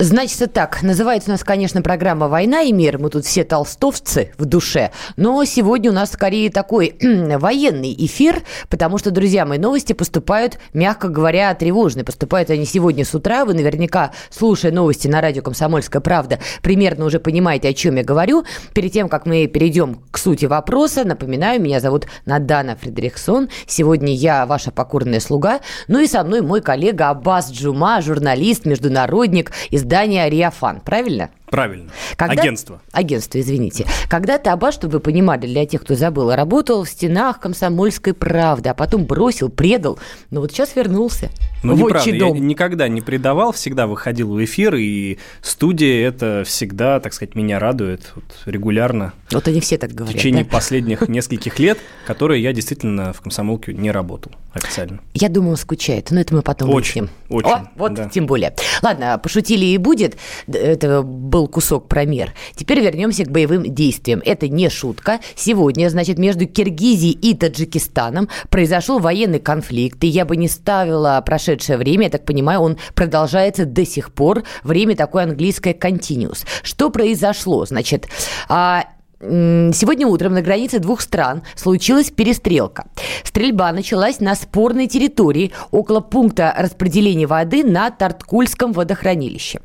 Значит, 0.00 0.52
так, 0.52 0.84
называется 0.84 1.30
у 1.30 1.32
нас, 1.32 1.42
конечно, 1.42 1.82
программа 1.82 2.28
«Война 2.28 2.62
и 2.62 2.70
мир». 2.70 2.98
Мы 2.98 3.10
тут 3.10 3.24
все 3.24 3.42
толстовцы 3.42 4.32
в 4.38 4.44
душе. 4.44 4.92
Но 5.16 5.44
сегодня 5.44 5.90
у 5.90 5.94
нас 5.94 6.12
скорее 6.12 6.50
такой 6.50 6.94
военный 7.02 7.92
эфир, 7.98 8.44
потому 8.68 8.98
что, 8.98 9.10
друзья 9.10 9.44
мои, 9.44 9.58
новости 9.58 9.94
поступают, 9.94 10.60
мягко 10.72 11.08
говоря, 11.08 11.52
тревожные. 11.54 12.04
Поступают 12.04 12.48
они 12.50 12.64
сегодня 12.64 13.04
с 13.04 13.12
утра. 13.12 13.44
Вы 13.44 13.54
наверняка, 13.54 14.12
слушая 14.30 14.70
новости 14.70 15.08
на 15.08 15.20
радио 15.20 15.42
«Комсомольская 15.42 16.00
правда», 16.00 16.38
примерно 16.62 17.04
уже 17.04 17.18
понимаете, 17.18 17.66
о 17.66 17.72
чем 17.72 17.96
я 17.96 18.04
говорю. 18.04 18.44
Перед 18.74 18.92
тем, 18.92 19.08
как 19.08 19.26
мы 19.26 19.48
перейдем 19.48 20.00
к 20.12 20.18
сути 20.18 20.44
вопроса, 20.44 21.02
напоминаю, 21.02 21.60
меня 21.60 21.80
зовут 21.80 22.06
Надана 22.24 22.76
Фредериксон. 22.76 23.48
Сегодня 23.66 24.14
я 24.14 24.46
ваша 24.46 24.70
покорная 24.70 25.18
слуга. 25.18 25.58
Ну 25.88 25.98
и 25.98 26.06
со 26.06 26.22
мной 26.22 26.42
мой 26.42 26.60
коллега 26.60 27.10
Аббас 27.10 27.50
Джума, 27.50 28.00
журналист, 28.00 28.64
международник, 28.64 29.50
из 29.88 29.94
издание 29.94 30.24
«Ариафан», 30.24 30.80
правильно? 30.80 31.30
Правильно. 31.50 31.90
Когда... 32.16 32.40
Агентство. 32.40 32.82
Агентство, 32.92 33.40
извините. 33.40 33.86
Когда-то 34.08 34.52
Аба, 34.52 34.72
чтобы 34.72 34.94
вы 34.94 35.00
понимали, 35.00 35.46
для 35.46 35.66
тех, 35.66 35.82
кто 35.82 35.94
забыл, 35.94 36.34
работал 36.34 36.84
в 36.84 36.88
стенах 36.88 37.40
комсомольской 37.40 38.14
правды, 38.14 38.68
а 38.68 38.74
потом 38.74 39.04
бросил, 39.04 39.48
предал. 39.48 39.98
Но 40.30 40.40
вот 40.40 40.52
сейчас 40.52 40.76
вернулся. 40.76 41.30
Ну, 41.62 41.76
неправда. 41.76 42.18
Дом. 42.18 42.34
Я 42.34 42.40
никогда 42.40 42.88
не 42.88 43.00
предавал, 43.00 43.52
всегда 43.52 43.86
выходил 43.86 44.32
в 44.32 44.44
эфир, 44.44 44.74
и 44.76 45.18
студия 45.42 46.06
это 46.06 46.42
всегда, 46.46 47.00
так 47.00 47.12
сказать, 47.12 47.34
меня 47.34 47.58
радует 47.58 48.12
вот, 48.14 48.24
регулярно. 48.46 49.12
Вот 49.30 49.46
они 49.48 49.60
все 49.60 49.78
так 49.78 49.92
говорят. 49.92 50.14
В 50.14 50.18
течение 50.18 50.44
да? 50.44 50.50
последних 50.50 51.08
нескольких 51.08 51.58
лет, 51.58 51.78
которые 52.06 52.42
я 52.42 52.52
действительно 52.52 53.12
в 53.12 53.20
комсомолке 53.20 53.74
не 53.74 53.90
работал 53.90 54.32
официально. 54.52 55.00
Я 55.14 55.28
думаю, 55.28 55.52
он 55.52 55.56
скучает, 55.56 56.10
но 56.10 56.20
это 56.20 56.34
мы 56.34 56.42
потом 56.42 56.70
Очень, 56.70 57.08
очень. 57.28 57.50
О, 57.50 57.70
вот 57.76 57.94
да. 57.94 58.08
тем 58.08 58.26
более. 58.26 58.54
Ладно, 58.82 59.18
пошутили 59.22 59.66
и 59.66 59.78
будет. 59.78 60.16
Это 60.46 61.02
был 61.02 61.37
кусок 61.46 61.88
про 61.88 62.04
мир. 62.04 62.34
Теперь 62.54 62.80
вернемся 62.80 63.24
к 63.24 63.30
боевым 63.30 63.74
действиям. 63.74 64.22
Это 64.24 64.48
не 64.48 64.68
шутка. 64.68 65.20
Сегодня, 65.36 65.88
значит, 65.90 66.18
между 66.18 66.46
Киргизией 66.46 67.12
и 67.12 67.34
Таджикистаном 67.34 68.28
произошел 68.50 68.98
военный 68.98 69.38
конфликт, 69.38 70.02
и 70.04 70.08
я 70.08 70.24
бы 70.24 70.36
не 70.36 70.48
ставила 70.48 71.22
прошедшее 71.24 71.78
время, 71.78 72.04
я 72.04 72.10
так 72.10 72.24
понимаю, 72.24 72.60
он 72.60 72.78
продолжается 72.94 73.64
до 73.64 73.84
сих 73.84 74.12
пор. 74.12 74.42
Время 74.62 74.96
такое 74.96 75.24
английское 75.24 75.74
continuous. 75.74 76.44
Что 76.62 76.90
произошло? 76.90 77.64
Значит, 77.66 78.08
а, 78.48 78.84
Сегодня 79.20 80.06
утром 80.06 80.34
на 80.34 80.42
границе 80.42 80.78
двух 80.78 81.00
стран 81.00 81.42
случилась 81.56 82.10
перестрелка. 82.10 82.86
Стрельба 83.24 83.72
началась 83.72 84.20
на 84.20 84.36
спорной 84.36 84.86
территории 84.86 85.50
около 85.72 85.98
пункта 85.98 86.54
распределения 86.56 87.26
воды 87.26 87.64
на 87.64 87.90
Тарткульском 87.90 88.72
водохранилище. 88.72 89.58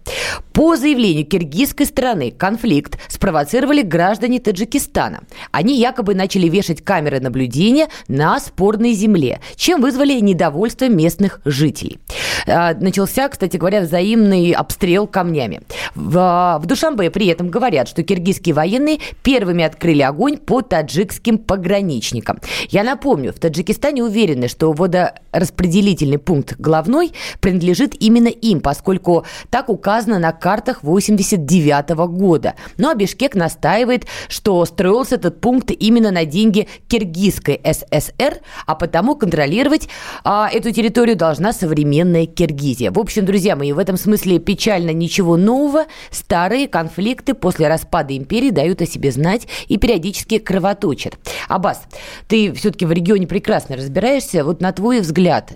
По 0.53 0.75
заявлению 0.75 1.25
киргизской 1.25 1.85
стороны 1.85 2.31
конфликт 2.31 2.97
спровоцировали 3.07 3.83
граждане 3.83 4.39
Таджикистана. 4.39 5.21
Они 5.51 5.79
якобы 5.79 6.15
начали 6.15 6.47
вешать 6.49 6.83
камеры 6.83 7.19
наблюдения 7.19 7.89
на 8.07 8.39
спорной 8.39 8.93
земле, 8.93 9.39
чем 9.55 9.81
вызвали 9.81 10.19
недовольство 10.19 10.89
местных 10.89 11.41
жителей. 11.45 11.99
А, 12.47 12.73
начался, 12.73 13.29
кстати 13.29 13.57
говоря, 13.57 13.81
взаимный 13.81 14.51
обстрел 14.51 15.07
камнями. 15.07 15.61
В, 15.95 16.59
в 16.59 16.65
Душанбе 16.65 17.11
при 17.11 17.27
этом 17.27 17.49
говорят, 17.49 17.87
что 17.87 18.03
киргизские 18.03 18.55
военные 18.55 18.99
первые 19.21 19.42
первыми 19.43 19.65
открыли 19.65 20.03
огонь 20.03 20.37
по 20.37 20.61
таджикским 20.61 21.37
пограничникам. 21.37 22.39
Я 22.69 22.83
напомню, 22.83 23.33
в 23.33 23.39
Таджикистане 23.39 24.01
уверены, 24.01 24.47
что 24.47 24.71
водораспределительный 24.71 26.17
пункт 26.17 26.55
главной 26.57 27.11
принадлежит 27.41 27.93
именно 28.01 28.29
им, 28.29 28.61
поскольку 28.61 29.25
так 29.49 29.67
указано 29.67 30.17
на 30.17 30.31
картах 30.31 30.81
89 30.81 31.89
года. 32.07 32.53
Ну 32.77 32.89
а 32.89 32.95
Бишкек 32.95 33.35
настаивает, 33.35 34.05
что 34.29 34.63
строился 34.63 35.15
этот 35.15 35.41
пункт 35.41 35.71
именно 35.71 36.11
на 36.11 36.23
деньги 36.23 36.69
Киргизской 36.87 37.59
ССР, 37.65 38.39
а 38.65 38.75
потому 38.75 39.15
контролировать 39.15 39.89
а, 40.23 40.49
эту 40.49 40.71
территорию 40.71 41.17
должна 41.17 41.51
современная 41.51 42.27
Киргизия. 42.27 42.91
В 42.91 42.99
общем, 42.99 43.25
друзья 43.25 43.57
мои, 43.57 43.73
в 43.73 43.79
этом 43.79 43.97
смысле 43.97 44.39
печально 44.39 44.91
ничего 44.91 45.35
нового. 45.35 45.83
Старые 46.11 46.69
конфликты 46.69 47.33
после 47.33 47.67
распада 47.67 48.15
империи 48.15 48.49
дают 48.49 48.81
о 48.81 48.85
себе 48.85 49.11
знать 49.11 49.32
знать 49.33 49.47
и 49.67 49.77
периодически 49.77 50.37
кровоточат. 50.37 51.17
Аббас, 51.47 51.83
ты 52.27 52.53
все-таки 52.53 52.85
в 52.85 52.91
регионе 52.91 53.27
прекрасно 53.27 53.75
разбираешься. 53.75 54.43
Вот 54.43 54.61
на 54.61 54.71
твой 54.71 55.01
взгляд, 55.01 55.53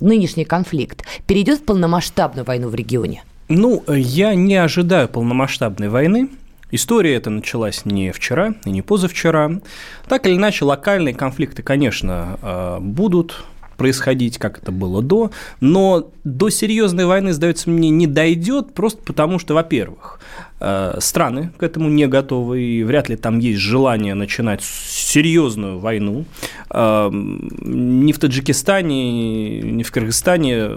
нынешний 0.00 0.44
конфликт 0.44 1.04
перейдет 1.26 1.60
в 1.60 1.64
полномасштабную 1.64 2.44
войну 2.44 2.68
в 2.68 2.74
регионе? 2.74 3.22
Ну, 3.48 3.82
я 3.88 4.34
не 4.34 4.56
ожидаю 4.56 5.08
полномасштабной 5.08 5.88
войны. 5.88 6.28
История 6.72 7.16
эта 7.16 7.30
началась 7.30 7.84
не 7.84 8.12
вчера 8.12 8.54
и 8.64 8.70
не 8.70 8.82
позавчера. 8.82 9.60
Так 10.08 10.26
или 10.26 10.36
иначе, 10.36 10.64
локальные 10.64 11.14
конфликты, 11.14 11.62
конечно, 11.62 12.38
э, 12.40 12.78
будут 12.80 13.44
происходить, 13.76 14.38
как 14.38 14.58
это 14.58 14.70
было 14.70 15.02
до, 15.02 15.30
но 15.60 16.10
до 16.22 16.50
серьезной 16.50 17.06
войны, 17.06 17.32
сдается 17.32 17.70
мне, 17.70 17.88
не 17.88 18.06
дойдет, 18.06 18.74
просто 18.74 19.02
потому 19.02 19.38
что, 19.38 19.54
во-первых, 19.54 20.20
страны 20.98 21.52
к 21.56 21.62
этому 21.62 21.88
не 21.88 22.06
готовы, 22.06 22.62
и 22.62 22.84
вряд 22.84 23.08
ли 23.08 23.16
там 23.16 23.38
есть 23.38 23.60
желание 23.60 24.14
начинать 24.14 24.62
серьезную 24.62 25.78
войну. 25.78 26.24
Э, 26.70 27.10
ни 27.12 28.12
в 28.12 28.18
Таджикистане, 28.18 29.60
ни 29.60 29.82
в 29.82 29.90
Кыргызстане 29.90 30.76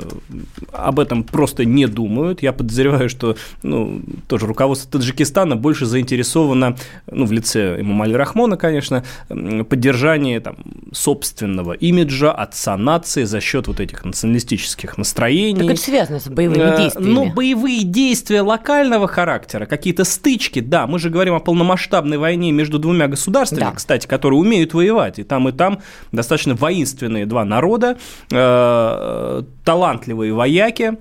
об 0.72 1.00
этом 1.00 1.24
просто 1.24 1.66
не 1.66 1.88
думают. 1.88 2.42
Я 2.42 2.54
подозреваю, 2.54 3.10
что 3.10 3.36
ну, 3.62 4.02
тоже 4.28 4.48
руководство 4.48 4.92
Таджикистана 4.92 5.56
больше 5.56 5.86
заинтересовано, 5.86 6.78
ну, 7.12 7.26
в 7.26 7.32
лице 7.32 7.80
Имамали 7.80 8.14
Рахмона, 8.14 8.58
конечно, 8.58 9.04
поддержание 9.28 10.40
там, 10.40 10.56
собственного 10.92 11.74
имиджа, 11.74 12.32
отца 12.32 12.78
нации 12.78 13.24
за 13.24 13.42
счет 13.42 13.68
вот 13.68 13.80
этих 13.80 14.04
националистических 14.06 14.98
настроений. 14.98 15.60
Так 15.60 15.72
это 15.72 15.82
связано 15.82 16.20
с 16.20 16.28
боевыми 16.28 16.62
э, 16.62 16.78
действиями. 16.78 17.10
Ну, 17.10 17.34
боевые 17.34 17.84
действия 17.84 18.42
локального 18.42 19.08
характера, 19.08 19.66
какие-то 19.78 20.03
стычки, 20.03 20.59
да, 20.59 20.85
мы 20.85 21.00
же 21.00 21.09
говорим 21.09 21.34
о 21.34 21.39
полномасштабной 21.39 22.19
войне 22.19 22.51
между 22.51 22.78
двумя 22.78 23.07
государствами, 23.07 23.61
да. 23.61 23.72
кстати, 23.72 24.06
которые 24.06 24.39
умеют 24.39 24.75
воевать, 24.75 25.17
и 25.17 25.23
там, 25.23 25.50
и 25.50 25.51
там 25.51 25.81
достаточно 26.11 26.53
воинственные 26.53 27.25
два 27.25 27.44
народа, 27.44 27.97
э, 28.31 29.44
талантливые 29.66 30.31
вояки, 30.34 30.97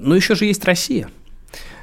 но 0.00 0.14
еще 0.14 0.36
же 0.36 0.44
есть 0.44 0.64
Россия. 0.64 1.08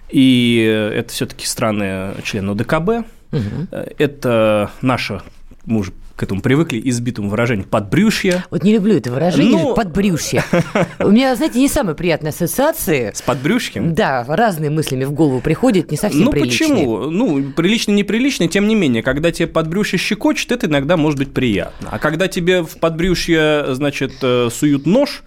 И 0.09 0.91
это 0.93 1.11
все-таки 1.11 1.45
страны 1.45 2.13
члены 2.23 2.51
ОДКБ, 2.51 2.89
угу. 3.33 3.67
это 3.97 4.71
наша, 4.81 5.21
мы 5.65 5.79
уже 5.79 5.91
к 6.17 6.23
этому 6.23 6.41
привыкли, 6.41 6.81
избитому 6.83 7.29
выражению 7.29 7.67
«подбрюшье». 7.67 8.43
Вот 8.49 8.63
не 8.63 8.73
люблю 8.73 8.97
это 8.97 9.11
выражение 9.11 9.63
ну... 9.63 9.75
«подбрюшье». 9.75 10.43
У 10.99 11.11
меня, 11.11 11.35
знаете, 11.35 11.59
не 11.59 11.69
самые 11.69 11.95
приятные 11.95 12.31
ассоциации. 12.31 13.11
С 13.13 13.21
подбрюшьем? 13.21 13.93
Да, 13.93 14.25
разные 14.27 14.71
мыслями 14.71 15.03
в 15.03 15.11
голову 15.11 15.41
приходят, 15.41 15.91
не 15.91 15.97
совсем 15.97 16.25
ну, 16.25 16.31
приличные. 16.31 16.69
Ну, 16.69 16.75
почему? 16.75 17.11
Ну, 17.11 17.51
прилично, 17.51 17.91
неприлично, 17.91 18.47
тем 18.47 18.67
не 18.67 18.73
менее, 18.73 19.03
когда 19.03 19.31
тебе 19.31 19.47
подбрюшье 19.47 19.99
щекочет, 19.99 20.51
это 20.51 20.65
иногда 20.65 20.97
может 20.97 21.19
быть 21.19 21.35
приятно. 21.35 21.89
А 21.91 21.99
когда 21.99 22.27
тебе 22.27 22.63
в 22.63 22.79
подбрюшье, 22.79 23.75
значит, 23.75 24.13
э, 24.23 24.49
суют 24.51 24.87
нож, 24.87 25.21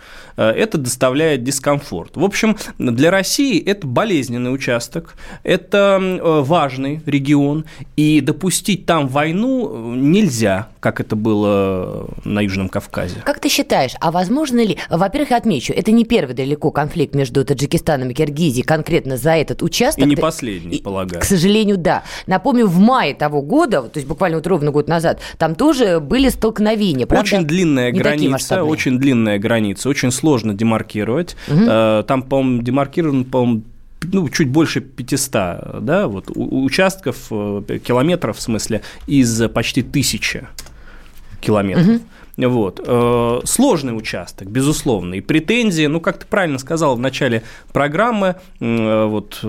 это 0.45 0.79
доставляет 0.79 1.45
дискомфорт. 1.45 2.17
В 2.17 2.25
общем, 2.25 2.57
для 2.79 3.11
России 3.11 3.63
это 3.63 3.87
болезненный 3.87 4.53
участок, 4.53 5.15
это 5.43 5.99
э, 6.01 6.41
важный 6.41 7.03
регион, 7.05 7.67
и 7.97 8.21
допустить 8.21 8.87
там 8.87 9.07
войну 9.09 9.95
нельзя, 9.95 10.69
как 10.81 11.01
это 11.01 11.15
было 11.15 12.09
на 12.25 12.41
Южном 12.41 12.71
Кавказе. 12.71 13.23
Как 13.25 13.39
ты 13.39 13.49
считаешь, 13.49 13.93
а 14.01 14.11
возможно 14.11 14.65
ли... 14.65 14.79
Во-первых, 14.89 15.31
я 15.31 15.37
отмечу, 15.37 15.75
это 15.75 15.93
не 15.93 16.05
первый 16.05 16.35
далеко 16.35 16.71
конфликт 16.71 17.15
между 17.15 17.45
Таджикистаном 17.45 18.09
и 18.11 18.15
Киргизией 18.15 18.65
конкретно 18.65 19.19
за 19.19 19.33
этот 19.33 19.63
участок. 19.63 20.05
И 20.05 20.09
не 20.09 20.17
последний, 20.17 20.79
и, 20.79 20.83
полагаю. 20.83 21.21
К 21.21 21.25
сожалению, 21.25 21.77
да. 21.77 22.03
Напомню, 22.27 22.67
в 22.67 22.79
мае 22.79 23.15
того 23.15 23.43
года, 23.43 23.83
то 23.83 23.99
есть 23.99 24.09
буквально 24.09 24.39
вот 24.39 24.47
ровно 24.47 24.71
год 24.71 24.89
назад, 24.89 25.21
там 25.37 25.55
тоже 25.55 26.01
были 26.01 26.31
столкновения. 26.31 27.07
Правда, 27.07 27.23
очень 27.23 27.45
длинная 27.45 27.93
граница, 27.93 28.65
очень 28.65 28.99
длинная 28.99 29.39
граница, 29.39 29.89
очень 29.91 30.11
сложно 30.11 30.30
демаркировать. 30.39 31.37
Угу. 31.49 31.65
Там, 32.07 32.23
по-моему, 32.23 32.63
демаркирован, 32.63 33.25
по-моему, 33.25 33.63
ну, 34.03 34.29
чуть 34.29 34.49
больше 34.49 34.81
500 34.81 35.83
да, 35.85 36.09
вот, 36.09 36.31
участков, 36.35 37.27
э, 37.31 37.79
километров, 37.85 38.39
в 38.39 38.41
смысле, 38.41 38.83
из 39.07 39.49
почти 39.49 39.83
тысячи 39.83 40.47
километров. 41.41 41.87
Угу. 41.87 42.49
Вот. 42.49 42.81
Э, 42.85 43.41
сложный 43.45 43.97
участок, 43.97 44.49
безусловно. 44.49 45.15
И 45.15 45.21
претензии, 45.21 45.87
ну, 45.87 46.01
как 46.01 46.19
ты 46.19 46.27
правильно 46.27 46.59
сказал 46.59 46.97
в 46.97 47.01
начале 47.01 47.43
программы, 47.73 48.37
э, 48.61 49.05
вот 49.05 49.41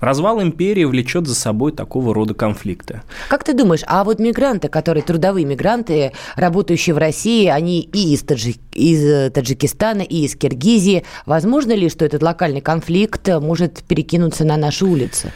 Развал 0.00 0.40
империи 0.40 0.84
влечет 0.84 1.26
за 1.26 1.34
собой 1.34 1.72
такого 1.72 2.14
рода 2.14 2.34
конфликты. 2.34 3.02
Как 3.28 3.42
ты 3.42 3.52
думаешь, 3.52 3.82
а 3.86 4.04
вот 4.04 4.20
мигранты, 4.20 4.68
которые 4.68 5.02
трудовые 5.02 5.44
мигранты, 5.44 6.12
работающие 6.36 6.94
в 6.94 6.98
России, 6.98 7.46
они 7.46 7.80
и 7.80 8.14
из, 8.14 8.22
Таджи... 8.22 8.54
из 8.72 9.04
э, 9.04 9.30
Таджикистана, 9.30 10.02
и 10.02 10.24
из 10.24 10.36
Киргизии, 10.36 11.04
возможно 11.26 11.72
ли, 11.72 11.88
что 11.88 12.04
этот 12.04 12.22
локальный 12.22 12.60
конфликт 12.60 13.28
может 13.40 13.82
перекинуться 13.82 14.44
на 14.44 14.56
наши 14.56 14.84
улицы? 14.84 15.32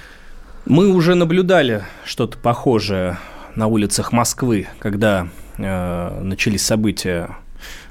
Мы 0.64 0.88
уже 0.92 1.16
наблюдали 1.16 1.82
что-то 2.04 2.38
похожее 2.38 3.18
на 3.56 3.66
улицах 3.66 4.12
Москвы, 4.12 4.68
когда 4.78 5.26
э, 5.58 6.20
начались 6.22 6.64
события 6.64 7.36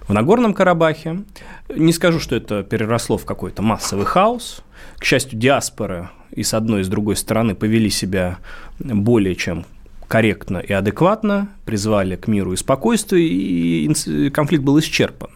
в 0.08 0.14
Нагорном 0.14 0.54
Карабахе. 0.54 1.24
Не 1.70 1.92
скажу, 1.92 2.20
что 2.20 2.36
это 2.36 2.64
переросло 2.64 3.18
в 3.18 3.26
какой-то 3.26 3.62
массовый 3.62 4.06
хаос. 4.06 4.62
К 4.98 5.04
счастью, 5.04 5.38
диаспоры 5.38 6.10
и 6.32 6.44
с 6.44 6.54
одной, 6.54 6.82
и 6.82 6.84
с 6.84 6.88
другой 6.88 7.16
стороны 7.16 7.56
повели 7.56 7.90
себя 7.90 8.40
более 8.80 9.36
чем 9.36 9.66
корректно 10.12 10.58
и 10.58 10.74
адекватно, 10.74 11.48
призвали 11.64 12.18
к 12.18 12.28
миру 12.28 12.52
и 12.52 12.58
спокойствию, 12.58 13.22
и 13.24 14.30
конфликт 14.32 14.62
был 14.62 14.78
исчерпан. 14.78 15.30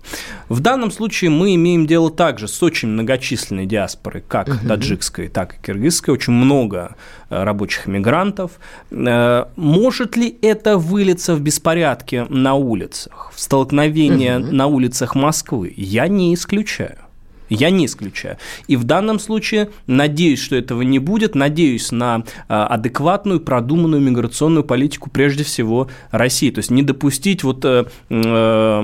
В 0.50 0.60
данном 0.60 0.92
случае 0.92 1.30
мы 1.30 1.56
имеем 1.56 1.88
дело 1.88 2.12
также 2.12 2.50
с 2.50 2.62
очень 2.62 2.90
многочисленной 2.90 3.68
диаспорой, 3.68 4.22
как 4.28 4.50
угу. 4.50 4.68
таджикской, 4.68 5.30
так 5.30 5.56
и 5.56 5.66
киргизской, 5.66 6.14
очень 6.14 6.34
много 6.34 6.98
э, 7.30 7.42
рабочих 7.42 7.88
мигрантов. 7.88 8.60
Э, 8.92 9.46
может 9.56 10.18
ли 10.18 10.38
это 10.42 10.78
вылиться 10.78 11.36
в 11.36 11.40
беспорядки 11.40 12.26
на 12.28 12.56
улицах, 12.56 13.32
в 13.34 13.40
столкновения 13.40 14.40
угу. 14.40 14.52
на 14.54 14.68
улицах 14.68 15.16
Москвы? 15.16 15.74
Я 15.78 16.10
не 16.10 16.34
исключаю. 16.34 16.98
Я 17.50 17.70
не 17.70 17.86
исключаю. 17.86 18.38
И 18.68 18.76
в 18.76 18.84
данном 18.84 19.20
случае 19.20 19.70
надеюсь, 19.88 20.40
что 20.42 20.56
этого 20.56 20.82
не 20.82 21.00
будет. 21.00 21.36
Надеюсь 21.36 21.92
на 21.92 22.24
а, 22.48 22.68
адекватную, 22.68 23.40
продуманную 23.40 24.02
миграционную 24.02 24.64
политику 24.64 25.10
прежде 25.10 25.44
всего 25.44 25.88
России. 26.12 26.50
То 26.52 26.60
есть 26.60 26.72
не 26.72 26.84
допустить 26.84 27.44
вот 27.44 27.64
э, 27.66 27.86
э, 28.10 28.82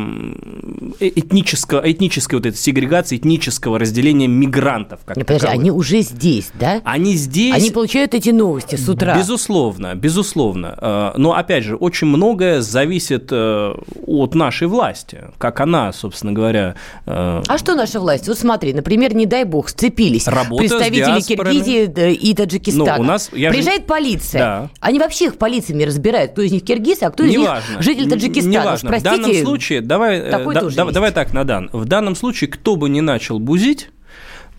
этнического, 1.00 1.82
этнической 1.92 2.40
вот 2.40 2.46
этой 2.46 2.58
сегрегации, 2.58 3.18
этнического 3.18 3.80
разделения 3.80 4.28
мигрантов. 4.28 5.02
Как 5.06 5.18
подожди, 5.18 5.48
они 5.48 5.72
уже 5.72 6.02
здесь, 6.02 6.52
да? 6.60 6.82
Они 6.84 7.16
здесь. 7.16 7.56
Они 7.56 7.72
получают 7.72 8.14
эти 8.14 8.30
новости 8.30 8.76
с 8.76 8.88
утра. 8.88 9.18
Безусловно, 9.18 9.96
безусловно. 9.96 10.78
Э, 10.80 11.12
но, 11.18 11.36
опять 11.36 11.64
же, 11.64 11.76
очень 11.76 12.08
многое 12.08 12.62
зависит 12.62 13.32
от 13.32 14.36
нашей 14.36 14.68
власти. 14.68 15.26
Как 15.38 15.60
она, 15.62 15.92
собственно 15.94 16.34
говоря... 16.34 16.76
А 17.06 17.58
что 17.58 17.76
наша 17.76 18.00
власть? 18.00 18.28
Вот 18.28 18.38
смотри, 18.38 18.51
например, 18.74 19.16
не 19.16 19.26
дай 19.26 19.44
бог, 19.44 19.70
сцепились 19.70 20.28
Работа 20.28 20.62
представители 20.62 21.22
Киргизии 21.22 22.14
и 22.14 22.34
Таджикистана. 22.34 22.96
Ну, 22.98 23.02
у 23.02 23.06
нас, 23.06 23.30
я 23.34 23.50
Приезжает 23.50 23.82
же... 23.82 23.88
полиция. 23.88 24.40
Да. 24.40 24.70
Они 24.80 25.00
вообще 25.00 25.26
их 25.26 25.38
полициями 25.38 25.84
разбирают, 25.84 26.32
кто 26.32 26.42
из 26.42 26.52
них 26.52 26.64
киргиз, 26.64 27.02
а 27.02 27.12
кто 27.12 27.24
из 27.24 27.32
Неважно. 27.32 27.74
них 27.74 27.82
житель 27.82 28.10
Таджикистана. 28.10 28.54
Неважно. 28.54 28.90
Простите, 28.90 29.16
в 29.16 29.22
данном 29.22 29.36
случае, 29.44 29.82
давай, 29.82 30.20
э, 30.20 30.32
да, 30.32 30.62
да, 30.62 30.92
давай 30.92 31.12
так, 31.12 31.34
Надан, 31.34 31.70
в 31.72 31.86
данном 31.86 32.16
случае, 32.16 32.50
кто 32.50 32.76
бы 32.76 32.90
не 32.90 33.02
начал 33.02 33.40
бузить, 33.40 33.90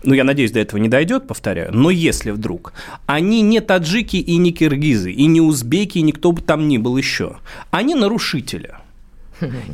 ну, 0.03 0.13
я 0.13 0.23
надеюсь, 0.23 0.51
до 0.51 0.59
этого 0.59 0.79
не 0.79 0.89
дойдет, 0.89 1.27
повторяю, 1.27 1.69
но 1.73 1.89
если 1.89 2.31
вдруг, 2.31 2.73
они 3.05 3.41
не 3.41 3.61
таджики 3.61 4.17
и 4.17 4.37
не 4.37 4.51
киргизы, 4.51 5.11
и 5.11 5.25
не 5.25 5.41
узбеки, 5.41 5.99
и 5.99 6.01
никто 6.01 6.31
бы 6.31 6.41
там 6.41 6.67
ни 6.67 6.77
был 6.77 6.97
еще, 6.97 7.37
они 7.71 7.95
нарушители– 7.95 8.75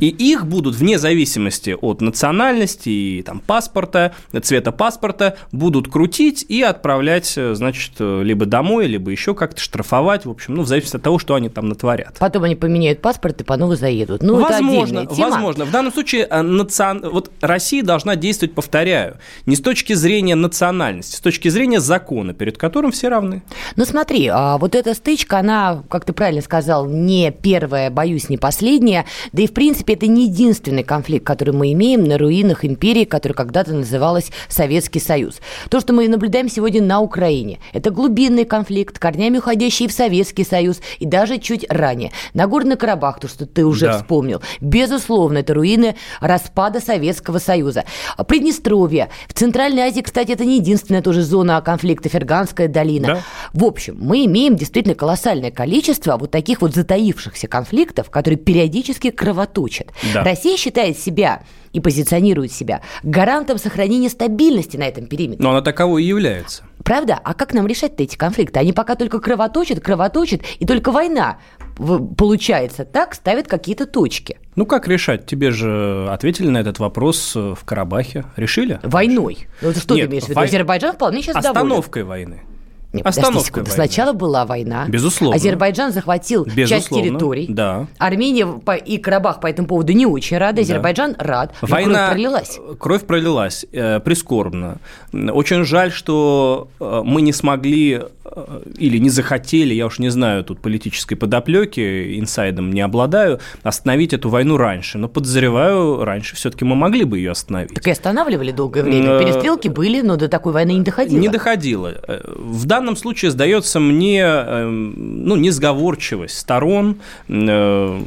и 0.00 0.08
их 0.08 0.46
будут 0.46 0.74
вне 0.74 0.98
зависимости 0.98 1.76
от 1.80 2.00
национальности 2.00 2.88
и 2.88 3.22
там, 3.22 3.40
паспорта, 3.40 4.14
цвета 4.42 4.72
паспорта, 4.72 5.36
будут 5.52 5.88
крутить 5.88 6.44
и 6.48 6.62
отправлять, 6.62 7.32
э, 7.36 7.54
значит, 7.54 7.92
э, 7.98 8.22
либо 8.22 8.46
домой, 8.46 8.86
либо 8.86 9.10
еще 9.10 9.34
как-то 9.34 9.60
штрафовать, 9.60 10.26
в 10.26 10.30
общем, 10.30 10.54
ну, 10.54 10.62
в 10.62 10.68
зависимости 10.68 10.96
от 10.96 11.02
того, 11.02 11.18
что 11.18 11.34
они 11.34 11.48
там 11.48 11.68
натворят. 11.68 12.16
Потом 12.18 12.44
они 12.44 12.56
поменяют 12.56 13.00
паспорт 13.00 13.40
и 13.40 13.44
по 13.44 13.56
новой 13.56 13.76
заедут. 13.76 14.22
Ну, 14.22 14.40
возможно, 14.40 15.00
это 15.00 15.14
возможно. 15.14 15.64
В 15.64 15.70
данном 15.70 15.92
случае 15.92 16.26
э, 16.30 16.42
национ... 16.42 17.08
вот 17.10 17.30
Россия 17.40 17.82
должна 17.82 18.16
действовать, 18.16 18.54
повторяю, 18.54 19.18
не 19.46 19.56
с 19.56 19.60
точки 19.60 19.92
зрения 19.92 20.34
национальности, 20.34 21.16
с 21.16 21.20
точки 21.20 21.48
зрения 21.48 21.80
закона, 21.80 22.34
перед 22.34 22.58
которым 22.58 22.92
все 22.92 23.08
равны. 23.08 23.42
Ну, 23.76 23.84
смотри, 23.84 24.28
а 24.28 24.58
вот 24.58 24.74
эта 24.74 24.94
стычка, 24.94 25.38
она, 25.38 25.82
как 25.88 26.04
ты 26.04 26.12
правильно 26.12 26.42
сказал, 26.42 26.86
не 26.86 27.30
первая, 27.30 27.90
боюсь, 27.90 28.28
не 28.28 28.38
последняя, 28.38 29.06
да 29.32 29.42
и 29.42 29.46
в 29.46 29.52
принципе, 29.60 29.92
это 29.92 30.06
не 30.06 30.24
единственный 30.24 30.82
конфликт, 30.82 31.26
который 31.26 31.52
мы 31.52 31.70
имеем 31.74 32.04
на 32.04 32.16
руинах 32.16 32.64
империи, 32.64 33.04
которая 33.04 33.36
когда-то 33.36 33.74
называлась 33.74 34.30
Советский 34.48 35.00
Союз. 35.00 35.40
То, 35.68 35.80
что 35.80 35.92
мы 35.92 36.08
наблюдаем 36.08 36.48
сегодня 36.48 36.80
на 36.80 37.00
Украине, 37.00 37.58
это 37.74 37.90
глубинный 37.90 38.46
конфликт, 38.46 38.98
корнями 38.98 39.36
уходящий 39.36 39.86
в 39.86 39.92
Советский 39.92 40.44
Союз 40.44 40.80
и 40.98 41.04
даже 41.04 41.36
чуть 41.36 41.66
ранее. 41.68 42.10
Нагорный 42.32 42.78
Карабах, 42.78 43.20
то, 43.20 43.28
что 43.28 43.44
ты 43.44 43.66
уже 43.66 43.88
да. 43.88 43.98
вспомнил, 43.98 44.40
безусловно, 44.62 45.36
это 45.36 45.52
руины 45.52 45.94
распада 46.22 46.80
Советского 46.80 47.36
Союза. 47.36 47.84
Приднестровье. 48.28 49.10
В 49.28 49.34
Центральной 49.34 49.82
Азии, 49.82 50.00
кстати, 50.00 50.32
это 50.32 50.46
не 50.46 50.56
единственная 50.56 51.02
тоже 51.02 51.20
зона 51.20 51.60
конфликта, 51.60 52.08
Ферганская 52.08 52.66
долина. 52.66 53.06
Да. 53.06 53.20
В 53.52 53.64
общем, 53.66 53.98
мы 54.00 54.24
имеем 54.24 54.56
действительно 54.56 54.94
колоссальное 54.94 55.50
количество 55.50 56.16
вот 56.16 56.30
таких 56.30 56.62
вот 56.62 56.74
затаившихся 56.74 57.46
конфликтов, 57.46 58.08
которые 58.08 58.38
периодически 58.38 59.10
кровоточат 59.10 59.39
кровоточит. 59.40 59.88
Да. 60.14 60.24
Россия 60.24 60.56
считает 60.56 60.98
себя 60.98 61.42
и 61.72 61.80
позиционирует 61.80 62.52
себя 62.52 62.82
гарантом 63.02 63.58
сохранения 63.58 64.08
стабильности 64.08 64.76
на 64.76 64.84
этом 64.84 65.06
периметре. 65.06 65.42
Но 65.42 65.50
она 65.50 65.62
таковой 65.62 66.04
и 66.04 66.06
является. 66.06 66.64
Правда? 66.84 67.18
А 67.22 67.34
как 67.34 67.54
нам 67.54 67.66
решать-то 67.66 68.02
эти 68.02 68.16
конфликты? 68.16 68.58
Они 68.58 68.72
пока 68.72 68.96
только 68.96 69.20
кровоточат, 69.20 69.80
кровоточат, 69.80 70.40
и 70.58 70.66
только 70.66 70.90
война, 70.90 71.38
получается, 71.76 72.84
так 72.84 73.14
ставит 73.14 73.46
какие-то 73.46 73.86
точки. 73.86 74.38
Ну, 74.56 74.66
как 74.66 74.88
решать? 74.88 75.26
Тебе 75.26 75.50
же 75.52 76.08
ответили 76.10 76.48
на 76.48 76.58
этот 76.58 76.78
вопрос 76.78 77.34
э, 77.36 77.54
в 77.56 77.64
Карабахе. 77.64 78.24
Решили? 78.36 78.80
Войной. 78.82 79.46
Ну, 79.62 79.72
что 79.72 79.94
Нет, 79.94 80.06
ты 80.06 80.10
имеешь 80.10 80.24
в 80.24 80.28
виду? 80.28 80.40
Вой... 80.40 80.48
Азербайджан 80.48 80.94
вполне 80.94 81.22
сейчас 81.22 81.36
Остановкой 81.36 82.02
доволен. 82.02 82.30
войны. 82.30 82.42
Нет, 82.92 83.06
Остановка 83.06 83.58
войны. 83.58 83.70
Сначала 83.70 84.12
была 84.12 84.44
война. 84.44 84.86
Безусловно. 84.88 85.36
Азербайджан 85.36 85.92
захватил 85.92 86.44
Безусловно. 86.44 86.68
часть 86.68 86.88
территорий. 86.88 87.46
Да. 87.48 87.86
Армения 87.98 88.48
и 88.84 88.98
Карабах 88.98 89.40
по 89.40 89.46
этому 89.46 89.68
поводу 89.68 89.92
не 89.92 90.06
очень 90.06 90.38
рады. 90.38 90.62
Азербайджан 90.62 91.14
да. 91.16 91.24
рад. 91.24 91.54
Война... 91.62 92.06
кровь 92.06 92.10
пролилась. 92.10 92.60
Кровь 92.78 93.06
пролилась. 93.06 93.66
Э, 93.72 94.00
прискорбно. 94.00 94.78
Очень 95.12 95.64
жаль, 95.64 95.92
что 95.92 96.68
э, 96.80 97.02
мы 97.04 97.22
не 97.22 97.32
смогли 97.32 98.02
э, 98.24 98.60
или 98.76 98.98
не 98.98 99.10
захотели, 99.10 99.72
я 99.72 99.86
уж 99.86 100.00
не 100.00 100.08
знаю, 100.08 100.42
тут 100.42 100.60
политической 100.60 101.14
подоплеки, 101.14 102.18
инсайдом 102.18 102.72
не 102.72 102.80
обладаю, 102.80 103.38
остановить 103.62 104.12
эту 104.12 104.30
войну 104.30 104.56
раньше. 104.56 104.98
Но 104.98 105.08
подозреваю, 105.08 106.04
раньше 106.04 106.34
все-таки 106.34 106.64
мы 106.64 106.74
могли 106.74 107.04
бы 107.04 107.18
ее 107.18 107.30
остановить. 107.30 107.74
Так 107.74 107.86
и 107.86 107.90
останавливали 107.92 108.50
долгое 108.50 108.82
время. 108.82 109.10
Э, 109.10 109.20
Перестрелки 109.20 109.68
были, 109.68 110.00
но 110.00 110.16
до 110.16 110.28
такой 110.28 110.52
войны 110.52 110.72
не 110.72 110.82
доходило. 110.82 111.20
Не 111.20 111.28
доходило. 111.28 111.94
В 112.26 112.66
данном 112.66 112.79
случае 112.96 113.30
сдается 113.30 113.80
мне 113.80 114.22
эм, 114.22 115.24
ну, 115.24 115.36
несговорчивость 115.36 116.38
сторон, 116.38 117.00
э, 117.28 118.02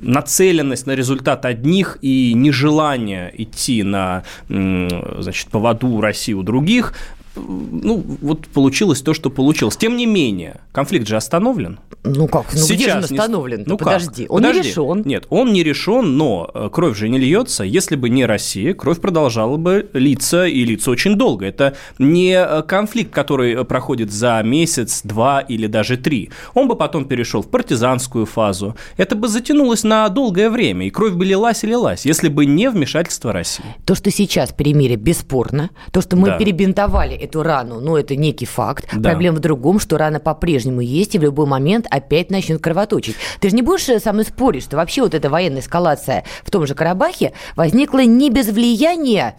нацеленность 0.00 0.86
на 0.86 0.92
результат 0.92 1.44
одних 1.44 1.98
и 2.02 2.32
нежелание 2.34 3.32
идти 3.36 3.82
на 3.82 4.24
значит, 4.48 5.48
поводу 5.48 6.00
России 6.00 6.32
у 6.32 6.42
других, 6.42 6.94
ну, 7.36 8.04
вот 8.20 8.46
получилось 8.48 9.02
то, 9.02 9.14
что 9.14 9.30
получилось. 9.30 9.76
Тем 9.76 9.96
не 9.96 10.06
менее, 10.06 10.60
конфликт 10.72 11.06
же 11.06 11.16
остановлен. 11.16 11.80
Ну 12.04 12.28
как? 12.28 12.46
Ну 12.52 12.58
Сейчас 12.58 12.76
где 12.76 12.90
же 12.90 12.96
он 12.98 13.04
остановлен? 13.04 13.58
Не... 13.60 13.64
Ну 13.66 13.76
подожди, 13.76 14.24
как? 14.24 14.32
он 14.32 14.42
подожди. 14.42 14.60
не 14.60 14.68
решен. 14.68 15.02
Нет, 15.04 15.26
он 15.30 15.52
не 15.52 15.62
решен, 15.62 16.16
но 16.16 16.50
э, 16.52 16.68
кровь 16.70 16.96
же 16.96 17.08
не 17.08 17.18
льется. 17.18 17.64
Если 17.64 17.96
бы 17.96 18.10
не 18.10 18.26
Россия, 18.26 18.74
кровь 18.74 19.00
продолжала 19.00 19.56
бы 19.56 19.88
литься 19.94 20.46
и 20.46 20.64
литься 20.64 20.90
очень 20.90 21.16
долго. 21.16 21.46
Это 21.46 21.76
не 21.98 22.34
э, 22.34 22.62
конфликт, 22.62 23.12
который 23.12 23.54
э, 23.54 23.64
проходит 23.64 24.12
за 24.12 24.40
месяц, 24.44 25.02
два 25.02 25.40
или 25.40 25.66
даже 25.66 25.96
три. 25.96 26.30
Он 26.54 26.68
бы 26.68 26.76
потом 26.76 27.06
перешел 27.06 27.42
в 27.42 27.48
партизанскую 27.48 28.26
фазу. 28.26 28.76
Это 28.96 29.16
бы 29.16 29.28
затянулось 29.28 29.82
на 29.82 30.08
долгое 30.08 30.50
время, 30.50 30.86
и 30.86 30.90
кровь 30.90 31.14
бы 31.14 31.24
лилась 31.24 31.64
и 31.64 31.66
лилась, 31.66 32.04
если 32.04 32.28
бы 32.28 32.46
не 32.46 32.68
вмешательство 32.68 33.32
России. 33.32 33.64
То, 33.86 33.94
что 33.94 34.10
сейчас 34.10 34.52
перемирие 34.52 34.96
бесспорно, 34.96 35.70
то, 35.90 36.00
что 36.00 36.16
мы 36.16 36.28
да. 36.28 36.38
перебинтовали 36.38 37.14
эту 37.24 37.42
рану, 37.42 37.80
ну, 37.80 37.96
это 37.96 38.16
некий 38.16 38.46
факт. 38.46 38.86
Да. 38.92 39.10
Проблема 39.10 39.36
в 39.36 39.40
другом, 39.40 39.78
что 39.78 39.98
рана 39.98 40.20
по-прежнему 40.20 40.80
есть, 40.80 41.14
и 41.14 41.18
в 41.18 41.22
любой 41.22 41.46
момент 41.46 41.86
опять 41.90 42.30
начнет 42.30 42.62
кровоточить. 42.62 43.16
Ты 43.40 43.50
же 43.50 43.56
не 43.56 43.62
будешь 43.62 43.84
со 44.02 44.12
мной 44.12 44.24
спорить, 44.24 44.64
что 44.64 44.76
вообще 44.76 45.02
вот 45.02 45.14
эта 45.14 45.30
военная 45.30 45.60
эскалация 45.60 46.24
в 46.42 46.50
том 46.50 46.66
же 46.66 46.74
Карабахе 46.74 47.32
возникла 47.56 48.04
не 48.04 48.30
без 48.30 48.48
влияния 48.48 49.36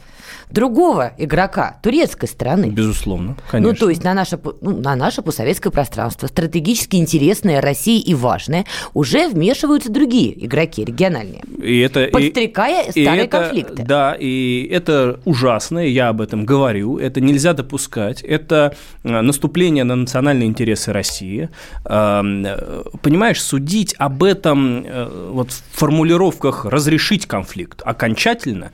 другого 0.52 1.14
игрока, 1.18 1.78
турецкой 1.82 2.28
страны. 2.28 2.68
Безусловно, 2.68 3.36
конечно. 3.50 3.74
Ну, 3.74 3.78
то 3.78 3.90
есть 3.90 4.04
на 4.04 4.14
наше, 4.14 4.40
ну, 4.62 4.78
на 4.78 4.96
наше 4.96 5.22
постсоветское 5.22 5.72
пространство, 5.72 6.28
стратегически 6.28 6.98
интересное 6.98 7.62
России 7.62 8.00
и 8.00 8.14
важное, 8.14 8.66
уже 8.94 9.28
вмешиваются 9.28 9.92
другие 9.92 10.46
игроки 10.46 10.86
региональные, 10.86 11.42
и 11.62 11.80
это, 11.80 12.08
подстрекая 12.12 12.86
и, 12.86 12.92
старые 12.92 13.24
и 13.24 13.26
это, 13.26 13.38
конфликты. 13.38 13.84
Да, 13.84 14.16
и 14.18 14.68
это 14.72 15.20
ужасно, 15.26 15.80
я 15.80 16.10
об 16.10 16.22
этом 16.22 16.46
говорю, 16.46 16.98
это 16.98 17.22
нельзя 17.22 17.54
допускать, 17.76 18.22
это 18.22 18.76
э, 19.04 19.22
наступление 19.22 19.84
на 19.84 19.96
национальные 19.96 20.48
интересы 20.48 20.94
России. 20.94 21.50
Эм, 21.86 22.46
э, 22.46 22.84
понимаешь, 23.02 23.42
судить 23.42 23.96
об 23.98 24.24
этом 24.24 24.86
э, 24.86 25.30
вот 25.32 25.52
в 25.52 25.64
формулировках 25.78 26.66
«разрешить 26.66 27.26
конфликт» 27.26 27.82
окончательно 27.86 28.72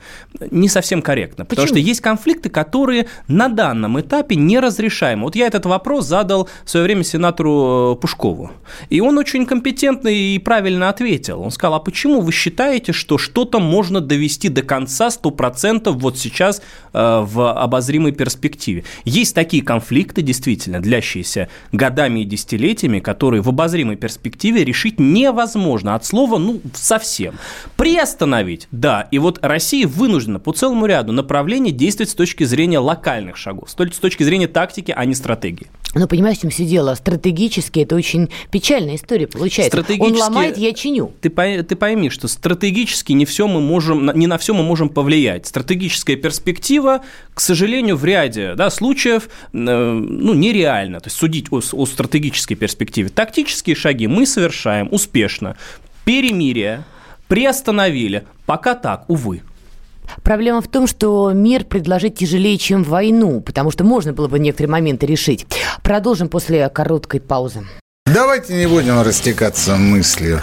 не 0.50 0.68
совсем 0.68 1.02
корректно, 1.02 1.44
потому 1.44 1.66
Почему? 1.66 1.78
что 1.78 1.88
есть 1.88 2.00
конфликты, 2.00 2.48
которые 2.48 3.06
на 3.28 3.48
данном 3.48 4.00
этапе 4.00 4.36
неразрешаемы. 4.36 5.24
Вот 5.24 5.36
я 5.36 5.46
этот 5.46 5.66
вопрос 5.66 6.06
задал 6.06 6.48
в 6.64 6.70
свое 6.70 6.84
время 6.84 7.04
сенатору 7.04 7.98
Пушкову, 8.00 8.52
и 8.88 9.00
он 9.00 9.18
очень 9.18 9.46
компетентно 9.46 10.08
и 10.08 10.38
правильно 10.38 10.88
ответил. 10.88 11.40
Он 11.42 11.50
сказал, 11.50 11.74
а 11.74 11.80
почему 11.80 12.20
вы 12.20 12.32
считаете, 12.32 12.92
что 12.92 13.18
что-то 13.18 13.58
можно 13.58 14.00
довести 14.00 14.48
до 14.48 14.62
конца 14.62 15.08
100% 15.08 15.90
вот 15.90 16.18
сейчас 16.18 16.62
э, 16.92 17.24
в 17.26 17.52
обозримой 17.52 18.12
перспективе? 18.12 18.84
Есть 19.04 19.34
такие 19.34 19.62
конфликты, 19.62 20.22
действительно, 20.22 20.80
длящиеся 20.80 21.48
годами 21.72 22.20
и 22.20 22.24
десятилетиями, 22.24 23.00
которые 23.00 23.42
в 23.42 23.48
обозримой 23.48 23.96
перспективе 23.96 24.64
решить 24.64 24.98
невозможно. 25.00 25.94
От 25.94 26.04
слова, 26.04 26.38
ну, 26.38 26.60
совсем. 26.74 27.34
Приостановить, 27.76 28.68
да. 28.70 29.08
И 29.10 29.18
вот 29.18 29.38
Россия 29.42 29.86
вынуждена 29.86 30.38
по 30.38 30.52
целому 30.52 30.86
ряду 30.86 31.12
направлений 31.12 31.72
действовать 31.72 32.10
с 32.10 32.14
точки 32.14 32.44
зрения 32.44 32.78
локальных 32.78 33.36
шагов, 33.36 33.70
с 33.70 33.74
точки 33.74 34.22
зрения 34.22 34.48
тактики, 34.48 34.92
а 34.96 35.04
не 35.04 35.14
стратегии. 35.14 35.66
Ну, 35.94 36.08
понимаешь, 36.08 36.38
в 36.38 36.40
чем 36.40 36.50
все 36.50 36.64
дело? 36.64 36.94
Стратегически 36.94 37.80
это 37.80 37.96
очень 37.96 38.30
печальная 38.50 38.96
история 38.96 39.26
получается. 39.26 39.76
Он 39.76 39.84
Стратегически- 39.84 40.20
ломает, 40.20 40.56
я 40.56 40.72
чиню. 40.72 41.12
Ты, 41.20 41.28
ты 41.28 41.76
пойми, 41.76 42.08
что 42.08 42.28
стратегически 42.28 43.12
не 43.12 43.26
все 43.26 43.46
мы 43.46 43.60
можем, 43.60 44.10
не 44.14 44.26
на 44.26 44.38
все 44.38 44.54
мы 44.54 44.62
можем 44.62 44.88
повлиять. 44.88 45.46
Стратегическая 45.46 46.16
перспектива, 46.16 47.02
к 47.34 47.40
сожалению, 47.40 47.96
в 47.96 48.04
ряде 48.04 48.54
да, 48.54 48.70
случаев 48.70 49.24
э, 49.24 49.28
ну, 49.52 50.34
нереально. 50.34 51.00
То 51.00 51.06
есть 51.06 51.16
судить 51.16 51.46
о, 51.50 51.60
о 51.72 51.86
стратегической 51.86 52.56
перспективе. 52.56 53.08
Тактические 53.08 53.74
шаги 53.74 54.06
мы 54.06 54.26
совершаем 54.26 54.88
успешно. 54.90 55.56
Перемирие 56.04 56.84
приостановили. 57.28 58.26
Пока 58.44 58.74
так, 58.74 59.08
увы. 59.08 59.42
Проблема 60.22 60.60
в 60.60 60.68
том, 60.68 60.86
что 60.86 61.32
мир 61.32 61.64
предложить 61.64 62.16
тяжелее, 62.16 62.58
чем 62.58 62.82
войну, 62.82 63.40
потому 63.40 63.70
что 63.70 63.84
можно 63.84 64.12
было 64.12 64.28
бы 64.28 64.38
некоторые 64.38 64.70
моменты 64.70 65.06
решить. 65.06 65.46
Продолжим 65.82 66.28
после 66.28 66.68
короткой 66.68 67.20
паузы. 67.20 67.60
Давайте 68.04 68.54
не 68.54 68.66
будем 68.66 69.00
растекаться 69.00 69.76
мыслью. 69.76 70.42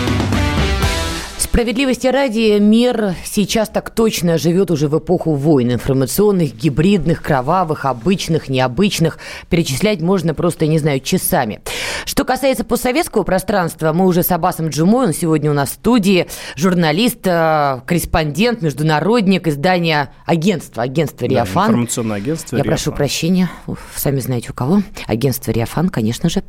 Справедливости 1.51 2.07
ради, 2.07 2.59
мир 2.59 3.13
сейчас 3.25 3.67
так 3.67 3.89
точно 3.89 4.37
живет 4.37 4.71
уже 4.71 4.87
в 4.87 4.97
эпоху 4.97 5.33
войн. 5.33 5.73
Информационных, 5.73 6.55
гибридных, 6.55 7.21
кровавых, 7.21 7.83
обычных, 7.83 8.47
необычных. 8.47 9.19
Перечислять 9.49 9.99
можно 9.99 10.33
просто, 10.33 10.65
не 10.65 10.79
знаю, 10.79 11.01
часами. 11.01 11.59
Что 12.05 12.23
касается 12.23 12.63
постсоветского 12.63 13.23
пространства, 13.23 13.91
мы 13.91 14.05
уже 14.05 14.23
с 14.23 14.31
Аббасом 14.31 14.69
Джумой, 14.69 15.07
он 15.07 15.13
сегодня 15.13 15.51
у 15.51 15.53
нас 15.53 15.71
в 15.71 15.73
студии, 15.73 16.27
журналист, 16.55 17.27
э, 17.27 17.81
корреспондент, 17.85 18.61
международник, 18.61 19.45
издания 19.49 20.13
агентства, 20.25 20.83
агентство 20.83 21.27
Да, 21.27 21.33
«Риафан». 21.35 21.71
информационное 21.71 22.15
агентство 22.15 22.55
Я 22.55 22.63
«Риафан». 22.63 22.77
прошу 22.77 22.91
прощения, 22.93 23.51
сами 23.93 24.21
знаете 24.21 24.51
у 24.51 24.53
кого. 24.53 24.83
Агентство 25.05 25.51
«Риафан», 25.51 25.89
конечно 25.89 26.29
же. 26.29 26.43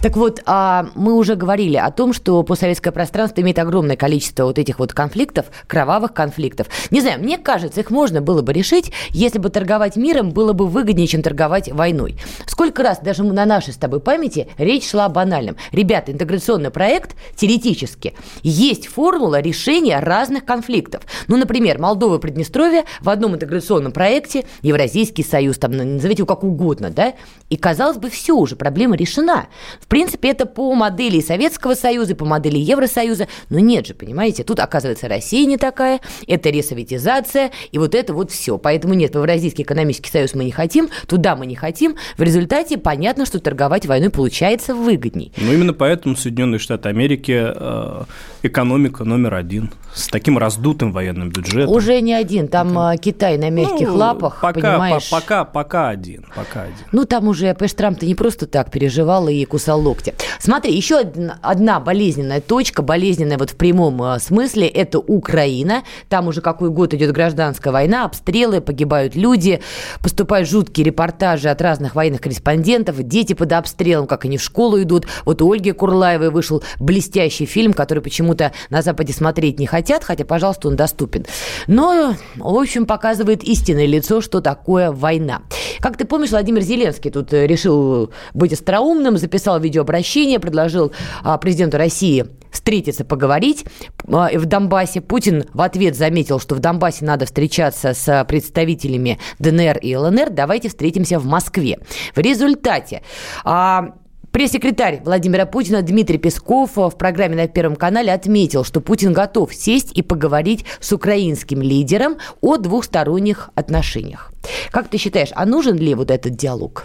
Так 0.00 0.16
вот, 0.16 0.42
а, 0.46 0.88
мы 0.94 1.12
уже 1.12 1.34
говорили 1.34 1.76
о 1.76 1.90
том, 1.90 2.14
что 2.14 2.42
постсоветское 2.42 2.90
пространство 2.92 3.42
имеет 3.42 3.58
огромное 3.58 3.96
количество 3.96 4.45
вот 4.46 4.58
этих 4.58 4.78
вот 4.78 4.92
конфликтов, 4.92 5.46
кровавых 5.66 6.12
конфликтов. 6.12 6.68
Не 6.90 7.00
знаю, 7.00 7.20
мне 7.20 7.38
кажется, 7.38 7.80
их 7.80 7.90
можно 7.90 8.20
было 8.20 8.42
бы 8.42 8.52
решить, 8.52 8.92
если 9.10 9.38
бы 9.38 9.50
торговать 9.50 9.96
миром 9.96 10.30
было 10.30 10.52
бы 10.52 10.66
выгоднее, 10.66 11.06
чем 11.06 11.22
торговать 11.22 11.70
войной. 11.70 12.18
Сколько 12.46 12.82
раз 12.82 13.00
даже 13.00 13.22
на 13.22 13.44
нашей 13.44 13.72
с 13.72 13.76
тобой 13.76 14.00
памяти 14.00 14.48
речь 14.58 14.88
шла 14.88 15.06
о 15.06 15.08
банальном. 15.08 15.56
Ребята, 15.72 16.12
интеграционный 16.12 16.70
проект 16.70 17.16
теоретически 17.34 18.14
есть 18.42 18.86
формула 18.86 19.40
решения 19.40 19.98
разных 20.00 20.44
конфликтов. 20.44 21.02
Ну, 21.28 21.36
например, 21.36 21.78
Молдова, 21.78 22.18
Приднестровье 22.18 22.84
в 23.00 23.08
одном 23.08 23.34
интеграционном 23.34 23.92
проекте, 23.92 24.44
Евразийский 24.62 25.24
союз, 25.24 25.58
там 25.58 25.72
назовите 25.72 26.20
его 26.20 26.26
как 26.26 26.44
угодно, 26.44 26.90
да, 26.90 27.14
и 27.50 27.56
казалось 27.56 27.98
бы, 27.98 28.10
все 28.10 28.34
уже, 28.34 28.56
проблема 28.56 28.96
решена. 28.96 29.46
В 29.80 29.86
принципе, 29.86 30.30
это 30.30 30.46
по 30.46 30.74
модели 30.74 31.20
Советского 31.20 31.74
Союза, 31.74 32.14
по 32.14 32.24
модели 32.24 32.58
Евросоюза, 32.58 33.28
но 33.48 33.58
нет 33.58 33.86
же, 33.86 33.94
понимаете, 33.94 34.35
тут, 34.44 34.60
оказывается, 34.60 35.08
Россия 35.08 35.46
не 35.46 35.56
такая, 35.56 36.00
это 36.26 36.50
ресоветизация, 36.50 37.50
и 37.72 37.78
вот 37.78 37.94
это 37.94 38.14
вот 38.14 38.30
все. 38.30 38.58
Поэтому 38.58 38.94
нет, 38.94 39.14
в 39.14 39.18
Евразийский 39.18 39.62
экономический 39.62 40.10
союз 40.10 40.34
мы 40.34 40.44
не 40.44 40.52
хотим, 40.52 40.88
туда 41.06 41.36
мы 41.36 41.46
не 41.46 41.54
хотим. 41.54 41.96
В 42.16 42.22
результате 42.22 42.78
понятно, 42.78 43.26
что 43.26 43.40
торговать 43.40 43.86
войной 43.86 44.10
получается 44.10 44.74
выгодней. 44.74 45.32
Ну, 45.36 45.52
именно 45.52 45.72
поэтому 45.72 46.16
Соединенные 46.16 46.58
Штаты 46.58 46.88
Америки 46.88 47.52
э, 47.54 48.04
экономика 48.46 49.04
номер 49.04 49.34
один 49.34 49.70
с 49.94 50.08
таким 50.08 50.36
раздутым 50.36 50.92
военным 50.92 51.30
бюджетом. 51.30 51.74
Уже 51.74 52.00
не 52.02 52.12
один, 52.12 52.48
там 52.48 52.78
а, 52.78 52.96
Китай 52.98 53.38
на 53.38 53.48
мягких 53.48 53.88
Ну, 53.88 53.96
лапах, 53.96 54.40
пока, 54.42 54.60
понимаешь. 54.60 55.08
по- 55.08 55.16
пока, 55.20 55.44
пока 55.44 55.88
один, 55.88 56.26
пока 56.34 56.62
один. 56.62 56.84
Ну, 56.92 57.04
там 57.06 57.28
уже, 57.28 57.54
понимаешь, 57.54 57.72
Трамп-то 57.72 58.04
не 58.04 58.14
просто 58.14 58.46
так 58.46 58.70
переживал 58.70 59.28
и 59.28 59.42
кусал 59.46 59.80
локти. 59.80 60.14
Смотри, 60.38 60.74
еще 60.76 60.98
одна, 61.42 61.80
болезненная 61.80 62.42
точка, 62.42 62.82
болезненная 62.82 63.38
вот 63.38 63.50
в 63.50 63.56
прямом 63.56 64.02
э, 64.02 64.18
смысле, 64.18 64.66
это 64.68 64.98
Украина. 64.98 65.82
Там 66.10 66.28
уже 66.28 66.42
какой 66.42 66.68
год 66.68 66.92
идет 66.92 67.12
гражданская 67.12 67.72
война, 67.72 68.04
обстрелы, 68.04 68.60
погибают 68.60 69.16
люди, 69.16 69.62
поступают 70.02 70.46
жуткие 70.46 70.84
репортажи 70.84 71.48
от 71.48 71.62
разных 71.62 71.94
военных 71.94 72.20
корреспондентов, 72.20 73.02
дети 73.02 73.32
под 73.32 73.52
обстрелом, 73.54 74.06
как 74.06 74.26
они 74.26 74.36
в 74.36 74.42
школу 74.42 74.82
идут. 74.82 75.06
Вот 75.24 75.40
у 75.40 75.50
Ольги 75.50 75.72
Курлаевой 75.72 76.30
вышел 76.30 76.62
блестящий 76.78 77.46
фильм, 77.46 77.72
который 77.72 78.00
почему-то 78.02 78.35
на 78.70 78.82
Западе 78.82 79.12
смотреть 79.12 79.58
не 79.58 79.66
хотят, 79.66 80.04
хотя, 80.04 80.24
пожалуйста, 80.24 80.68
он 80.68 80.76
доступен. 80.76 81.26
Но, 81.66 82.14
в 82.36 82.56
общем, 82.56 82.86
показывает 82.86 83.44
истинное 83.44 83.86
лицо, 83.86 84.20
что 84.20 84.40
такое 84.40 84.90
война. 84.92 85.42
Как 85.80 85.96
ты 85.96 86.04
помнишь, 86.04 86.30
Владимир 86.30 86.62
Зеленский 86.62 87.10
тут 87.10 87.32
э, 87.32 87.46
решил 87.46 88.10
быть 88.34 88.52
остроумным, 88.52 89.18
записал 89.18 89.60
видеообращение, 89.60 90.40
предложил 90.40 90.92
а, 91.22 91.38
президенту 91.38 91.78
России 91.78 92.26
встретиться, 92.50 93.04
поговорить 93.04 93.66
в 94.04 94.44
Донбассе. 94.46 95.00
Путин 95.00 95.44
в 95.52 95.60
ответ 95.60 95.94
заметил, 95.94 96.40
что 96.40 96.54
в 96.54 96.58
Донбассе 96.58 97.04
надо 97.04 97.26
встречаться 97.26 97.92
с 97.94 98.24
представителями 98.24 99.18
ДНР 99.38 99.78
и 99.78 99.94
ЛНР. 99.94 100.30
Давайте 100.30 100.68
встретимся 100.68 101.18
в 101.18 101.26
Москве. 101.26 101.78
В 102.14 102.18
результате 102.18 103.02
а, 103.44 103.94
Пресс-секретарь 104.36 105.00
Владимира 105.02 105.46
Путина 105.46 105.80
Дмитрий 105.80 106.18
Песков 106.18 106.72
в 106.76 106.90
программе 106.98 107.36
на 107.36 107.48
Первом 107.48 107.74
канале 107.74 108.12
отметил, 108.12 108.64
что 108.64 108.82
Путин 108.82 109.14
готов 109.14 109.54
сесть 109.54 109.92
и 109.94 110.02
поговорить 110.02 110.66
с 110.78 110.92
украинским 110.92 111.62
лидером 111.62 112.18
о 112.42 112.58
двухсторонних 112.58 113.48
отношениях. 113.54 114.30
Как 114.70 114.88
ты 114.88 114.98
считаешь, 114.98 115.30
а 115.34 115.46
нужен 115.46 115.78
ли 115.78 115.94
вот 115.94 116.10
этот 116.10 116.36
диалог? 116.36 116.84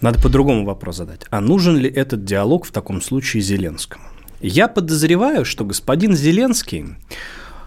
Надо 0.00 0.20
по-другому 0.20 0.64
вопрос 0.64 0.96
задать. 0.96 1.20
А 1.30 1.40
нужен 1.40 1.76
ли 1.76 1.88
этот 1.88 2.24
диалог 2.24 2.66
в 2.66 2.72
таком 2.72 3.00
случае 3.00 3.44
Зеленскому? 3.44 4.02
Я 4.40 4.66
подозреваю, 4.66 5.44
что 5.44 5.64
господин 5.64 6.16
Зеленский 6.16 6.86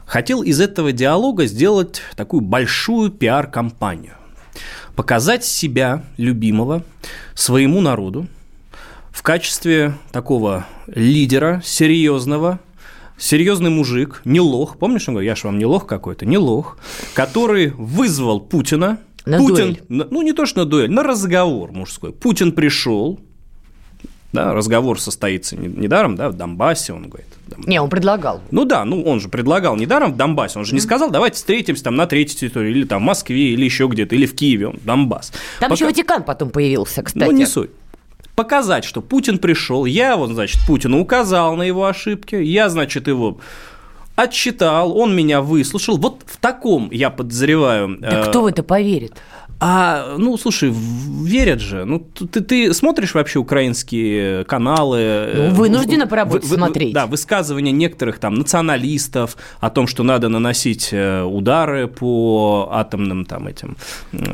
хотел 0.06 0.44
из 0.44 0.60
этого 0.60 0.92
диалога 0.92 1.46
сделать 1.46 2.02
такую 2.18 2.42
большую 2.42 3.10
пиар-компанию 3.10 4.17
показать 4.98 5.46
себя 5.46 6.04
любимого 6.18 6.84
своему 7.36 7.82
народу 7.82 8.28
в 9.12 9.22
качестве 9.22 9.94
такого 10.12 10.66
лидера 10.88 11.62
серьезного, 11.64 12.60
серьезный 13.16 13.70
мужик, 13.70 14.22
не 14.26 14.40
лох, 14.40 14.78
помнишь, 14.80 15.08
он 15.08 15.14
говорит, 15.14 15.30
я 15.30 15.36
же 15.36 15.48
вам 15.48 15.60
не 15.60 15.66
лох 15.66 15.86
какой-то, 15.86 16.26
не 16.26 16.40
лох, 16.40 16.80
который 17.14 17.70
вызвал 17.78 18.42
Путина, 18.42 18.98
на 19.26 19.38
Путин, 19.38 19.78
дуэль. 19.88 20.08
ну 20.10 20.22
не 20.24 20.34
то 20.34 20.48
что 20.48 20.62
на 20.62 20.66
дуэль, 20.66 20.90
на 20.90 21.04
разговор 21.04 21.72
мужской. 21.72 22.12
Путин 22.12 22.52
пришел, 22.52 23.20
да, 24.34 24.54
разговор 24.54 25.00
состоится 25.00 25.56
недаром, 25.56 26.16
да, 26.16 26.30
в 26.30 26.34
Донбассе, 26.34 26.94
он 26.94 27.10
говорит. 27.10 27.28
Не, 27.66 27.82
он 27.82 27.90
предлагал. 27.90 28.42
Ну 28.52 28.66
да, 28.66 28.84
ну 28.86 29.02
он 29.04 29.20
же 29.20 29.30
предлагал 29.30 29.76
недаром 29.76 30.14
в 30.14 30.18
Донбассе, 30.18 30.60
он 30.60 30.66
же 30.66 30.74
не 30.74 30.82
сказал, 30.82 31.10
давайте 31.10 31.38
встретимся 31.38 31.86
там 31.86 31.96
на 31.96 32.06
третьей 32.08 32.38
территории, 32.38 32.72
или 32.72 32.84
там 32.84 33.02
в 33.02 33.06
Москве, 33.06 33.54
или 33.54 33.64
еще 33.64 33.88
где-то, 33.88 34.16
или 34.16 34.26
в 34.26 34.36
Киеве, 34.36 34.68
он 34.68 34.80
Донбасс. 34.84 35.32
Там 35.60 35.70
Пока... 35.70 35.74
еще 35.74 35.86
Ватикан 35.86 36.24
потом 36.24 36.50
появился, 36.50 37.04
кстати. 37.04 37.26
Ну 37.26 37.32
не 37.32 37.46
суть 37.46 37.72
показать, 38.38 38.86
что 38.86 39.02
Путин 39.02 39.40
пришел, 39.40 39.86
я 39.86 40.16
вот, 40.16 40.30
значит, 40.30 40.62
Путину 40.68 41.02
указал 41.02 41.56
на 41.56 41.64
его 41.64 41.88
ошибки, 41.88 42.36
я, 42.36 42.70
значит, 42.70 43.08
его 43.08 43.40
отчитал, 44.16 44.96
он 44.96 45.16
меня 45.16 45.42
выслушал. 45.42 45.98
Вот 45.98 46.22
в 46.26 46.38
таком, 46.38 46.90
я 46.92 47.10
подозреваю... 47.10 47.98
Да 48.00 48.22
э... 48.22 48.30
кто 48.30 48.44
в 48.44 48.46
это 48.46 48.62
поверит? 48.62 49.14
А, 49.60 50.18
ну, 50.18 50.38
слушай, 50.38 50.72
верят 50.72 51.60
же. 51.60 51.84
Ну, 51.84 52.00
ты, 52.00 52.42
ты 52.42 52.74
смотришь 52.74 53.16
вообще 53.16 53.40
украинские 53.40 54.44
каналы? 54.46 55.30
Ну, 55.34 55.50
вынуждена 55.56 56.06
по 56.06 56.16
работе 56.16 56.48
вы, 56.48 56.56
смотреть. 56.56 56.94
Да, 56.94 57.08
высказывания 57.08 57.72
некоторых 57.72 58.20
там 58.20 58.36
националистов 58.36 59.36
о 59.60 59.72
том, 59.72 59.88
что 59.88 60.04
надо 60.04 60.30
наносить 60.30 60.90
э, 60.92 61.24
удары 61.24 61.88
по 61.88 62.70
атомным 62.72 63.26
там 63.26 63.48
этим 63.48 63.78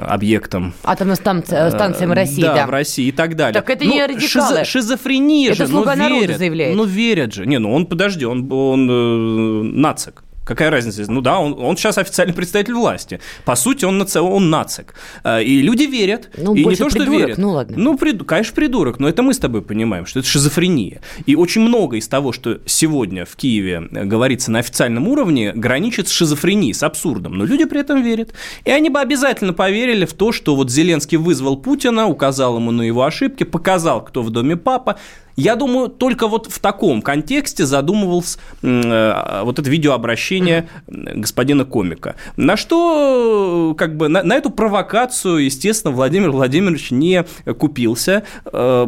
объектам. 0.02 0.74
Атомным 0.84 1.16
станциям, 1.16 1.72
станциям 1.72 2.12
э, 2.12 2.16
России, 2.16 2.42
да, 2.42 2.56
да. 2.56 2.68
в 2.68 2.70
России 2.70 3.08
и 3.08 3.12
так 3.14 3.38
далее. 3.38 3.54
Так 3.54 3.70
это 3.70 3.86
ну, 3.86 3.94
не 3.94 4.06
радикалы. 4.06 4.28
Шизо, 4.28 4.66
шизофрения 4.66 5.52
это 5.52 5.66
же, 5.66 5.68
слуга 5.68 5.96
ну, 5.96 6.10
верят, 6.10 6.38
заявляет. 6.38 6.76
Ну, 6.76 6.84
верят 6.84 7.34
же. 7.34 7.46
Не, 7.46 7.60
ну 7.60 7.74
он, 7.74 7.86
подожди, 7.86 8.26
он, 8.26 8.52
он 8.52 8.90
э, 8.90 9.64
нацик. 9.64 10.24
Какая 10.46 10.70
разница? 10.70 11.10
Ну 11.10 11.22
да, 11.22 11.40
он, 11.40 11.56
он 11.58 11.78
сейчас 11.78 11.98
официальный 11.98 12.34
представитель 12.34 12.74
власти. 12.74 13.20
По 13.46 13.56
сути, 13.56 13.86
он, 13.86 13.98
наци... 13.98 14.20
он 14.20 14.50
нацик. 14.50 14.94
А, 15.24 15.42
и 15.42 15.62
люди 15.62 15.84
верят. 15.84 16.30
Ну, 16.38 16.54
и 16.54 16.66
не 16.66 16.76
то, 16.76 16.90
что 16.90 17.00
придурок, 17.00 17.22
верят. 17.22 17.38
Ну, 17.38 17.52
ладно. 17.52 17.78
Ну, 17.78 17.98
прид... 17.98 18.24
конечно, 18.24 18.54
придурок, 18.54 19.00
но 19.00 19.08
это 19.08 19.24
мы 19.24 19.34
с 19.34 19.40
тобой 19.40 19.62
понимаем, 19.62 20.06
что 20.06 20.20
это 20.20 20.28
шизофрения. 20.28 21.02
И 21.26 21.36
очень 21.36 21.62
много 21.62 21.98
из 21.98 22.08
того, 22.08 22.34
что 22.34 22.60
сегодня 22.66 23.26
в 23.26 23.36
Киеве 23.36 23.88
говорится 23.92 24.52
на 24.52 24.60
официальном 24.60 25.08
уровне, 25.08 25.54
граничит 25.54 26.08
с 26.08 26.12
шизофренией, 26.12 26.74
с 26.74 26.84
абсурдом. 26.84 27.38
Но 27.38 27.46
люди 27.46 27.66
при 27.66 27.80
этом 27.80 28.02
верят. 28.04 28.34
И 28.66 28.72
они 28.72 28.90
бы 28.90 29.00
обязательно 29.00 29.54
поверили 29.54 30.06
в 30.06 30.14
то, 30.14 30.32
что 30.32 30.56
вот 30.56 30.70
Зеленский 30.70 31.18
вызвал 31.18 31.58
Путина, 31.58 32.08
указал 32.08 32.58
ему 32.58 32.72
на 32.72 32.82
его 32.82 33.04
ошибки, 33.04 33.44
показал, 33.44 34.04
кто 34.04 34.22
в 34.22 34.30
доме 34.30 34.58
папа, 34.58 35.00
я 35.36 35.56
думаю, 35.56 35.90
только 35.90 36.28
вот 36.28 36.48
в 36.48 36.60
таком 36.60 37.02
контексте 37.02 37.66
задумывался 37.66 38.40
э, 38.62 39.42
вот 39.44 39.60
это 39.60 39.70
видеообращение 39.70 40.70
господина 40.88 41.66
комика. 41.66 42.16
На 42.36 42.58
что, 42.58 43.76
как 43.78 43.98
бы, 43.98 44.08
на, 44.08 44.24
на 44.24 44.36
эту 44.36 44.50
провокацию, 44.50 45.46
естественно, 45.46 45.94
Владимир 45.94 46.32
Владимирович 46.32 46.92
не 46.92 47.26
купился. 47.58 48.24
Э, 48.46 48.88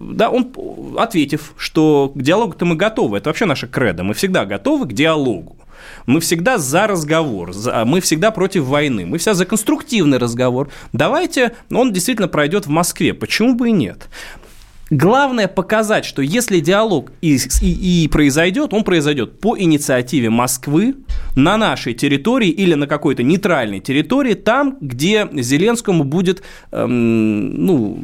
да, 0.00 0.30
он, 0.30 0.52
ответив, 0.98 1.54
что 1.56 2.12
к 2.14 2.20
диалогу-то 2.20 2.64
мы 2.64 2.76
готовы, 2.76 3.18
это 3.18 3.30
вообще 3.30 3.44
наша 3.44 3.66
кредо, 3.66 4.04
мы 4.04 4.14
всегда 4.14 4.44
готовы 4.44 4.86
к 4.86 4.92
диалогу. 4.92 5.56
Мы 6.06 6.20
всегда 6.20 6.58
за 6.58 6.86
разговор, 6.86 7.52
за, 7.52 7.84
мы 7.84 8.00
всегда 8.00 8.30
против 8.30 8.64
войны, 8.64 9.06
мы 9.06 9.18
всегда 9.18 9.34
за 9.34 9.44
конструктивный 9.44 10.18
разговор. 10.18 10.70
Давайте 10.92 11.54
он 11.70 11.92
действительно 11.92 12.28
пройдет 12.28 12.66
в 12.66 12.70
Москве, 12.70 13.14
почему 13.14 13.54
бы 13.54 13.68
и 13.68 13.72
нет? 13.72 14.08
Главное 14.90 15.48
показать, 15.48 16.06
что 16.06 16.22
если 16.22 16.60
диалог 16.60 17.12
и, 17.20 17.36
и, 17.60 18.04
и 18.04 18.08
произойдет, 18.08 18.72
он 18.72 18.84
произойдет 18.84 19.38
по 19.38 19.58
инициативе 19.58 20.30
Москвы 20.30 20.94
на 21.36 21.58
нашей 21.58 21.92
территории 21.92 22.48
или 22.48 22.72
на 22.72 22.86
какой-то 22.86 23.22
нейтральной 23.22 23.80
территории, 23.80 24.32
там, 24.32 24.78
где 24.80 25.28
Зеленскому 25.32 26.04
будет 26.04 26.42
эм, 26.72 27.66
ну, 27.66 28.02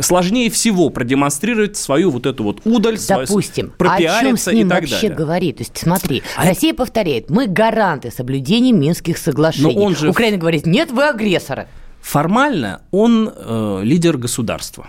сложнее 0.00 0.50
всего 0.50 0.88
продемонстрировать 0.88 1.76
свою 1.76 2.10
вот 2.10 2.24
эту 2.24 2.42
вот 2.42 2.60
удаль, 2.64 2.98
Допустим, 3.06 3.66
свою, 3.66 3.70
пропиариться 3.76 4.18
о 4.18 4.22
чем 4.22 4.36
с 4.38 4.46
ним 4.46 4.66
и 4.66 4.70
так 4.70 4.80
вообще 4.80 5.00
далее. 5.00 5.16
говорит? 5.16 5.56
То 5.58 5.62
есть 5.62 5.76
смотри, 5.76 6.22
а 6.36 6.46
Россия 6.46 6.70
это... 6.70 6.78
повторяет, 6.78 7.28
мы 7.28 7.46
гаранты 7.46 8.10
соблюдения 8.10 8.72
Минских 8.72 9.18
соглашений. 9.18 9.76
он 9.76 9.94
же... 9.94 10.08
Украина 10.08 10.38
говорит, 10.38 10.64
нет, 10.64 10.90
вы 10.90 11.06
агрессоры. 11.06 11.68
Формально 12.00 12.82
он 12.90 13.30
э, 13.34 13.80
лидер 13.82 14.16
государства 14.16 14.88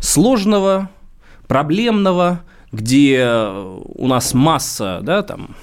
сложного, 0.00 0.90
проблемного, 1.46 2.42
где 2.72 3.26
у 3.26 4.06
нас 4.06 4.34
масса 4.34 5.00
да, 5.02 5.22
там, 5.22 5.56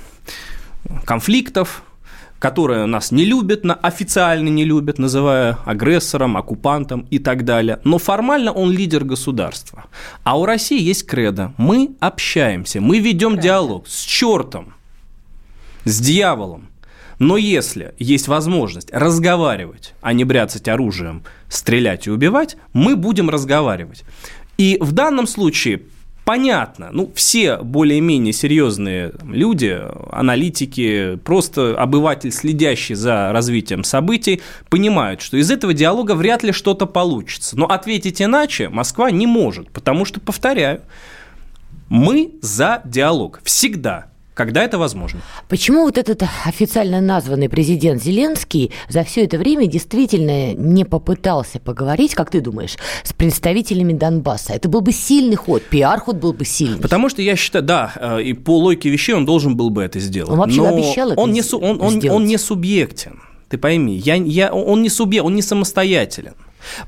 конфликтов, 1.06 1.84
которые 2.39 2.86
нас 2.86 3.12
не 3.12 3.26
любят, 3.26 3.63
официально 3.82 4.50
не 4.50 4.65
любят, 4.65 5.00
называя 5.00 5.58
агрессором, 5.65 6.38
оккупантом 6.38 7.08
и 7.10 7.19
так 7.19 7.45
далее. 7.45 7.80
Но 7.84 7.98
формально 7.98 8.52
он 8.52 8.71
лидер 8.71 9.04
государства. 9.04 9.86
А 10.24 10.38
у 10.38 10.45
России 10.45 10.82
есть 10.82 11.06
кредо. 11.08 11.54
Мы 11.58 11.95
общаемся, 12.00 12.82
мы 12.82 13.00
ведем 13.00 13.39
диалог 13.39 13.88
с 13.88 14.04
чертом, 14.04 14.74
с 15.86 16.00
дьяволом. 16.00 16.69
Но 17.19 17.38
если 17.38 17.93
есть 17.97 18.28
возможность 18.28 18.91
разговаривать, 18.91 19.93
а 20.01 20.13
не 20.13 20.23
бряцать 20.23 20.67
оружием, 20.67 21.23
стрелять 21.49 22.08
и 22.08 22.12
убивать, 22.12 22.58
мы 22.73 22.95
будем 22.95 23.30
разговаривать. 23.30 24.04
И 24.58 24.78
в 24.80 24.91
данном 24.91 25.28
случае 25.28 25.82
понятно, 26.25 26.89
ну, 26.91 27.12
все 27.15 27.58
более-менее 27.58 28.34
серьезные 28.34 29.13
люди, 29.23 29.80
аналитики, 30.12 31.17
просто 31.23 31.80
обыватель, 31.80 32.32
следящий 32.32 32.95
за 32.95 33.32
развитием 33.32 33.84
событий, 33.84 34.41
понимают, 34.69 35.21
что 35.21 35.38
из 35.38 35.51
этого 35.51 35.73
диалога 35.73 36.15
вряд 36.15 36.43
ли 36.43 36.51
что-то 36.51 36.86
получится. 36.88 37.58
Но 37.58 37.65
ответить 37.65 38.21
иначе 38.21 38.69
Москва 38.69 39.12
не 39.12 39.28
может, 39.28 39.69
потому 39.71 40.04
что, 40.04 40.19
повторяю, 40.19 40.82
мы 41.88 42.32
за 42.41 42.82
диалог 42.84 43.41
всегда 43.43 44.08
когда 44.36 44.63
это 44.63 44.78
возможно. 44.78 45.21
Почему 45.48 45.84
вот 45.86 45.98
этот 45.98 46.24
официально 46.45 47.02
названный 47.02 47.50
президент 47.50 48.04
Зеленский 48.04 48.71
за 48.89 49.04
все 49.04 49.24
это 49.24 49.38
время 49.38 49.65
действительно 49.65 50.54
не 50.54 50.84
попытался 50.84 51.60
поговорить, 51.60 52.13
как 52.13 52.30
ты 52.30 52.41
думаешь, 52.41 52.76
с 53.04 53.13
представителями 53.13 53.93
Донбасса? 53.93 54.54
Это 54.54 54.67
был 54.69 54.82
бы 54.82 54.91
сильный 54.91 55.38
ход, 55.38 55.63
пиар-ход 55.63 56.17
был 56.17 56.34
бы 56.34 56.45
сильный. 56.45 56.82
Потому 56.82 57.10
что 57.10 57.21
я 57.21 57.36
считаю, 57.38 57.63
да, 57.63 57.93
э, 57.95 58.24
и 58.24 58.34
по 58.34 58.60
логике 58.60 58.89
вещей 58.89 59.15
он 59.15 59.26
должен 59.26 59.56
был 59.56 59.69
бы 59.69 59.82
это 59.82 60.00
сделать. 60.00 60.30
Он 60.30 60.38
вообще 60.38 60.62
Но 60.62 60.76
обещал 60.76 61.12
это 61.12 61.21
он 61.21 61.32
не, 61.32 61.41
он, 61.54 61.82
он, 61.82 62.10
он 62.10 62.26
не 62.26 62.38
субъектен. 62.38 63.21
Ты 63.50 63.58
пойми, 63.58 63.95
я, 63.95 64.15
я, 64.15 64.54
он 64.54 64.82
не 64.82 64.89
субъект, 64.89 65.26
он 65.26 65.36
не 65.36 65.41
самостоятелен. 65.41 66.34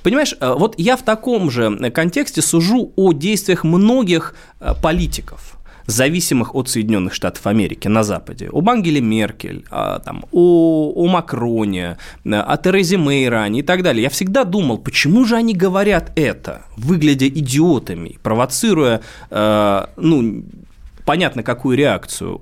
Понимаешь, 0.04 0.36
э, 0.38 0.54
вот 0.54 0.76
я 0.78 0.98
в 0.98 1.04
таком 1.04 1.50
же 1.50 1.92
контексте 1.92 2.42
сужу 2.42 2.92
о 2.98 3.14
действиях 3.14 3.64
многих 3.64 4.36
э, 4.60 4.74
политиков– 4.82 5.54
зависимых 5.88 6.54
от 6.54 6.70
Соединенных 6.70 7.14
Штатов 7.14 7.48
Америки 7.48 7.88
на 7.88 8.04
Западе. 8.04 8.50
Об 8.52 8.70
Ангеле 8.70 9.02
Меркель, 9.02 9.66
а, 9.72 10.00
там, 10.00 10.26
о, 10.32 10.92
о 10.96 11.08
Макроне, 11.08 11.98
о 12.26 12.58
Терезе 12.58 12.98
Мэй 12.98 13.28
и 13.28 13.62
так 13.62 13.84
далее. 13.84 14.04
Я 14.04 14.10
всегда 14.10 14.44
думал, 14.44 14.78
почему 14.78 15.26
же 15.26 15.36
они 15.36 15.54
говорят 15.54 16.12
это, 16.16 16.66
выглядя 16.76 17.28
идиотами, 17.28 18.20
провоцируя, 18.22 19.02
э, 19.30 19.86
ну, 19.98 20.44
понятно, 21.06 21.42
какую 21.44 21.78
реакцию 21.78 22.42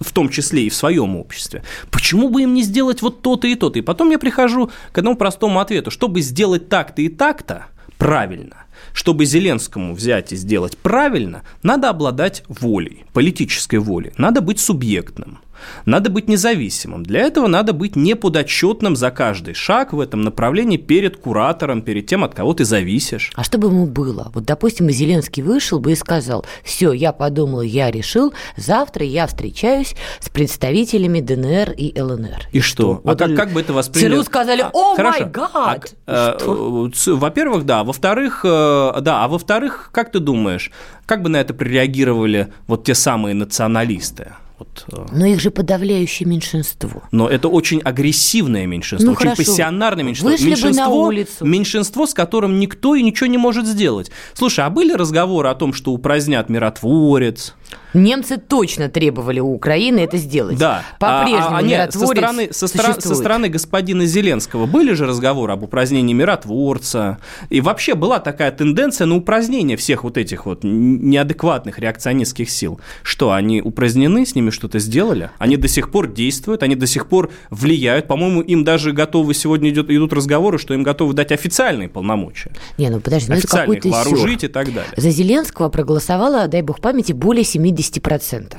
в 0.00 0.12
том 0.12 0.28
числе 0.28 0.66
и 0.66 0.68
в 0.68 0.74
своем 0.74 1.16
обществе. 1.16 1.62
Почему 1.90 2.28
бы 2.28 2.42
им 2.42 2.54
не 2.54 2.62
сделать 2.62 3.02
вот 3.02 3.22
то-то 3.22 3.46
и 3.46 3.54
то-то? 3.54 3.78
И 3.78 3.82
потом 3.82 4.10
я 4.10 4.18
прихожу 4.18 4.70
к 4.92 4.98
одному 4.98 5.16
простому 5.16 5.60
ответу. 5.60 5.90
Чтобы 5.90 6.20
сделать 6.20 6.68
так-то 6.68 7.00
и 7.00 7.08
так-то, 7.08 7.66
правильно. 8.06 8.66
Чтобы 8.92 9.24
Зеленскому 9.24 9.92
взять 9.92 10.32
и 10.32 10.36
сделать 10.36 10.78
правильно, 10.78 11.42
надо 11.64 11.90
обладать 11.90 12.44
волей, 12.46 13.04
политической 13.12 13.80
волей. 13.80 14.12
Надо 14.16 14.40
быть 14.40 14.60
субъектным. 14.60 15.40
Надо 15.84 16.10
быть 16.10 16.28
независимым. 16.28 17.02
Для 17.02 17.20
этого 17.20 17.46
надо 17.46 17.72
быть 17.72 17.96
неподотчетным 17.96 18.96
за 18.96 19.10
каждый 19.10 19.54
шаг 19.54 19.92
в 19.92 20.00
этом 20.00 20.22
направлении 20.22 20.76
перед 20.76 21.16
куратором, 21.16 21.82
перед 21.82 22.06
тем, 22.06 22.24
от 22.24 22.34
кого 22.34 22.54
ты 22.54 22.64
зависишь. 22.64 23.32
А 23.34 23.44
что 23.44 23.58
бы 23.58 23.68
ему 23.68 23.86
было? 23.86 24.30
Вот, 24.34 24.44
допустим, 24.44 24.90
Зеленский 24.90 25.42
вышел 25.42 25.78
бы 25.78 25.92
и 25.92 25.94
сказал, 25.94 26.44
все, 26.64 26.92
я 26.92 27.12
подумал, 27.12 27.62
я 27.62 27.90
решил, 27.90 28.32
завтра 28.56 29.04
я 29.04 29.26
встречаюсь 29.26 29.94
с 30.20 30.28
представителями 30.28 31.20
ДНР 31.20 31.72
и 31.72 32.00
ЛНР. 32.00 32.48
И 32.52 32.60
что? 32.60 33.00
Вот 33.04 33.20
а 33.20 33.26
как, 33.26 33.36
как 33.36 33.50
бы 33.50 33.60
это 33.60 33.72
восприняли? 33.72 34.14
ЦРУ 34.14 34.24
сказали, 34.24 34.64
о 34.72 34.96
май 34.96 35.24
гад! 35.24 35.94
Во-первых, 36.06 37.64
да. 37.64 37.84
Во-вторых, 37.84 38.40
э, 38.44 39.00
да. 39.00 39.24
А 39.24 39.28
во-вторых, 39.28 39.90
как 39.92 40.12
ты 40.12 40.18
думаешь, 40.18 40.70
как 41.06 41.22
бы 41.22 41.28
на 41.28 41.38
это 41.38 41.54
прореагировали 41.54 42.52
вот 42.66 42.84
те 42.84 42.94
самые 42.94 43.34
националисты? 43.34 44.32
Вот, 44.58 44.86
э, 44.90 45.06
Но 45.12 45.26
их 45.26 45.40
же 45.40 45.50
подавляющее 45.50 46.26
меньшинство. 46.26 47.02
Но 47.12 47.28
это 47.28 47.48
очень 47.48 47.80
агрессивное 47.80 48.66
меньшинство, 48.66 49.06
Ну, 49.06 49.12
очень 49.12 49.28
хорошо. 49.28 49.42
пассионарное 49.44 50.02
меньшинство. 50.02 50.30
Вышли 50.30 50.44
бы 50.44 50.50
на 50.50 50.66
меньшинство, 50.68 51.06
улицу. 51.06 51.44
меньшинство, 51.44 52.06
с 52.06 52.14
которым 52.14 52.58
никто 52.58 52.94
и 52.94 53.02
ничего 53.02 53.26
не 53.26 53.36
может 53.38 53.66
сделать. 53.66 54.10
Слушай, 54.32 54.64
а 54.64 54.70
были 54.70 54.92
разговоры 54.92 55.48
о 55.50 55.54
том, 55.54 55.74
что 55.74 55.92
упразднят 55.92 56.48
миротворец? 56.48 57.54
Немцы 57.96 58.36
точно 58.36 58.88
требовали 58.88 59.40
у 59.40 59.52
Украины 59.52 60.00
это 60.00 60.18
сделать. 60.18 60.58
Да. 60.58 60.84
По-прежнему 60.98 61.56
а, 61.56 61.58
а, 61.58 61.62
нет, 61.62 61.92
со 61.92 62.06
стороны, 62.06 62.48
со, 62.52 62.66
стороны, 62.66 63.00
со 63.00 63.14
стороны 63.14 63.48
господина 63.48 64.04
Зеленского 64.04 64.66
были 64.66 64.92
же 64.92 65.06
разговоры 65.06 65.54
об 65.54 65.62
упразднении 65.62 66.12
миротворца. 66.12 67.18
И 67.48 67.60
вообще 67.60 67.94
была 67.94 68.18
такая 68.18 68.50
тенденция 68.52 69.06
на 69.06 69.16
упразднение 69.16 69.76
всех 69.78 70.04
вот 70.04 70.18
этих 70.18 70.44
вот 70.44 70.60
неадекватных 70.62 71.78
реакционистских 71.78 72.50
сил. 72.50 72.80
Что, 73.02 73.32
они 73.32 73.62
упразднены, 73.62 74.26
с 74.26 74.34
ними 74.34 74.50
что-то 74.50 74.78
сделали? 74.78 75.30
Они 75.38 75.56
до 75.56 75.68
сих 75.68 75.90
пор 75.90 76.08
действуют, 76.08 76.62
они 76.62 76.74
до 76.74 76.86
сих 76.86 77.06
пор 77.08 77.30
влияют. 77.48 78.08
По-моему, 78.08 78.42
им 78.42 78.64
даже 78.64 78.92
готовы, 78.92 79.32
сегодня 79.32 79.70
идет, 79.70 79.90
идут 79.90 80.12
разговоры, 80.12 80.58
что 80.58 80.74
им 80.74 80.82
готовы 80.82 81.14
дать 81.14 81.32
официальные 81.32 81.88
полномочия. 81.88 82.50
Не, 82.76 82.90
ну 82.90 83.00
подожди, 83.00 83.30
ну 83.30 83.38
это 83.38 83.46
какой-то 83.46 83.88
вооружить 83.88 84.44
и 84.44 84.48
так 84.48 84.66
далее. 84.66 84.92
За 84.96 85.10
Зеленского 85.10 85.70
проголосовало, 85.70 86.46
дай 86.46 86.60
бог 86.60 86.80
памяти, 86.80 87.12
более 87.12 87.44
70%. 87.56 88.56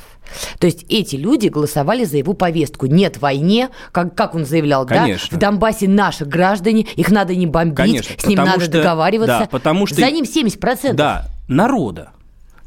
То 0.60 0.67
есть 0.67 0.86
эти 0.89 1.15
люди 1.15 1.47
голосовали 1.47 2.03
за 2.03 2.17
его 2.17 2.33
повестку. 2.33 2.86
Нет 2.86 3.17
войне, 3.21 3.69
как, 3.91 4.13
как 4.15 4.36
он 4.36 4.45
заявлял, 4.45 4.86
Конечно. 4.86 5.29
да? 5.31 5.38
В 5.38 5.39
Донбассе 5.39 5.88
наши 5.88 6.25
граждане, 6.25 6.81
их 6.81 7.10
надо 7.12 7.36
не 7.36 7.45
бомбить, 7.47 7.77
Конечно, 7.77 8.15
с 8.19 8.25
ним 8.25 8.38
надо 8.43 8.62
что- 8.62 8.71
договариваться. 8.71 9.39
да, 9.39 9.47
потому 9.49 9.86
что- 9.88 9.95
За 9.95 10.12
ним 10.12 10.25
70%. 10.25 10.95
Да, 10.95 11.27
народа, 11.47 12.12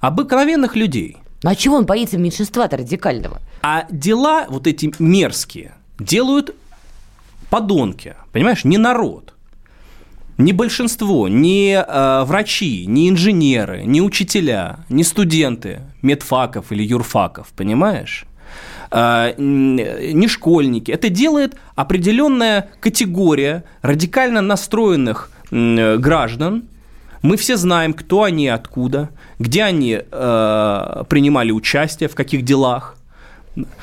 обыкновенных 0.01 0.75
людей. 0.77 1.19
Ну 1.43 1.51
а 1.51 1.55
чего 1.55 1.77
он 1.77 1.85
боится 1.87 2.17
меньшинства-то 2.19 2.77
радикального? 2.79 3.41
А 3.63 3.87
дела 3.91 4.47
вот 4.49 4.67
эти 4.67 4.93
мерзкие 4.99 5.73
делают 5.99 6.55
подонки, 7.51 8.15
понимаешь, 8.33 8.65
не 8.65 8.79
народ. 8.79 9.35
Не 10.41 10.53
большинство, 10.53 11.29
не 11.29 11.75
э, 11.75 12.25
врачи, 12.25 12.87
не 12.87 13.11
инженеры, 13.11 13.83
не 13.85 14.01
учителя, 14.01 14.79
не 14.89 15.05
студенты 15.05 15.81
медфаков 16.01 16.73
или 16.73 16.83
юрфаков, 16.83 17.49
понимаешь? 17.55 18.25
Э, 18.91 19.35
не 19.37 20.29
школьники. 20.29 20.91
Это 20.91 21.11
делает 21.11 21.57
определенная 21.77 22.71
категория 22.81 23.65
радикально 23.83 24.41
настроенных 24.41 25.31
м, 25.51 26.01
граждан. 26.01 26.63
Мы 27.23 27.37
все 27.37 27.57
знаем, 27.57 27.93
кто 27.93 28.23
они 28.23 28.45
и 28.47 28.49
откуда, 28.49 29.11
где 29.39 29.65
они 29.65 30.01
э, 30.01 31.05
принимали 31.09 31.51
участие, 31.53 32.09
в 32.09 32.15
каких 32.15 32.43
делах. 32.45 32.97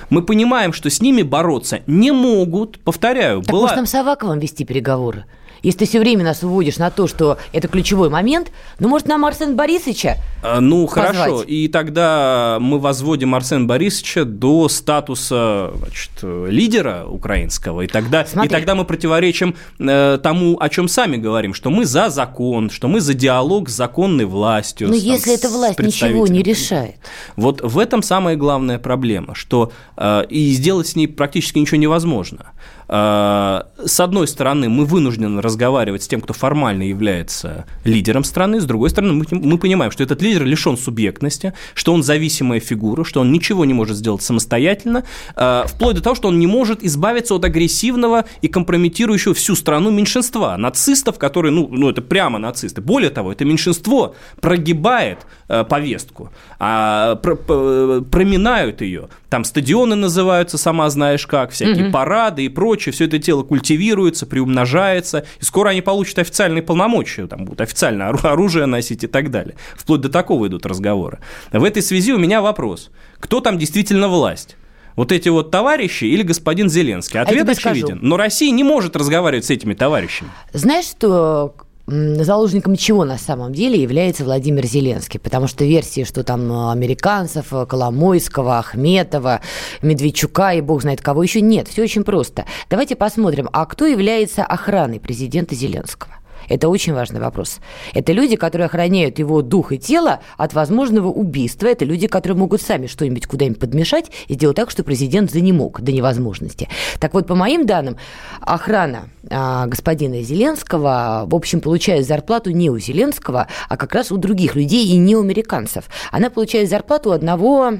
Мы 0.09 0.23
понимаем, 0.23 0.73
что 0.73 0.89
с 0.89 1.01
ними 1.01 1.21
бороться 1.21 1.81
не 1.85 2.11
могут. 2.11 2.79
Повторяю, 2.79 3.41
Так 3.41 3.51
была... 3.51 3.61
может 3.61 3.75
нам 3.77 3.85
с 3.85 3.93
Аваковым 3.93 4.39
вести 4.39 4.65
переговоры? 4.65 5.25
Если 5.63 5.79
ты 5.79 5.85
все 5.85 5.99
время 5.99 6.23
нас 6.23 6.43
уводишь 6.43 6.77
на 6.77 6.89
то, 6.91 7.07
что 7.07 7.37
это 7.53 7.67
ключевой 7.67 8.09
момент, 8.09 8.51
ну, 8.79 8.87
может, 8.87 9.07
нам 9.07 9.25
Арсена 9.25 9.53
Борисовича 9.53 10.17
А, 10.43 10.59
Ну, 10.59 10.87
позвать? 10.87 11.15
хорошо. 11.15 11.41
И 11.43 11.67
тогда 11.67 12.57
мы 12.59 12.79
возводим 12.79 13.35
Арсена 13.35 13.65
Борисовича 13.65 14.25
до 14.25 14.69
статуса 14.69 15.71
значит, 15.77 16.11
лидера 16.21 17.05
украинского. 17.05 17.81
И 17.81 17.87
тогда, 17.87 18.21
и 18.43 18.47
тогда 18.47 18.75
мы 18.75 18.85
противоречим 18.85 19.55
э, 19.79 20.19
тому, 20.21 20.57
о 20.59 20.69
чем 20.69 20.87
сами 20.87 21.17
говорим, 21.17 21.53
что 21.53 21.69
мы 21.69 21.85
за 21.85 22.09
закон, 22.09 22.69
что 22.69 22.87
мы 22.87 23.01
за 23.01 23.13
диалог 23.13 23.69
с 23.69 23.73
законной 23.73 24.25
властью. 24.25 24.89
Ну, 24.89 24.95
с, 24.95 25.03
там, 25.03 25.13
если 25.13 25.33
эта 25.35 25.49
власть 25.49 25.79
ничего 25.79 26.27
не 26.27 26.43
решает. 26.43 26.95
Вот 27.35 27.61
в 27.61 27.77
этом 27.79 28.03
самая 28.03 28.35
главная 28.35 28.79
проблема, 28.79 29.35
что 29.35 29.71
э, 29.95 30.25
и 30.29 30.51
сделать 30.51 30.87
с 30.87 30.95
ней 30.95 31.07
практически 31.07 31.59
ничего 31.59 31.77
невозможно. 31.77 32.51
Э, 32.89 33.61
с 33.85 33.99
одной 33.99 34.27
стороны, 34.27 34.69
мы 34.69 34.85
вынуждены 34.85 35.41
разговаривать 35.41 36.03
с 36.03 36.07
тем, 36.07 36.21
кто 36.21 36.33
формально 36.33 36.83
является 36.83 37.65
лидером 37.83 38.23
страны, 38.23 38.61
с 38.61 38.65
другой 38.65 38.89
стороны, 38.89 39.25
мы, 39.31 39.57
понимаем, 39.57 39.91
что 39.91 40.03
этот 40.03 40.21
лидер 40.21 40.45
лишен 40.45 40.77
субъектности, 40.77 41.53
что 41.73 41.93
он 41.93 42.03
зависимая 42.03 42.59
фигура, 42.59 43.03
что 43.03 43.21
он 43.21 43.31
ничего 43.31 43.65
не 43.65 43.73
может 43.73 43.97
сделать 43.97 44.21
самостоятельно, 44.21 45.03
э, 45.35 45.63
вплоть 45.67 45.95
до 45.95 46.01
того, 46.01 46.15
что 46.15 46.27
он 46.29 46.39
не 46.39 46.47
может 46.47 46.83
избавиться 46.83 47.35
от 47.35 47.45
агрессивного 47.45 48.25
и 48.41 48.47
компрометирующего 48.47 49.33
всю 49.33 49.55
страну 49.55 49.91
меньшинства, 49.91 50.57
нацистов, 50.57 51.17
которые, 51.17 51.51
ну, 51.51 51.67
ну 51.71 51.89
это 51.89 52.01
прямо 52.01 52.39
нацисты. 52.39 52.81
Более 52.81 53.09
того, 53.09 53.31
это 53.31 53.45
меньшинство 53.45 54.15
прогибает 54.41 55.19
э, 55.49 55.63
повестку, 55.63 56.31
а, 56.59 57.15
п- 57.15 58.01
проминают 58.01 58.81
ее. 58.81 59.09
Там 59.29 59.43
стадионы 59.43 59.95
называются, 59.95 60.57
сама 60.57 60.89
знаешь 60.89 61.27
как, 61.27 61.51
всякие 61.51 61.91
парады 61.91 62.45
и 62.45 62.49
прочее. 62.49 62.93
Все 62.93 63.05
это 63.05 63.19
тело 63.19 63.43
культивируется, 63.43 64.25
приумножается, 64.25 65.25
и 65.41 65.43
скоро 65.43 65.69
они 65.69 65.81
получат 65.81 66.19
официальные 66.19 66.63
полномочия, 66.63 67.27
там 67.27 67.43
будут 67.43 67.59
официально 67.61 68.07
ору- 68.07 68.19
оружие 68.25 68.65
носить 68.67 69.03
и 69.03 69.07
так 69.07 69.29
далее. 69.29 69.55
Вплоть 69.75 70.01
до 70.01 70.09
такого 70.09 70.47
идут 70.47 70.65
разговоры. 70.65 71.19
В 71.51 71.63
этой 71.63 71.81
связи 71.81 72.13
у 72.13 72.17
меня 72.17 72.41
вопрос. 72.41 72.89
Кто 73.19 73.41
там 73.41 73.57
действительно 73.57 74.07
власть? 74.07 74.55
Вот 74.95 75.11
эти 75.11 75.29
вот 75.29 75.51
товарищи 75.51 76.05
или 76.05 76.23
господин 76.23 76.69
Зеленский? 76.69 77.17
я 77.17 77.21
Ответ 77.23 77.43
скажу. 77.57 77.69
очевиден. 77.81 77.99
Но 78.01 78.17
Россия 78.17 78.51
не 78.51 78.63
может 78.63 78.95
разговаривать 78.95 79.45
с 79.45 79.49
этими 79.51 79.73
товарищами. 79.73 80.31
Знаешь, 80.53 80.85
что 80.85 81.53
заложником 81.87 82.75
чего 82.75 83.05
на 83.05 83.17
самом 83.17 83.53
деле 83.53 83.81
является 83.81 84.25
Владимир 84.25 84.65
Зеленский? 84.65 85.19
Потому 85.19 85.47
что 85.47 85.63
версии, 85.63 86.03
что 86.03 86.23
там 86.23 86.51
э, 86.51 86.71
американцев, 86.71 87.53
э, 87.53 87.65
Коломойского, 87.65 88.59
Ахметова, 88.59 89.39
Медведчука 89.81 90.53
и 90.53 90.61
бог 90.61 90.81
знает 90.81 91.01
кого 91.01 91.23
еще 91.23 91.39
нет. 91.39 91.69
Все 91.69 91.83
очень 91.83 92.03
просто. 92.03 92.45
Давайте 92.69 92.97
посмотрим, 92.97 93.49
а 93.53 93.65
кто 93.65 93.85
является 93.85 94.43
охраной 94.43 94.99
президента 94.99 95.55
Зеленского? 95.55 96.13
Это 96.47 96.69
очень 96.69 96.93
важный 96.93 97.19
вопрос. 97.19 97.59
Это 97.93 98.11
люди, 98.11 98.35
которые 98.35 98.65
охраняют 98.65 99.19
его 99.19 99.41
дух 99.41 99.71
и 99.71 99.77
тело 99.77 100.19
от 100.37 100.53
возможного 100.53 101.09
убийства. 101.09 101.67
Это 101.67 101.85
люди, 101.85 102.07
которые 102.07 102.37
могут 102.37 102.61
сами 102.61 102.87
что-нибудь 102.87 103.27
куда-нибудь 103.27 103.59
подмешать 103.59 104.11
и 104.27 104.33
сделать 104.33 104.55
так, 104.55 104.71
что 104.71 104.83
президент 104.83 105.31
занемог 105.31 105.81
до 105.81 105.91
невозможности. 105.91 106.69
Так 106.99 107.13
вот, 107.13 107.27
по 107.27 107.35
моим 107.35 107.65
данным, 107.65 107.97
охрана 108.41 109.09
а, 109.29 109.65
господина 109.67 110.21
Зеленского, 110.21 111.23
в 111.27 111.35
общем, 111.35 111.61
получает 111.61 112.05
зарплату 112.05 112.51
не 112.51 112.69
у 112.69 112.79
Зеленского, 112.79 113.47
а 113.67 113.77
как 113.77 113.93
раз 113.93 114.11
у 114.11 114.17
других 114.17 114.55
людей 114.55 114.85
и 114.87 114.97
не 114.97 115.15
у 115.15 115.21
американцев. 115.21 115.85
Она 116.11 116.29
получает 116.29 116.69
зарплату 116.69 117.11
одного 117.11 117.73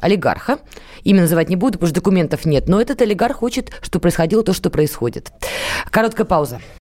олигарха. 0.00 0.58
Имя 1.02 1.22
называть 1.22 1.48
не 1.48 1.56
буду, 1.56 1.74
потому 1.74 1.88
что 1.88 1.96
документов 1.96 2.44
нет. 2.44 2.68
Но 2.68 2.80
этот 2.80 3.00
олигарх 3.02 3.36
хочет, 3.36 3.70
чтобы 3.82 4.02
происходило 4.02 4.42
то, 4.42 4.52
что 4.52 4.70
происходит. 4.70 5.32
Короткая 5.90 6.26
пауза. 6.26 6.60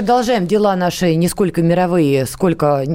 Продолжаем 0.00 0.46
дела 0.46 0.76
наши 0.76 1.14
не 1.14 1.28
сколько 1.28 1.60
мировые, 1.60 2.24
сколько 2.24 2.86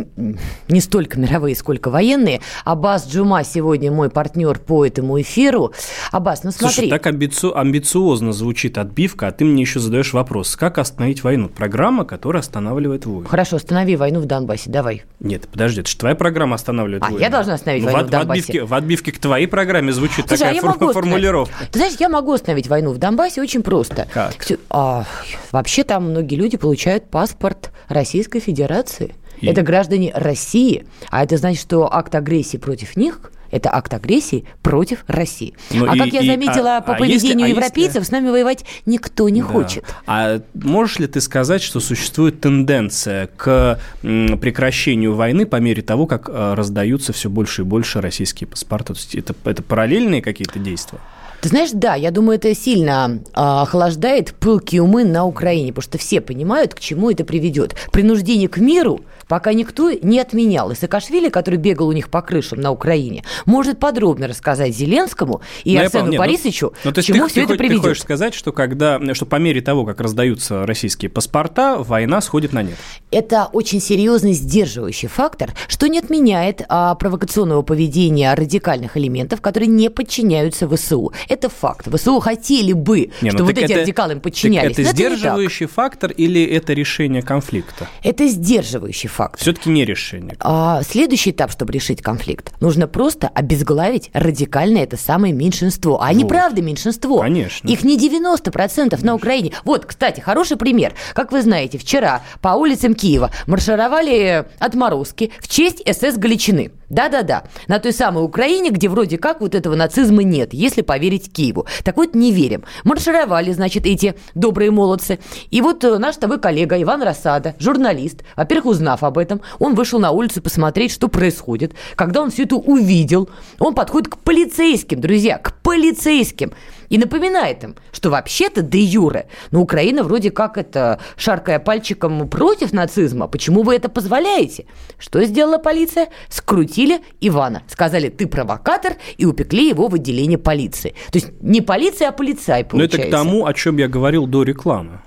не 0.67 0.81
столько 0.81 1.19
мировые, 1.19 1.55
сколько 1.55 1.91
военные. 1.91 2.41
Аббас 2.63 3.07
Джума 3.07 3.43
сегодня 3.43 3.91
мой 3.91 4.09
партнер 4.09 4.57
по 4.57 4.83
этому 4.83 5.21
эфиру. 5.21 5.71
Аббас, 6.11 6.43
ну 6.43 6.49
смотри. 6.49 6.73
Слушай, 6.73 6.89
так 6.89 7.05
амбици... 7.05 7.45
амбициозно 7.53 8.33
звучит 8.33 8.79
отбивка, 8.79 9.27
а 9.27 9.31
ты 9.31 9.45
мне 9.45 9.61
еще 9.61 9.79
задаешь 9.79 10.13
вопрос, 10.13 10.55
как 10.55 10.79
остановить 10.79 11.23
войну? 11.23 11.47
Программа, 11.47 12.05
которая 12.05 12.41
останавливает 12.41 13.05
войну. 13.05 13.27
Хорошо, 13.27 13.57
останови 13.57 13.95
войну 13.95 14.19
в 14.19 14.25
Донбассе, 14.25 14.71
давай. 14.71 15.03
Нет, 15.19 15.47
подожди, 15.47 15.81
это 15.81 15.89
же 15.91 15.97
твоя 15.97 16.15
программа 16.15 16.55
останавливает 16.55 17.03
а, 17.03 17.05
войну. 17.05 17.19
А, 17.19 17.21
я 17.21 17.29
должна 17.29 17.53
остановить 17.53 17.83
ну, 17.83 17.91
войну 17.91 18.05
в, 18.05 18.07
в 18.07 18.11
Донбассе? 18.11 18.41
В 18.41 18.47
отбивке, 18.47 18.63
в 18.63 18.73
отбивке 18.73 19.11
к 19.11 19.19
твоей 19.19 19.45
программе 19.45 19.93
звучит 19.93 20.27
Слушай, 20.27 20.39
такая 20.39 20.59
а 20.59 20.73
фор- 20.73 20.91
формулировка. 20.91 21.53
Ты 21.71 21.77
знаешь, 21.77 21.93
я 21.99 22.09
могу 22.09 22.31
остановить 22.33 22.67
войну 22.67 22.93
в 22.93 22.97
Донбассе 22.97 23.43
очень 23.43 23.61
просто. 23.61 24.07
Как? 24.11 24.33
А, 24.71 25.05
вообще 25.51 25.83
там 25.83 26.09
многие 26.09 26.33
люди 26.33 26.57
получают 26.57 26.94
паспорт 27.03 27.71
Российской 27.89 28.39
Федерации. 28.39 29.15
И? 29.41 29.47
Это 29.47 29.61
граждане 29.61 30.11
России. 30.15 30.85
А 31.09 31.23
это 31.23 31.37
значит, 31.37 31.61
что 31.61 31.93
акт 31.93 32.15
агрессии 32.15 32.57
против 32.57 32.95
них 32.95 33.31
это 33.51 33.73
акт 33.73 33.93
агрессии 33.93 34.43
против 34.61 35.05
России. 35.07 35.53
Ну, 35.71 35.89
а 35.89 35.95
и, 35.95 35.99
как 35.99 36.07
я 36.07 36.23
заметила 36.23 36.67
и, 36.67 36.77
а, 36.77 36.81
по 36.81 36.95
поведению 36.95 37.45
а 37.45 37.47
если, 37.47 37.61
европейцев, 37.61 37.95
если... 37.95 38.07
с 38.07 38.11
нами 38.11 38.29
воевать 38.29 38.65
никто 38.85 39.29
не 39.29 39.41
да. 39.41 39.47
хочет. 39.47 39.85
А 40.05 40.41
можешь 40.53 40.99
ли 40.99 41.07
ты 41.07 41.21
сказать, 41.21 41.61
что 41.61 41.79
существует 41.79 42.41
тенденция 42.41 43.27
к 43.27 43.79
прекращению 44.01 45.15
войны 45.15 45.45
по 45.45 45.57
мере 45.57 45.81
того, 45.81 46.05
как 46.05 46.27
э, 46.27 46.53
раздаются 46.53 47.13
все 47.13 47.29
больше 47.29 47.61
и 47.61 47.65
больше 47.65 48.01
российские 48.01 48.47
паспорта? 48.47 48.93
То 48.93 48.99
есть 48.99 49.15
это, 49.15 49.33
это 49.45 49.63
параллельные 49.63 50.21
какие-то 50.21 50.59
действия? 50.59 50.99
Ты 51.45 51.49
знаешь, 51.49 51.69
да, 51.73 51.93
я 51.93 52.09
думаю, 52.09 52.39
это 52.39 52.55
сильно 52.55 53.19
э, 53.23 53.29
охлаждает 53.35 54.33
пылкие 54.33 54.81
умы 54.81 55.03
на 55.03 55.25
Украине, 55.25 55.71
потому 55.71 55.83
что 55.83 55.99
все 55.99 56.19
понимают, 56.19 56.73
к 56.73 56.79
чему 56.79 57.11
это 57.11 57.23
приведет. 57.23 57.75
Принуждение 57.91 58.49
к 58.49 58.57
миру 58.57 59.01
пока 59.27 59.53
никто 59.53 59.91
не 59.91 60.19
отменял. 60.19 60.71
И 60.71 60.75
Саакашвили, 60.75 61.29
который 61.29 61.57
бегал 61.57 61.87
у 61.87 61.91
них 61.91 62.09
по 62.09 62.23
крышам 62.23 62.61
на 62.61 62.71
Украине, 62.71 63.23
может 63.45 63.79
подробно 63.79 64.27
рассказать 64.27 64.75
Зеленскому 64.75 65.41
и 65.63 65.73
но 65.73 65.81
ну, 65.81 65.85
Арсену 65.85 66.03
нет, 66.05 66.11
ну, 66.13 66.17
Борисовичу, 66.17 66.73
ну, 66.83 66.91
к 66.91 67.01
чему 67.01 67.25
ты, 67.25 67.29
все 67.29 67.45
ты, 67.45 67.53
это 67.53 67.55
приведет. 67.55 67.81
Ты 67.81 67.89
хочешь 67.89 68.03
сказать, 68.03 68.33
что, 68.33 68.51
когда, 68.51 68.99
что 69.13 69.27
по 69.27 69.35
мере 69.35 69.61
того, 69.61 69.85
как 69.85 70.01
раздаются 70.01 70.65
российские 70.65 71.09
паспорта, 71.09 71.77
война 71.77 72.21
сходит 72.21 72.53
на 72.53 72.63
нет? 72.63 72.77
Это 73.11 73.49
очень 73.51 73.81
серьезный 73.81 74.33
сдерживающий 74.33 75.09
фактор, 75.09 75.53
что 75.67 75.87
не 75.87 75.99
отменяет 75.99 76.63
а, 76.69 76.95
провокационного 76.95 77.61
поведения 77.61 78.33
радикальных 78.33 78.97
элементов, 78.97 79.41
которые 79.41 79.67
не 79.67 79.89
подчиняются 79.89 80.67
ВСУ. 80.67 81.13
Это 81.35 81.49
факт. 81.49 81.93
ВСУ 81.93 82.21
хотели 82.21 82.71
бы, 82.71 83.11
не, 83.21 83.31
ну, 83.31 83.43
вот 83.43 83.57
эти 83.57 83.65
это, 83.65 83.81
радикалы 83.81 84.13
им 84.13 84.21
подчинялись. 84.21 84.71
это 84.71 84.83
сдерживающий 84.83 85.65
это 85.65 85.73
фактор 85.73 86.11
или 86.11 86.45
это 86.45 86.71
решение 86.71 87.21
конфликта? 87.21 87.89
Это 88.03 88.25
сдерживающий 88.25 89.09
фактор. 89.09 89.41
Все-таки 89.41 89.69
не 89.69 89.83
решение. 89.83 90.37
А, 90.39 90.81
следующий 90.83 91.31
этап, 91.31 91.51
чтобы 91.51 91.73
решить 91.73 92.01
конфликт, 92.01 92.53
нужно 92.61 92.87
просто 92.87 93.27
обезглавить 93.27 94.11
радикальное 94.13 94.83
это 94.83 94.95
самое 94.95 95.33
меньшинство. 95.33 96.01
А 96.01 96.05
они 96.05 96.23
вот. 96.23 96.29
правда 96.29 96.61
меньшинство. 96.61 97.19
Конечно. 97.19 97.67
Их 97.67 97.83
не 97.83 97.97
90% 97.97 98.51
Конечно. 98.51 99.05
на 99.05 99.15
Украине. 99.15 99.51
Вот, 99.65 99.85
кстати, 99.85 100.21
хороший 100.21 100.55
пример. 100.55 100.93
Как 101.13 101.33
вы 101.33 101.41
знаете, 101.41 101.77
вчера 101.77 102.23
по 102.39 102.49
улицам 102.49 102.95
Киева 102.95 103.29
маршировали 103.45 104.45
отморозки 104.59 105.31
в 105.41 105.49
честь 105.49 105.83
СС 105.85 106.15
Галичины. 106.15 106.71
Да-да-да, 106.89 107.43
на 107.67 107.79
той 107.79 107.93
самой 107.93 108.23
Украине, 108.23 108.69
где 108.69 108.89
вроде 108.89 109.17
как 109.17 109.41
вот 109.41 109.55
этого 109.55 109.75
нацизма 109.75 110.23
нет, 110.23 110.53
если 110.53 110.81
поверить 110.81 111.31
Киеву. 111.31 111.65
Так 111.83 111.97
вот, 111.97 112.15
не 112.15 112.31
верим. 112.31 112.63
Маршировали, 112.83 113.51
значит, 113.51 113.85
эти 113.85 114.15
добрые 114.35 114.71
молодцы. 114.71 115.19
И 115.49 115.61
вот 115.61 115.83
э, 115.83 115.97
наш 115.97 116.17
тобой 116.17 116.39
коллега 116.39 116.81
Иван 116.81 117.01
Рассада, 117.01 117.55
журналист, 117.59 118.23
во-первых, 118.35 118.65
узнав 118.67 119.03
об 119.03 119.17
этом, 119.17 119.41
он 119.59 119.75
вышел 119.75 119.99
на 119.99 120.11
улицу 120.11 120.41
посмотреть, 120.41 120.91
что 120.91 121.07
происходит. 121.07 121.73
Когда 121.95 122.21
он 122.21 122.31
все 122.31 122.43
это 122.43 122.55
увидел, 122.55 123.29
он 123.59 123.73
подходит 123.73 124.09
к 124.09 124.17
полицейским, 124.17 125.01
друзья, 125.01 125.37
к 125.37 125.53
полицейским 125.61 126.53
и 126.89 126.97
напоминает 126.97 127.63
им, 127.63 127.75
что 127.91 128.09
вообще-то 128.09 128.61
де 128.61 128.79
юре, 128.79 129.27
но 129.51 129.61
Украина 129.61 130.03
вроде 130.03 130.31
как 130.31 130.57
это, 130.57 130.99
шаркая 131.17 131.59
пальчиком 131.59 132.27
против 132.29 132.73
нацизма, 132.73 133.27
почему 133.27 133.63
вы 133.63 133.75
это 133.75 133.89
позволяете? 133.89 134.65
Что 134.97 135.23
сделала 135.23 135.57
полиция? 135.57 136.09
Скрутили 136.29 137.01
Ивана. 137.21 137.63
Сказали, 137.67 138.09
ты 138.09 138.27
провокатор, 138.27 138.93
и 139.17 139.25
упекли 139.25 139.69
его 139.69 139.87
в 139.87 139.95
отделение 139.95 140.37
полиции. 140.37 140.95
То 141.11 141.19
есть 141.19 141.31
не 141.41 141.61
полиция, 141.61 142.09
а 142.09 142.11
полицай, 142.11 142.63
получается. 142.63 142.97
Но 142.97 143.03
это 143.03 143.09
к 143.09 143.11
тому, 143.11 143.45
о 143.45 143.53
чем 143.53 143.77
я 143.77 143.87
говорил 143.87 144.27
до 144.27 144.43
рекламы. 144.43 144.99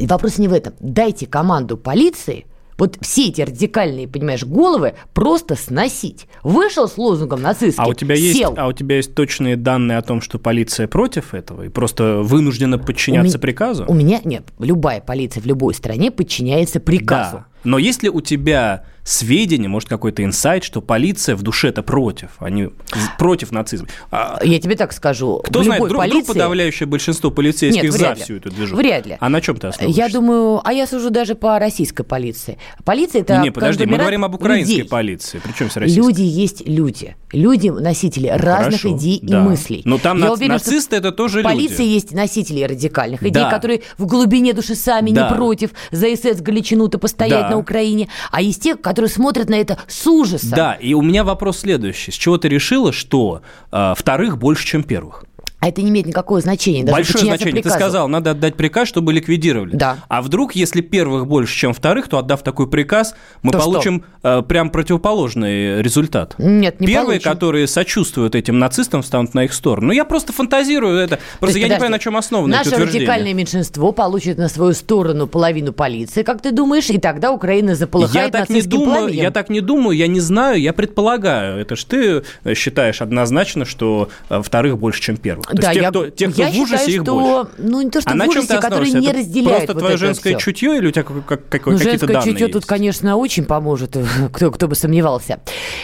Вопрос 0.00 0.38
не 0.38 0.48
в 0.48 0.52
этом. 0.52 0.74
Дайте 0.80 1.26
команду 1.26 1.76
полиции– 1.76 2.46
вот 2.78 2.98
все 3.00 3.28
эти 3.28 3.40
радикальные, 3.40 4.08
понимаешь, 4.08 4.44
головы 4.44 4.94
просто 5.14 5.56
сносить. 5.56 6.26
Вышел 6.42 6.88
с 6.88 6.98
лозунгом 6.98 7.42
нацистским, 7.42 7.84
а 7.84 7.88
у 7.88 7.94
тебя 7.94 8.16
сел. 8.16 8.50
Есть, 8.50 8.58
а 8.58 8.66
у 8.66 8.72
тебя 8.72 8.96
есть 8.96 9.14
точные 9.14 9.56
данные 9.56 9.98
о 9.98 10.02
том, 10.02 10.20
что 10.20 10.38
полиция 10.38 10.86
против 10.88 11.34
этого 11.34 11.62
и 11.62 11.68
просто 11.68 12.20
вынуждена 12.22 12.78
подчиняться 12.78 13.38
у 13.38 13.40
приказу? 13.40 13.84
У 13.88 13.94
меня, 13.94 14.20
нет, 14.24 14.44
любая 14.58 15.00
полиция 15.00 15.42
в 15.42 15.46
любой 15.46 15.74
стране 15.74 16.10
подчиняется 16.10 16.80
приказу. 16.80 17.36
Да. 17.36 17.46
Но 17.66 17.78
есть 17.78 18.02
ли 18.02 18.08
у 18.08 18.20
тебя 18.20 18.84
сведения, 19.06 19.68
может, 19.68 19.88
какой-то 19.88 20.24
инсайт, 20.24 20.64
что 20.64 20.80
полиция 20.80 21.36
в 21.36 21.42
душе-то 21.42 21.82
против, 21.82 22.30
они 22.38 22.70
против 23.18 23.52
нацизма? 23.52 23.88
А, 24.10 24.40
Я 24.42 24.58
тебе 24.60 24.74
так 24.74 24.92
скажу. 24.92 25.40
Кто 25.44 25.62
знает, 25.62 25.82
вдруг, 25.82 26.00
полиции... 26.00 26.20
вдруг 26.20 26.34
подавляющее 26.34 26.86
большинство 26.88 27.30
полицейских 27.30 27.84
Нет, 27.84 27.92
за 27.92 28.14
всю 28.16 28.36
эту 28.36 28.50
движуху? 28.50 28.76
Вряд 28.76 29.06
ли. 29.06 29.16
А 29.20 29.28
на 29.28 29.40
чем 29.40 29.56
ты 29.56 29.68
основываешься? 29.68 30.00
Я 30.00 30.08
думаю, 30.08 30.60
а 30.64 30.72
я 30.72 30.86
сужу 30.86 31.10
даже 31.10 31.36
по 31.36 31.58
российской 31.58 32.02
полиции. 32.02 32.58
Полиция 32.84 33.22
это 33.22 33.38
Не, 33.38 33.50
подожди, 33.50 33.86
мы 33.86 33.96
говорим 33.96 34.24
об 34.24 34.34
украинской 34.34 34.70
людей. 34.70 34.88
полиции. 34.88 35.40
Причем 35.42 35.68
все 35.68 35.80
российская? 35.80 36.06
Люди 36.06 36.22
есть 36.22 36.66
люди. 36.66 37.16
Люди 37.32 37.68
носители 37.68 38.28
разных 38.28 38.80
Хорошо, 38.80 38.96
идей 38.96 39.20
да. 39.22 39.38
и 39.38 39.42
мыслей. 39.42 39.82
Но 39.84 39.98
там 39.98 40.18
я 40.18 40.26
нац... 40.26 40.36
уверена, 40.36 40.54
нацисты 40.54 40.96
это 40.96 41.12
тоже 41.12 41.42
люди. 41.42 41.54
Полиция 41.54 41.86
есть 41.86 42.12
носители 42.12 42.62
радикальных 42.62 43.22
идей, 43.22 43.30
да. 43.30 43.50
которые 43.50 43.82
в 43.98 44.06
глубине 44.06 44.52
души 44.52 44.74
сами 44.74 45.10
да. 45.10 45.28
не 45.28 45.34
против 45.34 45.70
за 45.92 46.06
СС 46.16 46.40
Галичину-то 46.40 46.98
постоять 46.98 47.50
да. 47.50 47.55
На 47.56 47.60
Украине. 47.60 48.08
А 48.30 48.40
есть 48.40 48.62
те, 48.62 48.76
которые 48.76 49.10
смотрят 49.10 49.48
на 49.48 49.54
это 49.54 49.78
с 49.88 50.06
ужасом. 50.06 50.50
Да, 50.50 50.74
и 50.74 50.94
у 50.94 51.02
меня 51.02 51.24
вопрос 51.24 51.60
следующий. 51.60 52.10
С 52.10 52.14
чего 52.14 52.38
ты 52.38 52.48
решила, 52.48 52.92
что 52.92 53.42
э, 53.72 53.94
вторых 53.96 54.38
больше, 54.38 54.66
чем 54.66 54.82
первых? 54.82 55.24
А 55.58 55.68
это 55.68 55.80
не 55.80 55.88
имеет 55.88 56.06
никакого 56.06 56.40
значения. 56.40 56.84
Даже 56.84 56.96
Большое 56.96 57.24
значение. 57.24 57.54
Приказу. 57.54 57.74
Ты 57.74 57.80
сказал, 57.80 58.08
надо 58.08 58.32
отдать 58.32 58.56
приказ, 58.56 58.88
чтобы 58.88 59.12
ликвидировали. 59.14 59.74
Да. 59.74 59.98
А 60.08 60.20
вдруг, 60.20 60.54
если 60.54 60.82
первых 60.82 61.26
больше, 61.26 61.56
чем 61.56 61.72
вторых, 61.72 62.08
то 62.08 62.18
отдав 62.18 62.42
такой 62.42 62.68
приказ, 62.68 63.14
мы 63.42 63.52
то 63.52 63.58
получим 63.58 64.04
э, 64.22 64.42
прям 64.42 64.68
противоположный 64.68 65.82
результат. 65.82 66.34
Нет, 66.38 66.78
не 66.78 66.86
Первые, 66.86 67.20
получим. 67.20 67.32
которые 67.32 67.66
сочувствуют 67.68 68.34
этим 68.34 68.58
нацистам, 68.58 69.02
станут 69.02 69.32
на 69.32 69.44
их 69.44 69.54
сторону. 69.54 69.88
Ну, 69.88 69.92
я 69.92 70.04
просто 70.04 70.32
фантазирую 70.34 70.98
это. 70.98 71.18
Просто 71.40 71.58
я 71.58 71.64
подожди, 71.64 71.64
не 71.64 71.70
понимаю, 71.70 71.90
на 71.92 71.98
чем 71.98 72.16
основано 72.16 72.56
Наше 72.56 72.70
это 72.70 72.84
радикальное 72.84 73.32
меньшинство 73.32 73.92
получит 73.92 74.36
на 74.36 74.48
свою 74.48 74.74
сторону 74.74 75.26
половину 75.26 75.72
полиции, 75.72 76.22
как 76.22 76.42
ты 76.42 76.52
думаешь, 76.52 76.90
и 76.90 76.98
тогда 76.98 77.32
Украина 77.32 77.74
заполыхает 77.74 78.34
я 78.34 78.40
так 78.40 78.50
не 78.50 78.60
думаю, 78.60 78.98
пламенем. 78.98 79.22
Я 79.22 79.30
так 79.30 79.48
не 79.48 79.60
думаю, 79.60 79.96
я 79.96 80.06
не 80.06 80.20
знаю, 80.20 80.60
я 80.60 80.74
предполагаю. 80.74 81.58
Это 81.58 81.76
ж 81.76 81.84
ты 81.84 82.22
считаешь 82.54 83.00
однозначно, 83.00 83.64
что 83.64 84.10
э, 84.28 84.42
вторых 84.42 84.78
больше, 84.78 85.00
чем 85.00 85.16
первых. 85.16 85.45
То 85.48 85.56
да, 85.56 85.70
есть 85.70 85.78
те, 85.78 85.82
я, 85.82 85.90
кто, 85.90 86.10
те, 86.10 86.28
кто 86.28 86.42
я 86.42 86.50
в 86.50 86.60
ужасе, 86.60 86.84
считаю, 86.86 86.96
их 86.96 87.02
что, 87.02 87.14
больше. 87.14 87.50
Ну, 87.58 87.80
не 87.82 87.90
то, 87.90 88.00
что 88.00 88.10
а 88.10 88.14
в 88.14 88.28
ужасе, 88.28 88.58
которые 88.58 88.92
не 88.92 89.06
это 89.06 89.18
разделяют 89.18 89.56
Просто 89.56 89.74
вот 89.74 89.80
твое 89.80 89.96
женское 89.96 90.30
все. 90.30 90.38
чутье 90.38 90.76
или 90.78 90.86
у 90.88 90.90
тебя 90.90 91.04
как, 91.04 91.48
как, 91.48 91.66
ну, 91.66 91.72
какие-то 91.72 91.84
женское 91.84 92.06
данные 92.06 92.24
чутье 92.24 92.46
есть? 92.46 92.52
тут, 92.52 92.66
конечно, 92.66 93.16
очень 93.16 93.44
поможет, 93.44 93.96
кто, 94.32 94.50
кто 94.50 94.68
бы 94.68 94.74
сомневался. 94.74 95.40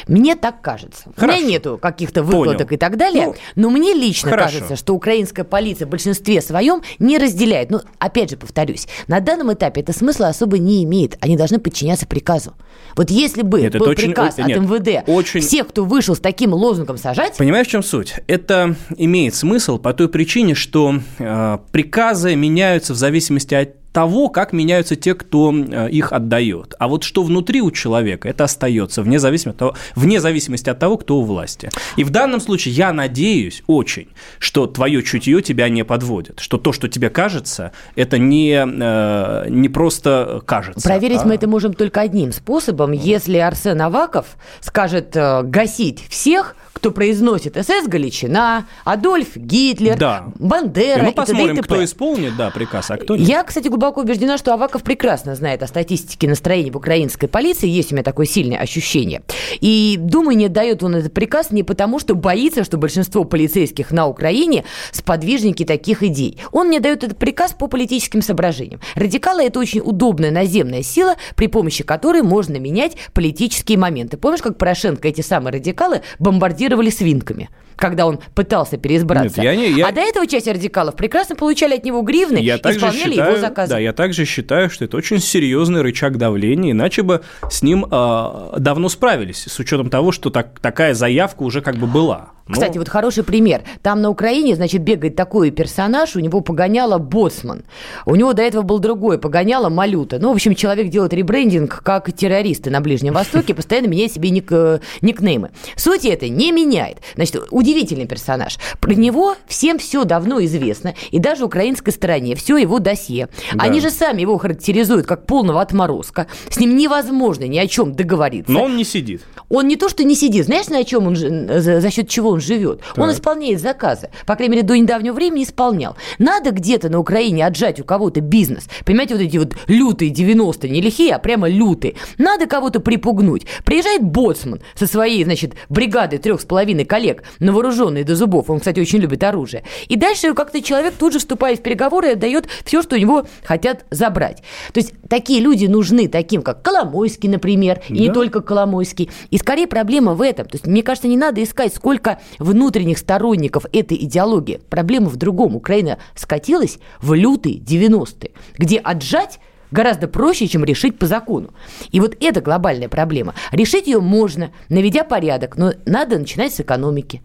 Мне 0.08 0.34
так 0.34 0.60
кажется. 0.60 1.04
Хорошо. 1.16 1.38
У 1.38 1.40
меня 1.40 1.48
нету 1.48 1.78
каких-то 1.80 2.22
выкладок 2.22 2.68
Понял. 2.68 2.74
и 2.74 2.76
так 2.76 2.96
далее, 2.96 3.26
ну, 3.26 3.34
но 3.54 3.70
мне 3.70 3.94
лично 3.94 4.30
хорошо. 4.30 4.58
кажется, 4.58 4.76
что 4.76 4.94
украинская 4.94 5.44
полиция 5.44 5.86
в 5.86 5.90
большинстве 5.90 6.40
своем 6.42 6.82
не 6.98 7.18
разделяет. 7.18 7.70
Ну, 7.70 7.80
опять 7.98 8.30
же, 8.30 8.36
повторюсь, 8.36 8.88
на 9.06 9.20
данном 9.20 9.52
этапе 9.52 9.80
это 9.80 9.92
смысла 9.92 10.28
особо 10.28 10.58
не 10.58 10.82
имеет. 10.84 11.16
Они 11.20 11.36
должны 11.36 11.58
подчиняться 11.58 12.06
приказу. 12.06 12.54
Вот 12.96 13.10
если 13.10 13.42
бы 13.42 13.60
Нет, 13.60 13.78
был 13.78 13.88
очень, 13.88 14.08
приказ 14.08 14.38
нет, 14.38 14.58
от 14.58 14.64
МВД 14.64 15.08
очень... 15.08 15.40
всех, 15.40 15.68
кто 15.68 15.84
вышел 15.84 16.14
с 16.14 16.20
таким 16.20 16.52
лозунгом 16.52 16.98
сажать... 16.98 17.36
Понимаешь, 17.36 17.66
в 17.66 17.70
чем 17.70 17.82
суть? 17.82 18.14
Это 18.26 18.74
имеет 18.96 19.34
смысл 19.34 19.51
по 19.78 19.92
той 19.92 20.08
причине, 20.08 20.54
что 20.54 21.00
э, 21.18 21.58
приказы 21.72 22.34
меняются 22.36 22.92
в 22.92 22.96
зависимости 22.96 23.54
от 23.54 23.81
того, 23.92 24.28
как 24.28 24.52
меняются 24.52 24.96
те, 24.96 25.14
кто 25.14 25.52
э, 25.52 25.90
их 25.90 26.12
отдает. 26.12 26.74
А 26.78 26.88
вот 26.88 27.04
что 27.04 27.22
внутри 27.22 27.60
у 27.60 27.70
человека, 27.70 28.28
это 28.28 28.44
остается 28.44 29.02
вне 29.02 29.18
зависимости, 29.18 29.50
от 29.50 29.58
того, 29.58 29.74
вне 29.94 30.20
зависимости 30.20 30.70
от 30.70 30.78
того, 30.78 30.96
кто 30.96 31.18
у 31.18 31.22
власти. 31.22 31.70
И 31.96 32.04
в 32.04 32.10
данном 32.10 32.40
случае 32.40 32.74
я 32.74 32.92
надеюсь 32.92 33.62
очень, 33.66 34.08
что 34.38 34.66
твое 34.66 35.02
чутье 35.02 35.42
тебя 35.42 35.68
не 35.68 35.84
подводит, 35.84 36.40
что 36.40 36.58
то, 36.58 36.72
что 36.72 36.88
тебе 36.88 37.10
кажется, 37.10 37.72
это 37.94 38.18
не, 38.18 38.64
э, 38.64 39.46
не 39.48 39.68
просто 39.68 40.42
кажется. 40.46 40.88
Проверить 40.88 41.20
а... 41.22 41.26
мы 41.26 41.34
это 41.34 41.46
можем 41.46 41.74
только 41.74 42.00
одним 42.00 42.32
способом. 42.32 42.92
Если 42.92 43.36
Арсен 43.36 43.80
Аваков 43.80 44.36
скажет 44.60 45.14
э, 45.14 45.42
гасить 45.42 46.02
всех, 46.08 46.56
кто 46.72 46.90
произносит 46.90 47.56
СС 47.56 47.86
Галичина, 47.86 48.66
Адольф 48.84 49.36
Гитлер, 49.36 49.96
да. 49.96 50.24
Бандера 50.38 51.02
и 51.02 51.06
мы 51.06 51.12
посмотрим, 51.12 51.58
и 51.58 51.62
кто 51.62 51.84
исполнит 51.84 52.36
да, 52.36 52.50
приказ, 52.50 52.90
а 52.90 52.96
кто 52.96 53.16
нет. 53.16 53.28
Я, 53.28 53.44
кстати, 53.44 53.68
глубоко 53.68 53.81
убеждена, 53.90 54.38
что 54.38 54.54
Аваков 54.54 54.82
прекрасно 54.82 55.34
знает 55.34 55.62
о 55.62 55.66
статистике 55.66 56.28
настроений 56.28 56.70
в 56.70 56.76
украинской 56.76 57.26
полиции. 57.26 57.68
Есть 57.68 57.92
у 57.92 57.94
меня 57.94 58.04
такое 58.04 58.26
сильное 58.26 58.58
ощущение. 58.58 59.22
И, 59.60 59.96
думаю, 59.98 60.36
не 60.36 60.48
дает 60.48 60.82
он 60.82 60.96
этот 60.96 61.12
приказ 61.12 61.50
не 61.50 61.62
потому, 61.62 61.98
что 61.98 62.14
боится, 62.14 62.64
что 62.64 62.76
большинство 62.76 63.24
полицейских 63.24 63.90
на 63.90 64.06
Украине 64.06 64.64
сподвижники 64.92 65.64
таких 65.64 66.02
идей. 66.02 66.38
Он 66.52 66.70
не 66.70 66.80
дает 66.80 67.04
этот 67.04 67.18
приказ 67.18 67.52
по 67.52 67.66
политическим 67.66 68.22
соображениям. 68.22 68.80
Радикалы– 68.94 69.42
это 69.46 69.58
очень 69.58 69.80
удобная 69.80 70.30
наземная 70.30 70.82
сила, 70.82 71.16
при 71.34 71.46
помощи 71.46 71.82
которой 71.82 72.22
можно 72.22 72.58
менять 72.58 72.96
политические 73.12 73.78
моменты. 73.78 74.16
Помнишь, 74.16 74.42
как 74.42 74.58
Порошенко 74.58 75.08
эти 75.08 75.20
самые 75.20 75.54
радикалы 75.54 76.02
бомбардировали 76.18 76.90
свинками? 76.90 77.48
когда 77.82 78.06
он 78.06 78.20
пытался 78.34 78.76
переизбраться. 78.76 79.40
Нет, 79.40 79.44
я 79.44 79.56
не, 79.56 79.70
я... 79.70 79.88
А 79.88 79.92
до 79.92 80.00
этого 80.02 80.26
часть 80.26 80.46
радикалов 80.46 80.94
прекрасно 80.94 81.34
получали 81.34 81.74
от 81.74 81.84
него 81.84 82.02
гривны 82.02 82.38
я 82.38 82.54
и 82.54 82.58
исполняли 82.58 83.10
считаю, 83.10 83.30
его 83.32 83.40
заказы. 83.40 83.71
Да, 83.72 83.78
я 83.78 83.92
также 83.92 84.24
считаю, 84.24 84.70
что 84.70 84.84
это 84.84 84.96
очень 84.96 85.18
серьезный 85.18 85.82
рычаг 85.82 86.18
давления, 86.18 86.72
иначе 86.72 87.02
бы 87.02 87.22
с 87.50 87.62
ним 87.62 87.86
э, 87.90 88.54
давно 88.58 88.88
справились, 88.88 89.44
с 89.46 89.58
учетом 89.58 89.90
того, 89.90 90.12
что 90.12 90.30
так, 90.30 90.60
такая 90.60 90.94
заявка 90.94 91.42
уже 91.42 91.60
как 91.60 91.76
бы 91.76 91.86
была. 91.86 92.30
Но... 92.48 92.54
Кстати, 92.54 92.78
вот 92.78 92.88
хороший 92.88 93.24
пример. 93.24 93.62
Там 93.82 94.00
на 94.02 94.10
Украине, 94.10 94.56
значит, 94.56 94.82
бегает 94.82 95.16
такой 95.16 95.50
персонаж, 95.50 96.16
у 96.16 96.20
него 96.20 96.40
погоняло 96.40 96.98
Боцман. 96.98 97.62
У 98.06 98.16
него 98.16 98.32
до 98.32 98.42
этого 98.42 98.62
был 98.62 98.78
другой, 98.78 99.18
погоняло 99.18 99.68
Малюта. 99.68 100.18
Ну, 100.18 100.30
в 100.30 100.34
общем, 100.34 100.54
человек 100.54 100.88
делает 100.88 101.12
ребрендинг, 101.12 101.82
как 101.82 102.12
террористы 102.12 102.70
на 102.70 102.80
Ближнем 102.80 103.14
Востоке, 103.14 103.54
постоянно 103.62 103.86
меняет 103.86 104.12
себе 104.12 104.30
ник 104.30 104.50
э, 104.50 104.80
никнеймы. 105.00 105.50
Суть 105.76 106.04
это 106.04 106.28
не 106.28 106.52
меняет. 106.52 106.98
Значит, 107.14 107.44
удивительный 107.50 108.06
персонаж. 108.06 108.58
Про 108.80 108.94
него 108.94 109.36
всем 109.46 109.78
все 109.78 110.04
давно 110.04 110.44
известно, 110.44 110.94
и 111.10 111.18
даже 111.18 111.44
украинской 111.44 111.90
стороне 111.90 112.34
все 112.34 112.56
его 112.56 112.78
досье. 112.78 113.28
Да. 113.52 113.64
Они 113.64 113.80
же 113.80 113.90
сами 113.90 114.22
его 114.22 114.36
характеризуют 114.38 115.06
как 115.06 115.26
полного 115.26 115.60
отморозка. 115.60 116.26
С 116.48 116.58
ним 116.58 116.76
невозможно 116.76 117.44
ни 117.44 117.58
о 117.58 117.66
чем 117.66 117.94
договориться. 117.94 118.52
Но 118.52 118.64
он 118.64 118.76
не 118.76 118.84
сидит. 118.84 119.22
Он 119.48 119.68
не 119.68 119.76
то, 119.76 119.88
что 119.88 120.04
не 120.04 120.14
сидит. 120.14 120.46
Знаешь, 120.46 120.68
на 120.68 120.84
чем 120.84 121.06
он, 121.06 121.16
за 121.16 121.90
счет 121.90 122.08
чего 122.08 122.31
он 122.32 122.40
живет? 122.40 122.80
Так. 122.80 122.98
Он 122.98 123.10
исполняет 123.10 123.60
заказы. 123.60 124.10
По 124.26 124.34
крайней 124.36 124.56
мере, 124.56 124.66
до 124.66 124.76
недавнего 124.76 125.14
времени 125.14 125.44
исполнял. 125.44 125.96
Надо 126.18 126.50
где-то 126.50 126.88
на 126.88 126.98
Украине 126.98 127.46
отжать 127.46 127.80
у 127.80 127.84
кого-то 127.84 128.20
бизнес. 128.20 128.68
Понимаете, 128.84 129.14
вот 129.14 129.22
эти 129.22 129.36
вот 129.36 129.54
лютые 129.66 130.12
90-е, 130.12 130.70
не 130.70 130.80
лихие, 130.80 131.14
а 131.14 131.18
прямо 131.18 131.48
лютые. 131.48 131.94
Надо 132.18 132.46
кого-то 132.46 132.80
припугнуть. 132.80 133.46
Приезжает 133.64 134.02
боцман 134.02 134.60
со 134.74 134.86
своей, 134.86 135.24
значит, 135.24 135.54
бригадой 135.68 136.18
трех 136.18 136.40
с 136.40 136.44
половиной 136.44 136.84
коллег 136.84 137.22
на 137.38 137.52
вооруженные 137.52 138.04
до 138.04 138.16
зубов. 138.16 138.50
Он, 138.50 138.58
кстати, 138.58 138.80
очень 138.80 138.98
любит 138.98 139.22
оружие. 139.22 139.64
И 139.88 139.96
дальше 139.96 140.34
как-то 140.34 140.62
человек 140.62 140.94
тут 140.98 141.12
же 141.12 141.18
вступает 141.18 141.60
в 141.60 141.62
переговоры 141.62 142.08
и 142.08 142.12
отдает 142.12 142.46
все, 142.64 142.82
что 142.82 142.96
у 142.96 142.98
него 142.98 143.26
хотят 143.44 143.84
забрать. 143.90 144.42
То 144.72 144.80
есть 144.80 144.92
такие 145.08 145.40
люди 145.40 145.66
нужны, 145.66 146.08
таким 146.08 146.42
как 146.42 146.62
Коломойский, 146.62 147.28
например, 147.28 147.80
и 147.88 147.94
да. 147.94 148.00
не 148.00 148.10
только 148.10 148.40
Коломойский. 148.40 149.10
И 149.30 149.38
скорее 149.38 149.66
проблема 149.66 150.14
в 150.14 150.22
этом. 150.22 150.46
То 150.46 150.56
есть 150.56 150.66
мне 150.66 150.82
кажется, 150.82 151.08
не 151.08 151.16
надо 151.16 151.42
искать, 151.42 151.74
сколько 151.74 152.18
внутренних 152.38 152.98
сторонников 152.98 153.66
этой 153.72 153.96
идеологии. 153.96 154.60
Проблема 154.68 155.08
в 155.08 155.16
другом. 155.16 155.56
Украина 155.56 155.98
скатилась 156.14 156.78
в 157.00 157.14
лютые 157.14 157.58
90-е, 157.58 158.32
где 158.58 158.78
отжать 158.78 159.38
гораздо 159.70 160.06
проще, 160.06 160.46
чем 160.46 160.64
решить 160.64 160.98
по 160.98 161.06
закону. 161.06 161.50
И 161.90 162.00
вот 162.00 162.16
это 162.20 162.40
глобальная 162.40 162.88
проблема. 162.88 163.34
Решить 163.50 163.86
ее 163.86 164.00
можно, 164.00 164.52
наведя 164.68 165.02
порядок, 165.04 165.56
но 165.56 165.72
надо 165.86 166.18
начинать 166.18 166.54
с 166.54 166.60
экономики. 166.60 167.22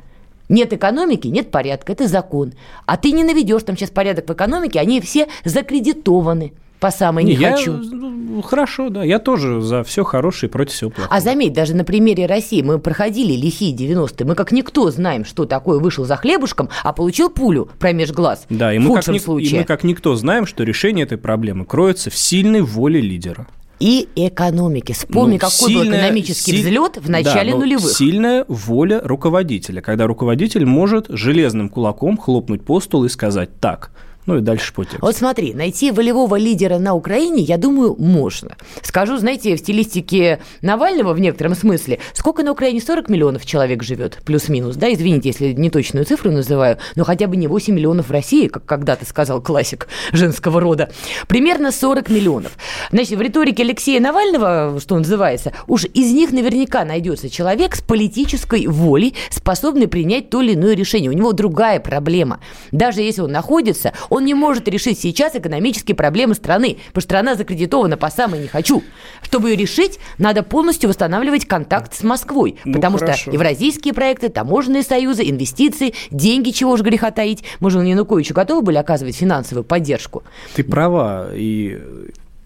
Нет 0.49 0.71
экономики, 0.71 1.27
нет 1.27 1.51
порядка, 1.51 1.91
это 1.91 2.07
закон. 2.07 2.53
А 2.85 2.95
ты 2.95 3.11
не 3.11 3.23
наведешь 3.23 3.63
там 3.63 3.75
сейчас 3.75 3.89
порядок 3.89 4.29
в 4.29 4.33
экономике, 4.33 4.79
они 4.79 5.01
все 5.01 5.27
закредитованы 5.43 6.53
по 6.79 6.91
самой 6.91 7.23
не, 7.23 7.35
не 7.35 7.41
я, 7.41 7.55
хочу. 7.55 7.73
Ну, 7.73 8.41
хорошо, 8.41 8.89
да. 8.89 9.03
Я 9.03 9.19
тоже 9.19 9.61
за 9.61 9.83
все 9.83 10.03
хорошее 10.03 10.49
и 10.49 10.51
против 10.51 10.73
всего 10.73 10.89
плохого. 10.91 11.15
А 11.15 11.21
заметь, 11.21 11.53
даже 11.53 11.75
на 11.75 11.83
примере 11.83 12.25
России 12.25 12.61
мы 12.61 12.77
проходили 12.77 13.33
лихие 13.33 13.75
90-е. 13.75 14.25
Мы 14.25 14.35
как 14.35 14.51
никто 14.51 14.89
знаем, 14.91 15.25
что 15.25 15.45
такое 15.45 15.79
вышел 15.79 16.05
за 16.05 16.15
хлебушком, 16.17 16.69
а 16.83 16.93
получил 16.93 17.29
пулю 17.29 17.69
промеж 17.79 18.11
глаз. 18.11 18.45
Да, 18.49 18.73
и 18.73 18.77
в 18.77 18.83
мы, 18.83 18.95
как, 18.95 19.03
случае. 19.19 19.49
и 19.49 19.59
мы 19.59 19.63
как 19.63 19.83
никто 19.83 20.15
знаем, 20.15 20.45
что 20.45 20.63
решение 20.63 21.05
этой 21.05 21.17
проблемы 21.17 21.65
кроется 21.65 22.09
в 22.09 22.15
сильной 22.15 22.61
воле 22.61 23.01
лидера 23.01 23.47
и 23.79 24.07
экономики. 24.15 24.91
Вспомни, 24.91 25.33
ну, 25.33 25.39
какой 25.39 25.51
сильная, 25.51 25.83
был 25.83 25.91
экономический 25.91 26.51
силь... 26.51 26.61
взлет 26.61 26.97
в 26.97 27.09
начале 27.09 27.51
да, 27.51 27.59
нулевых. 27.59 27.91
Сильная 27.91 28.45
воля 28.47 29.01
руководителя, 29.03 29.81
когда 29.81 30.07
руководитель 30.07 30.65
может 30.65 31.05
железным 31.09 31.69
кулаком 31.69 32.17
хлопнуть 32.17 32.65
по 32.65 32.79
столу 32.79 33.05
и 33.05 33.09
сказать 33.09 33.59
так– 33.59 33.91
ну 34.27 34.37
и 34.37 34.41
дальше 34.41 34.73
по 34.73 34.83
тексту. 34.83 35.01
Вот 35.01 35.15
смотри, 35.15 35.53
найти 35.53 35.89
волевого 35.91 36.35
лидера 36.35 36.77
на 36.77 36.93
Украине, 36.93 37.41
я 37.41 37.57
думаю, 37.57 37.95
можно. 37.97 38.55
Скажу, 38.83 39.17
знаете, 39.17 39.55
в 39.55 39.59
стилистике 39.59 40.39
Навального 40.61 41.13
в 41.13 41.19
некотором 41.19 41.55
смысле, 41.55 41.99
сколько 42.13 42.43
на 42.43 42.51
Украине 42.51 42.81
40 42.81 43.09
миллионов 43.09 43.45
человек 43.45 43.81
живет, 43.83 44.19
плюс-минус, 44.25 44.75
да, 44.75 44.93
извините, 44.93 45.29
если 45.29 45.53
неточную 45.53 46.05
цифру 46.05 46.31
называю, 46.31 46.77
но 46.95 47.05
хотя 47.05 47.27
бы 47.27 47.37
не 47.37 47.47
8 47.47 47.73
миллионов 47.73 48.09
в 48.09 48.11
России, 48.11 48.47
как 48.47 48.65
когда-то 48.65 49.05
сказал 49.05 49.41
классик 49.41 49.87
женского 50.11 50.59
рода. 50.59 50.91
Примерно 51.27 51.71
40 51.71 52.09
миллионов. 52.09 52.51
Значит, 52.91 53.17
в 53.17 53.21
риторике 53.21 53.63
Алексея 53.63 54.01
Навального, 54.01 54.79
что 54.81 54.97
называется, 54.97 55.53
уж 55.67 55.85
из 55.85 56.11
них 56.11 56.31
наверняка 56.31 56.83
найдется 56.83 57.29
человек 57.29 57.75
с 57.75 57.81
политической 57.81 58.67
волей, 58.67 59.15
способный 59.29 59.87
принять 59.87 60.29
то 60.29 60.41
или 60.41 60.53
иное 60.53 60.75
решение. 60.75 61.09
У 61.09 61.13
него 61.13 61.31
другая 61.31 61.79
проблема. 61.79 62.41
Даже 62.73 63.01
если 63.01 63.21
он 63.21 63.31
находится, 63.31 63.93
он 64.17 64.25
не 64.25 64.33
может 64.33 64.67
решить 64.67 64.99
сейчас 64.99 65.35
экономические 65.35 65.95
проблемы 65.95 66.35
страны, 66.35 66.77
потому 66.87 67.01
что 67.01 67.01
страна 67.01 67.35
закредитована 67.35 67.97
по 67.97 68.09
самой 68.09 68.39
не 68.39 68.47
хочу. 68.47 68.83
Чтобы 69.21 69.51
ее 69.51 69.55
решить, 69.55 69.99
надо 70.17 70.43
полностью 70.43 70.89
восстанавливать 70.89 71.45
контакт 71.45 71.93
с 71.93 72.03
Москвой, 72.03 72.57
ну, 72.65 72.73
потому 72.73 72.97
хорошо. 72.97 73.21
что 73.21 73.31
евразийские 73.31 73.93
проекты, 73.93 74.29
таможенные 74.29 74.83
союзы, 74.83 75.23
инвестиции, 75.29 75.93
деньги, 76.11 76.51
чего 76.51 76.71
уж 76.71 76.81
греха 76.81 77.11
таить. 77.11 77.43
Мы 77.59 77.71
же 77.71 77.77
Януковичу 77.79 78.33
готовы 78.33 78.61
были 78.61 78.77
оказывать 78.77 79.15
финансовую 79.15 79.63
поддержку. 79.63 80.23
Ты 80.55 80.63
права, 80.63 81.29
и 81.33 81.79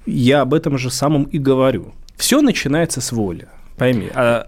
я 0.05 0.41
об 0.41 0.53
этом 0.53 0.77
же 0.77 0.91
самом 0.91 1.23
и 1.23 1.39
говорю. 1.39 1.93
Все 2.17 2.41
начинается 2.41 3.01
с 3.01 3.11
воли. 3.11 3.47
Пойми. 3.81 4.11
А... 4.13 4.47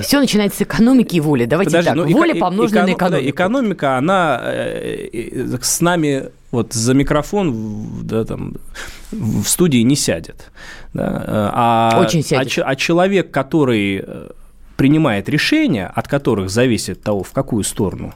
Все 0.00 0.18
начинается 0.18 0.60
с 0.60 0.62
экономики 0.62 1.16
и 1.16 1.20
воли. 1.20 1.44
Давайте 1.44 1.72
Подожди, 1.72 1.88
так. 1.88 1.96
Ну, 1.98 2.10
Воля 2.10 2.34
помножена 2.34 2.78
эко- 2.78 2.86
на 2.86 2.92
экономику. 2.94 3.28
Экономика, 3.28 3.98
она 3.98 4.40
э, 4.42 5.58
с 5.60 5.82
нами 5.82 6.30
вот 6.50 6.72
за 6.72 6.94
микрофон 6.94 8.00
да, 8.04 8.24
там, 8.24 8.54
в 9.12 9.44
студии 9.44 9.82
не 9.82 9.96
сядет. 9.96 10.50
Да, 10.94 11.50
а, 11.54 12.00
Очень 12.00 12.24
сядет. 12.24 12.58
А, 12.60 12.70
а 12.70 12.74
человек, 12.74 13.30
который 13.30 14.02
э, 14.02 14.30
принимает 14.78 15.28
решения, 15.28 15.92
от 15.94 16.08
которых 16.08 16.48
зависит 16.48 17.02
того, 17.02 17.22
в 17.22 17.32
какую 17.32 17.64
сторону 17.64 18.14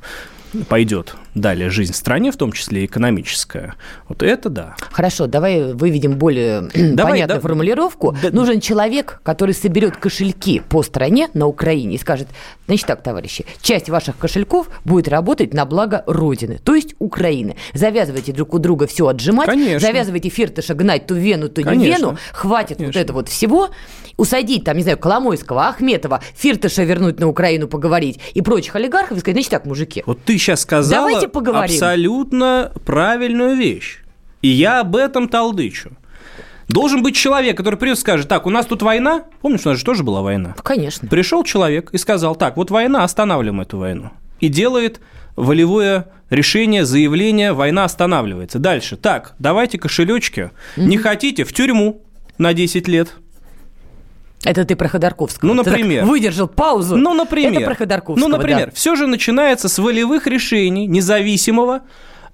пойдет 0.69 1.15
далее 1.35 1.71
жизнь 1.71 1.93
в 1.93 1.97
стране, 1.97 2.33
в 2.33 2.37
том 2.37 2.53
числе 2.53 2.85
экономическая, 2.85 3.75
вот 4.09 4.23
это 4.23 4.49
да. 4.49 4.77
Хорошо, 4.91 5.27
давай 5.27 5.73
выведем 5.73 6.17
более 6.17 6.63
давай, 6.95 7.13
понятную 7.13 7.41
да, 7.41 7.41
формулировку. 7.41 8.17
Да, 8.23 8.31
Нужен 8.31 8.61
человек, 8.61 9.21
который 9.23 9.55
соберет 9.55 9.97
кошельки 9.97 10.61
по 10.61 10.83
стране 10.83 11.29
на 11.35 11.47
Украине 11.47 11.97
и 11.97 11.99
скажет, 11.99 12.29
значит 12.67 12.87
так, 12.87 13.03
товарищи, 13.03 13.47
часть 13.61 13.89
ваших 13.89 14.17
кошельков 14.17 14.69
будет 14.85 15.09
работать 15.09 15.55
на 15.55 15.65
благо 15.65 16.03
Родины, 16.07 16.59
то 16.63 16.75
есть 16.75 16.95
Украины. 16.99 17.57
Завязывайте 17.75 18.33
друг 18.33 18.55
у 18.55 18.59
друга 18.59 18.87
все 18.87 19.07
отжимать, 19.07 19.47
Конечно. 19.47 19.81
завязывайте 19.81 20.29
фиртыша 20.29 20.75
гнать 20.75 21.07
ту 21.07 21.15
вену, 21.15 21.49
ту 21.49 21.63
не 21.63 21.87
вену, 21.87 22.19
хватит 22.33 22.79
Конечно. 22.79 22.99
вот 22.99 23.05
это 23.05 23.13
вот 23.13 23.29
всего, 23.29 23.69
усадить 24.19 24.65
там, 24.65 24.77
не 24.77 24.83
знаю, 24.83 24.99
Коломойского, 24.99 25.69
Ахметова, 25.69 26.21
Фиртыша 26.37 26.83
вернуть 26.83 27.19
на 27.19 27.29
Украину 27.29 27.69
поговорить 27.69 28.21
и 28.35 28.43
прочих 28.43 28.77
олигархов 28.77 29.17
и 29.17 29.21
сказать, 29.21 29.37
значит 29.37 29.51
так, 29.51 29.65
мужики. 29.65 30.03
Вот 30.05 30.23
ты 30.23 30.37
сейчас 30.37 30.61
сказала 30.61 31.09
Давайте 31.09 31.29
поговорим. 31.29 31.75
абсолютно 31.75 32.73
правильную 32.85 33.57
вещь. 33.57 34.01
И 34.43 34.49
я 34.49 34.81
об 34.81 34.95
этом 34.95 35.29
толдычу. 35.29 35.93
Должен 36.69 37.03
быть 37.03 37.17
человек, 37.17 37.57
который 37.57 37.77
придет 37.77 37.97
и 37.97 38.01
скажет, 38.01 38.29
так, 38.29 38.47
у 38.47 38.51
нас 38.51 38.67
тут 38.67 38.83
война. 38.83 39.25
Помнишь, 39.41 39.65
у 39.65 39.71
нас 39.71 39.79
же 39.79 39.85
тоже 39.85 40.03
была 40.05 40.21
война? 40.21 40.55
Конечно. 40.63 41.09
Пришел 41.09 41.43
человек 41.43 41.91
и 41.93 41.99
сказал, 41.99 42.37
так, 42.37 42.59
вот 42.59 42.71
война, 42.71 43.05
останавливаем 43.05 43.63
эту 43.63 43.79
войну. 43.79 44.11
И 44.41 44.49
делает 44.49 45.01
волевое 45.35 46.09
решение, 46.29 46.85
заявление, 46.85 47.55
война 47.55 47.85
останавливается. 47.85 48.59
Дальше, 48.59 48.97
так, 48.97 49.35
давайте 49.39 49.79
кошелечки. 49.79 50.51
Mm-hmm. 50.77 50.85
Не 50.85 50.99
хотите, 50.99 51.45
в 51.45 51.55
тюрьму 51.55 52.03
на 52.37 52.53
10 52.53 52.87
лет. 52.87 53.15
Это 54.45 54.65
ты 54.65 54.77
про 54.77 54.89
Ходорковского. 54.89 55.49
Ну, 55.49 55.55
например. 55.55 56.05
Выдержал 56.05 56.49
паузу. 56.49 56.97
Ну, 56.97 57.15
например. 57.15 57.53
Это 57.53 57.65
про 57.65 57.75
Ходорковского, 57.75 58.29
Ну, 58.29 58.37
например. 58.37 58.67
Да. 58.67 58.73
Все 58.73 58.95
же 58.95 59.07
начинается 59.07 59.69
с 59.69 59.79
волевых 59.79 60.27
решений 60.27 60.87
независимого 60.87 61.81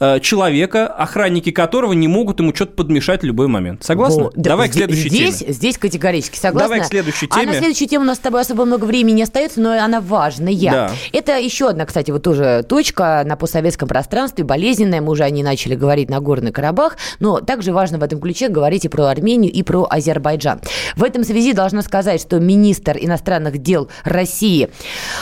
Э, 0.00 0.18
человека, 0.20 0.86
охранники 0.86 1.50
которого 1.50 1.92
не 1.92 2.08
могут 2.08 2.40
ему 2.40 2.54
что-то 2.54 2.72
подмешать 2.72 3.22
в 3.22 3.24
любой 3.24 3.46
момент. 3.46 3.84
Согласна? 3.84 4.30
Да, 4.34 4.50
Давай 4.50 4.68
к 4.68 4.74
следующей 4.74 5.08
здесь, 5.08 5.38
теме. 5.38 5.52
Здесь 5.52 5.78
категорически 5.78 6.36
согласна. 6.36 6.68
Давай 6.68 6.80
к 6.80 6.86
следующей 6.86 7.28
теме. 7.28 7.42
А 7.42 7.46
на 7.46 7.54
следующую 7.54 7.88
тему 7.88 8.04
у 8.04 8.06
нас 8.06 8.16
с 8.16 8.20
тобой 8.20 8.40
особо 8.40 8.64
много 8.64 8.84
времени 8.84 9.16
не 9.16 9.22
остается, 9.22 9.60
но 9.60 9.72
она 9.72 10.00
важная. 10.00 10.54
Да. 10.54 10.90
Это 11.12 11.38
еще 11.38 11.68
одна, 11.68 11.84
кстати, 11.86 12.10
вот 12.10 12.22
тоже 12.22 12.64
точка 12.68 13.22
на 13.24 13.36
постсоветском 13.36 13.88
пространстве, 13.88 14.44
болезненная. 14.44 15.00
Мы 15.00 15.12
уже 15.12 15.24
о 15.24 15.30
ней 15.30 15.42
начали 15.42 15.74
говорить 15.74 16.10
на 16.10 16.20
Горный 16.20 16.52
Карабах, 16.52 16.96
но 17.20 17.40
также 17.40 17.72
важно 17.72 17.98
в 17.98 18.02
этом 18.02 18.20
ключе 18.20 18.48
говорить 18.48 18.84
и 18.84 18.88
про 18.88 19.06
Армению, 19.06 19.52
и 19.52 19.62
про 19.62 19.86
Азербайджан. 19.88 20.60
В 20.96 21.04
этом 21.04 21.24
связи 21.24 21.52
должна 21.52 21.82
сказать, 21.82 22.20
что 22.20 22.40
министр 22.40 22.96
иностранных 23.00 23.58
дел 23.58 23.88
России 24.04 24.70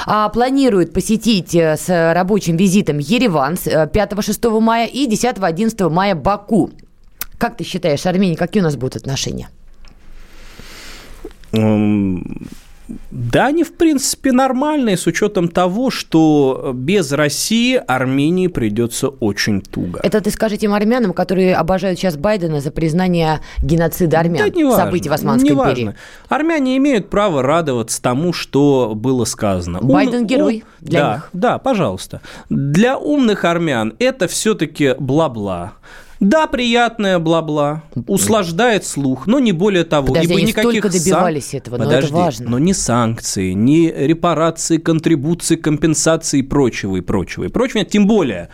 а, 0.07 0.29
планирует 0.29 0.93
посетить 0.93 1.55
э, 1.55 1.77
с 1.77 2.13
рабочим 2.15 2.57
визитом 2.57 2.99
Ереван 2.99 3.55
5-6 3.55 4.61
мая 4.63 4.72
и 4.81 5.09
10-11 5.09 5.89
мая 5.89 6.15
Баку. 6.15 6.71
Как 7.39 7.57
ты 7.57 7.65
считаешь, 7.65 8.07
Армения, 8.07 8.37
какие 8.37 8.61
у 8.61 8.65
нас 8.65 8.77
будут 8.77 8.97
отношения? 8.97 9.49
Да, 13.11 13.47
они, 13.47 13.65
в 13.65 13.75
принципе, 13.75 14.33
нормальные, 14.33 14.97
с 14.97 15.07
учетом 15.07 15.49
того, 15.49 15.91
что 15.91 16.73
без 16.75 17.13
России 17.13 17.81
Армении 17.87 18.47
придется 18.47 19.09
очень 19.09 19.61
туго. 19.61 20.01
Это 20.03 20.21
ты 20.21 20.31
скажи 20.31 20.57
тем 20.57 20.75
армянам, 20.75 21.13
которые 21.13 21.55
обожают 21.57 21.99
сейчас 21.99 22.17
Байдена 22.17 22.61
за 22.61 22.71
признание 22.71 23.41
геноцида 23.63 24.21
армян, 24.21 24.49
да 24.49 24.57
не 24.57 24.65
важно, 24.65 24.85
событий 24.85 25.09
в 25.09 25.13
Османской 25.13 25.51
не 25.51 25.57
империи. 25.57 25.85
Важно. 25.85 26.01
Армяне 26.29 26.77
имеют 26.77 27.11
право 27.11 27.43
радоваться 27.43 28.01
тому, 28.01 28.33
что 28.33 28.93
было 28.95 29.25
сказано. 29.25 29.81
Байден 29.81 30.21
Ум, 30.21 30.27
герой 30.27 30.65
для 30.81 31.01
да, 31.01 31.15
них. 31.15 31.31
Да, 31.33 31.59
пожалуйста. 31.59 32.21
Для 32.49 32.99
умных 32.99 33.45
армян 33.45 33.95
это 33.99 34.29
все-таки 34.29 34.95
бла-бла. 34.99 35.75
Да, 36.23 36.47
приятное 36.47 37.19
бла-бла, 37.19 37.83
услаждает 38.07 38.85
слух, 38.87 39.27
но 39.27 39.41
не 39.41 39.51
более 39.51 39.83
того. 39.83 40.07
Подожди, 40.07 40.29
ибо 40.29 40.37
они 40.37 40.47
никаких 40.47 40.71
столько 40.71 40.89
добивались 40.89 41.49
сан... 41.49 41.59
этого, 41.59 41.79
Подожди, 41.79 42.13
но 42.13 42.19
это 42.19 42.25
важно. 42.27 42.51
но 42.51 42.59
не 42.61 42.75
санкции, 42.75 43.53
не 43.53 43.91
репарации, 43.91 44.77
контрибуции, 44.77 45.57
компенсации 45.57 46.39
и 46.39 46.43
прочего, 46.43 46.95
и 46.95 47.01
прочего, 47.01 47.45
и 47.45 47.49
прочего. 47.49 47.85
Тем 47.85 48.07
более, 48.07 48.51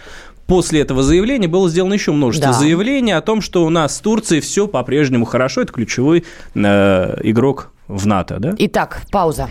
после 0.47 0.81
этого 0.81 1.03
заявления 1.03 1.47
было 1.47 1.69
сделано 1.69 1.93
еще 1.93 2.13
множество 2.13 2.53
да. 2.53 2.59
заявлений 2.59 3.13
о 3.13 3.21
том, 3.21 3.43
что 3.43 3.67
у 3.67 3.69
нас 3.69 3.97
с 3.97 4.01
Турцией 4.01 4.41
все 4.41 4.67
по-прежнему 4.67 5.27
хорошо. 5.27 5.61
Это 5.61 5.71
ключевой 5.75 6.25
э, 6.55 7.21
игрок 7.23 7.73
в 7.87 8.07
НАТО, 8.07 8.39
да? 8.39 8.55
Итак, 8.57 9.03
пауза. 9.13 9.51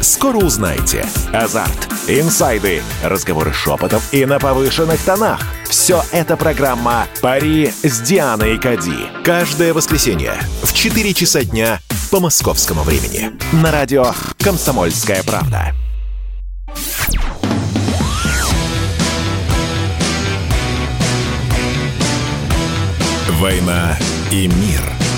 Скоро 0.00 0.38
узнаете. 0.38 1.04
Азарт, 1.32 1.88
инсайды, 2.06 2.82
разговоры 3.02 3.52
шепотов 3.52 4.02
и 4.12 4.24
на 4.24 4.38
повышенных 4.38 5.00
тонах. 5.00 5.40
Все 5.68 6.02
это 6.12 6.36
программа 6.36 7.06
«Пари 7.20 7.72
с 7.82 8.00
Дианой 8.00 8.58
Кади». 8.58 9.08
Каждое 9.24 9.74
воскресенье 9.74 10.34
в 10.62 10.72
4 10.72 11.14
часа 11.14 11.44
дня 11.44 11.80
по 12.10 12.20
московскому 12.20 12.82
времени. 12.82 13.32
На 13.52 13.72
радио 13.72 14.12
«Комсомольская 14.38 15.22
правда». 15.24 15.74
«Война 23.38 23.96
и 24.32 24.48
мир»– 24.48 24.80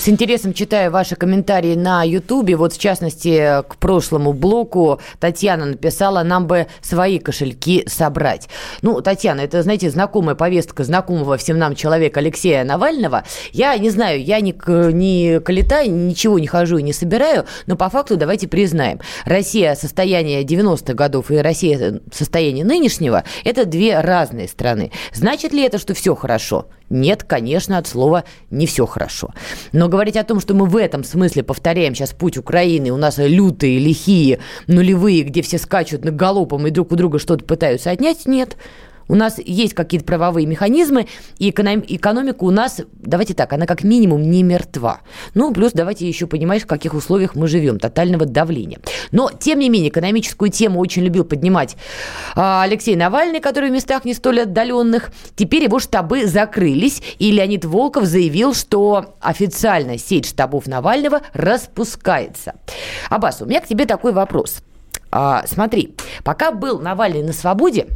С 0.00 0.08
интересом 0.08 0.54
читаю 0.54 0.90
ваши 0.90 1.14
комментарии 1.14 1.74
на 1.74 2.02
Ютубе. 2.04 2.56
Вот, 2.56 2.72
в 2.72 2.80
частности, 2.80 3.62
к 3.68 3.76
прошлому 3.76 4.32
блоку 4.32 4.98
Татьяна 5.18 5.66
написала, 5.66 6.22
нам 6.22 6.46
бы 6.46 6.68
свои 6.80 7.18
кошельки 7.18 7.84
собрать. 7.86 8.48
Ну, 8.80 9.02
Татьяна, 9.02 9.42
это, 9.42 9.62
знаете, 9.62 9.90
знакомая 9.90 10.36
повестка 10.36 10.84
знакомого 10.84 11.36
всем 11.36 11.58
нам 11.58 11.74
человека 11.74 12.20
Алексея 12.20 12.64
Навального. 12.64 13.24
Я 13.52 13.76
не 13.76 13.90
знаю, 13.90 14.24
я 14.24 14.40
не, 14.40 14.54
не 14.94 15.38
калита, 15.40 15.86
ничего 15.86 16.38
не 16.38 16.46
хожу 16.46 16.78
и 16.78 16.82
не 16.82 16.94
собираю, 16.94 17.44
но 17.66 17.76
по 17.76 17.90
факту 17.90 18.16
давайте 18.16 18.48
признаем. 18.48 19.00
Россия 19.26 19.74
состояние 19.74 20.44
90-х 20.44 20.94
годов 20.94 21.30
и 21.30 21.36
Россия 21.36 22.00
состояние 22.10 22.64
нынешнего– 22.64 23.24
это 23.44 23.66
две 23.66 24.00
разные 24.00 24.48
страны. 24.48 24.92
Значит 25.12 25.52
ли 25.52 25.62
это, 25.62 25.76
что 25.76 25.92
все 25.92 26.14
хорошо? 26.14 26.68
Нет, 26.90 27.22
конечно, 27.22 27.78
от 27.78 27.86
слова 27.86 28.24
не 28.50 28.66
все 28.66 28.84
хорошо. 28.84 29.32
Но 29.72 29.88
говорить 29.88 30.16
о 30.16 30.24
том, 30.24 30.40
что 30.40 30.54
мы 30.54 30.66
в 30.66 30.76
этом 30.76 31.04
смысле 31.04 31.44
повторяем 31.44 31.94
сейчас 31.94 32.12
путь 32.12 32.36
Украины, 32.36 32.90
у 32.90 32.96
нас 32.96 33.18
лютые, 33.18 33.78
лихие, 33.78 34.40
нулевые, 34.66 35.22
где 35.22 35.40
все 35.40 35.58
скачут 35.58 36.04
на 36.04 36.10
галопом 36.10 36.66
и 36.66 36.70
друг 36.70 36.90
у 36.90 36.96
друга 36.96 37.20
что-то 37.20 37.44
пытаются 37.44 37.90
отнять, 37.90 38.26
нет. 38.26 38.56
У 39.10 39.16
нас 39.16 39.40
есть 39.44 39.74
какие-то 39.74 40.06
правовые 40.06 40.46
механизмы, 40.46 41.08
и 41.38 41.50
экономика 41.50 42.44
у 42.44 42.50
нас, 42.52 42.80
давайте 42.92 43.34
так, 43.34 43.52
она 43.52 43.66
как 43.66 43.82
минимум 43.82 44.22
не 44.22 44.44
мертва. 44.44 45.00
Ну, 45.34 45.52
плюс 45.52 45.72
давайте 45.72 46.06
еще 46.06 46.28
понимать, 46.28 46.62
в 46.62 46.66
каких 46.68 46.94
условиях 46.94 47.34
мы 47.34 47.48
живем, 47.48 47.80
тотального 47.80 48.24
давления. 48.24 48.78
Но, 49.10 49.28
тем 49.36 49.58
не 49.58 49.68
менее, 49.68 49.88
экономическую 49.88 50.52
тему 50.52 50.78
очень 50.78 51.02
любил 51.02 51.24
поднимать 51.24 51.76
а, 52.36 52.62
Алексей 52.62 52.94
Навальный, 52.94 53.40
который 53.40 53.70
в 53.70 53.72
местах 53.72 54.04
не 54.04 54.14
столь 54.14 54.42
отдаленных. 54.42 55.10
Теперь 55.34 55.64
его 55.64 55.80
штабы 55.80 56.26
закрылись, 56.26 57.02
и 57.18 57.32
Леонид 57.32 57.64
Волков 57.64 58.04
заявил, 58.04 58.54
что 58.54 59.16
официально 59.20 59.98
сеть 59.98 60.26
штабов 60.26 60.68
Навального 60.68 61.22
распускается. 61.32 62.54
Аббас, 63.08 63.42
у 63.42 63.46
меня 63.46 63.60
к 63.60 63.66
тебе 63.66 63.86
такой 63.86 64.12
вопрос. 64.12 64.62
А, 65.10 65.44
смотри, 65.48 65.96
пока 66.22 66.52
был 66.52 66.78
Навальный 66.78 67.24
на 67.24 67.32
свободе, 67.32 67.88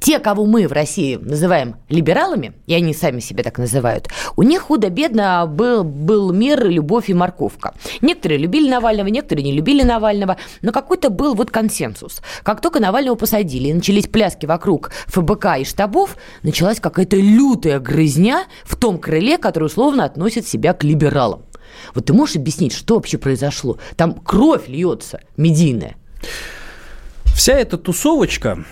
те, 0.00 0.18
кого 0.18 0.46
мы 0.46 0.66
в 0.68 0.72
России 0.72 1.16
называем 1.16 1.76
либералами, 1.88 2.52
и 2.66 2.74
они 2.74 2.94
сами 2.94 3.20
себя 3.20 3.42
так 3.42 3.58
называют, 3.58 4.08
у 4.36 4.42
них 4.42 4.62
худо-бедно 4.62 5.46
был, 5.46 5.84
был 5.84 6.32
мир, 6.32 6.66
любовь 6.66 7.08
и 7.08 7.14
морковка. 7.14 7.74
Некоторые 8.00 8.38
любили 8.38 8.68
Навального, 8.68 9.08
некоторые 9.08 9.44
не 9.44 9.52
любили 9.52 9.82
Навального, 9.82 10.36
но 10.62 10.72
какой-то 10.72 11.10
был 11.10 11.34
вот 11.34 11.50
консенсус. 11.50 12.20
Как 12.42 12.60
только 12.60 12.80
Навального 12.80 13.14
посадили 13.16 13.68
и 13.68 13.74
начались 13.74 14.06
пляски 14.06 14.46
вокруг 14.46 14.90
ФБК 15.06 15.58
и 15.60 15.64
штабов, 15.64 16.16
началась 16.42 16.80
какая-то 16.80 17.16
лютая 17.16 17.80
грызня 17.80 18.44
в 18.64 18.76
том 18.76 18.98
крыле, 18.98 19.38
которое 19.38 19.66
условно 19.66 20.04
относит 20.04 20.46
себя 20.46 20.72
к 20.72 20.84
либералам. 20.84 21.42
Вот 21.94 22.06
ты 22.06 22.12
можешь 22.12 22.36
объяснить, 22.36 22.72
что 22.72 22.94
вообще 22.94 23.18
произошло? 23.18 23.78
Там 23.96 24.14
кровь 24.14 24.68
льется 24.68 25.20
медийная. 25.36 25.96
Вся 27.34 27.52
эта 27.52 27.76
тусовочка, 27.76 28.64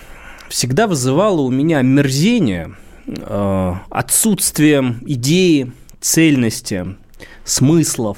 всегда 0.49 0.87
вызывало 0.87 1.41
у 1.41 1.51
меня 1.51 1.81
мерзение, 1.81 2.75
э, 3.07 3.73
идеи, 5.05 5.71
цельности, 6.01 6.95
смыслов. 7.43 8.17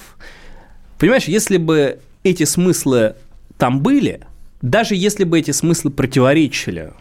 Понимаешь, 0.98 1.26
если 1.26 1.58
бы 1.58 2.00
эти 2.24 2.44
смыслы 2.44 3.16
там 3.58 3.82
были, 3.82 4.22
даже 4.62 4.96
если 4.96 5.24
бы 5.24 5.40
эти 5.40 5.52
смыслы 5.52 5.92
противоречили 5.92 6.94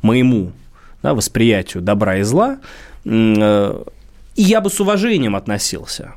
моему 0.00 0.52
да, 1.02 1.14
восприятию 1.14 1.82
добра 1.82 2.18
и 2.18 2.22
зла, 2.22 2.58
э, 3.04 3.84
и 4.34 4.42
я 4.42 4.60
бы 4.60 4.70
с 4.70 4.80
уважением 4.80 5.36
относился 5.36 6.14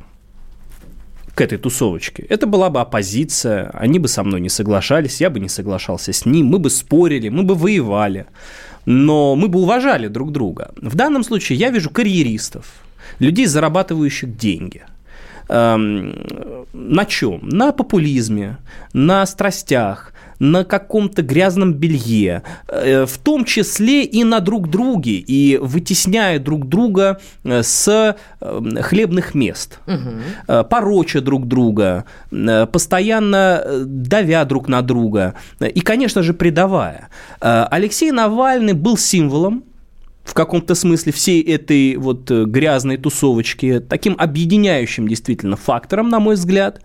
к 1.36 1.42
этой 1.42 1.58
тусовочке. 1.58 2.24
Это 2.30 2.48
была 2.48 2.70
бы 2.70 2.80
оппозиция, 2.80 3.70
они 3.74 4.00
бы 4.00 4.08
со 4.08 4.24
мной 4.24 4.42
не 4.42 4.50
соглашались, 4.50 5.22
я 5.22 5.30
бы 5.30 5.40
не 5.40 5.50
соглашался 5.50 6.14
с 6.14 6.26
ним, 6.26 6.48
мы 6.48 6.60
бы 6.60 6.70
спорили, 6.70 7.30
мы 7.30 7.44
бы 7.44 7.56
воевали, 7.56 8.26
но 8.86 9.36
мы 9.36 9.50
бы 9.50 9.60
уважали 9.60 10.08
друг 10.08 10.32
друга. 10.32 10.72
В 10.78 10.96
данном 10.96 11.24
случае 11.24 11.60
я 11.60 11.70
вижу 11.70 11.90
карьеристов, 11.90 12.66
людей, 13.20 13.46
зарабатывающих 13.46 14.38
деньги– 14.38 14.84
на 15.48 17.06
чем? 17.08 17.40
На 17.44 17.72
популизме, 17.72 18.58
на 18.94 19.26
страстях, 19.26 20.14
на 20.40 20.64
каком-то 20.64 21.22
грязном 21.22 21.74
белье, 21.74 22.44
э, 22.68 23.06
в 23.06 23.18
том 23.18 23.46
числе 23.46 24.04
и 24.04 24.24
на 24.24 24.40
друг 24.40 24.70
друге, 24.70 25.14
и 25.16 25.58
вытесняя 25.58 26.40
друг 26.40 26.68
друга 26.68 27.20
э, 27.44 27.64
с 27.64 28.16
эм, 28.42 28.82
хлебных 28.82 29.34
мест, 29.36 29.80
угу. 29.88 30.64
пороча 30.70 31.22
друг 31.22 31.48
друга, 31.48 32.06
постоянно 32.72 33.64
давя 33.86 34.46
друг 34.46 34.68
на 34.68 34.82
друга 34.82 35.36
и, 35.60 35.80
конечно 35.82 36.22
же, 36.22 36.34
предавая. 36.34 37.10
Алексей 37.40 38.12
Навальный 38.12 38.74
был 38.74 38.98
символом 38.98 39.64
в 40.26 40.34
каком-то 40.34 40.76
смысле 40.76 41.14
всей 41.14 41.42
этой 41.42 41.96
вот 41.96 42.30
э, 42.32 42.46
грязной 42.46 42.98
тусовочки 42.98 43.80
таким 43.80 44.16
объединяющим 44.18 45.08
действительно 45.08 45.56
фактором, 45.56 46.10
на 46.10 46.20
мой 46.20 46.36
взгляд. 46.36 46.82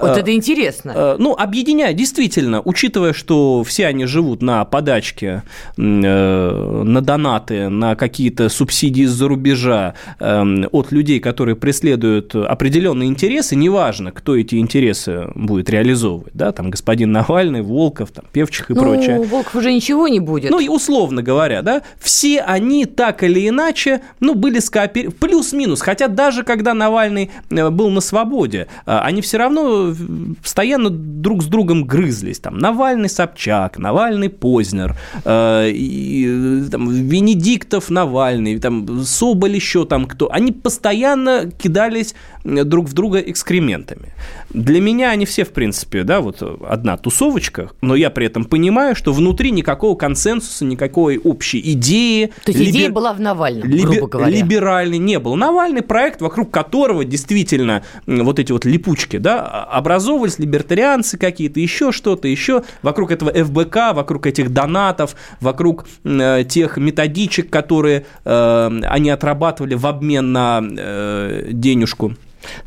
Вот 0.00 0.18
это 0.18 0.34
интересно. 0.34 0.92
Э, 0.94 1.16
ну, 1.18 1.34
объединяя, 1.34 1.92
действительно, 1.94 2.60
учитывая, 2.60 3.12
что 3.12 3.62
все 3.62 3.86
они 3.86 4.06
живут 4.06 4.42
на 4.42 4.64
подачке, 4.64 5.44
э, 5.76 5.80
на 5.80 7.00
донаты, 7.00 7.68
на 7.68 7.94
какие-то 7.94 8.48
субсидии 8.48 9.04
из-за 9.04 9.28
рубежа 9.28 9.94
от 10.18 10.92
людей, 10.92 11.20
которые 11.20 11.54
преследуют 11.54 12.34
определенные 12.34 13.08
интересы, 13.08 13.54
неважно, 13.54 14.10
кто 14.10 14.36
эти 14.36 14.56
интересы 14.56 15.28
будет 15.36 15.70
реализовывать, 15.70 16.32
да, 16.34 16.50
там 16.50 16.70
господин 16.70 17.12
Навальный, 17.12 17.62
Волков, 17.62 18.10
там, 18.10 18.24
Певчих 18.32 18.70
и 18.70 18.74
ну, 18.74 18.82
прочее. 18.82 19.20
Волков 19.20 19.54
уже 19.54 19.72
ничего 19.72 20.08
не 20.08 20.18
будет. 20.18 20.50
Ну, 20.50 20.58
и 20.58 20.68
условно 20.68 21.22
говоря, 21.22 21.62
да, 21.62 21.82
все 22.00 22.40
они 22.40 22.79
так 22.86 23.22
или 23.22 23.48
иначе, 23.48 24.00
ну, 24.20 24.34
были 24.34 24.58
скоопер... 24.58 25.10
плюс-минус, 25.10 25.80
хотя 25.80 26.08
даже 26.08 26.42
когда 26.42 26.74
Навальный 26.74 27.30
э, 27.50 27.70
был 27.70 27.90
на 27.90 28.00
свободе, 28.00 28.68
э, 28.86 28.98
они 28.98 29.20
все 29.22 29.38
равно 29.38 29.94
постоянно 30.42 30.90
друг 30.90 31.42
с 31.42 31.46
другом 31.46 31.84
грызлись, 31.84 32.38
там, 32.38 32.58
Навальный 32.58 33.08
Собчак, 33.08 33.78
Навальный 33.78 34.28
Познер, 34.28 34.96
э, 35.24 35.70
и, 35.70 36.62
там, 36.70 36.90
Венедиктов 36.90 37.90
Навальный, 37.90 38.58
там, 38.58 39.02
Соболь 39.04 39.54
еще 39.54 39.84
там 39.84 40.06
кто, 40.06 40.30
они 40.30 40.52
постоянно 40.52 41.50
кидались 41.50 42.14
друг 42.44 42.88
в 42.88 42.92
друга 42.92 43.18
экскрементами. 43.18 44.10
Для 44.50 44.80
меня 44.80 45.10
они 45.10 45.26
все, 45.26 45.44
в 45.44 45.50
принципе, 45.50 46.02
да, 46.02 46.20
вот 46.20 46.42
одна 46.66 46.96
тусовочка, 46.96 47.70
но 47.80 47.94
я 47.94 48.10
при 48.10 48.26
этом 48.26 48.44
понимаю, 48.44 48.96
что 48.96 49.12
внутри 49.12 49.50
никакого 49.50 49.96
консенсуса, 49.96 50.64
никакой 50.64 51.18
общей 51.18 51.60
идеи. 51.72 52.32
То 52.44 52.52
есть 52.52 52.69
идея 52.70 52.90
была 52.90 53.12
в 53.12 53.20
Навальном, 53.20 53.68
либер... 53.68 53.88
грубо 53.88 54.06
говоря. 54.08 54.30
Либеральный 54.30 54.98
не 54.98 55.18
был. 55.18 55.36
Навальный 55.36 55.82
проект, 55.82 56.20
вокруг 56.20 56.50
которого 56.50 57.04
действительно 57.04 57.82
вот 58.06 58.38
эти 58.38 58.52
вот 58.52 58.64
липучки, 58.64 59.18
да, 59.18 59.64
образовывались 59.64 60.38
либертарианцы 60.38 61.18
какие-то, 61.18 61.60
еще 61.60 61.92
что-то, 61.92 62.28
еще 62.28 62.62
вокруг 62.82 63.10
этого 63.10 63.32
ФБК, 63.32 63.94
вокруг 63.94 64.26
этих 64.26 64.52
донатов, 64.52 65.16
вокруг 65.40 65.86
э, 66.04 66.44
тех 66.48 66.76
методичек, 66.76 67.50
которые 67.50 68.06
э, 68.24 68.80
они 68.84 69.10
отрабатывали 69.10 69.74
в 69.74 69.86
обмен 69.86 70.32
на 70.32 70.62
э, 70.62 71.48
денежку. 71.52 72.14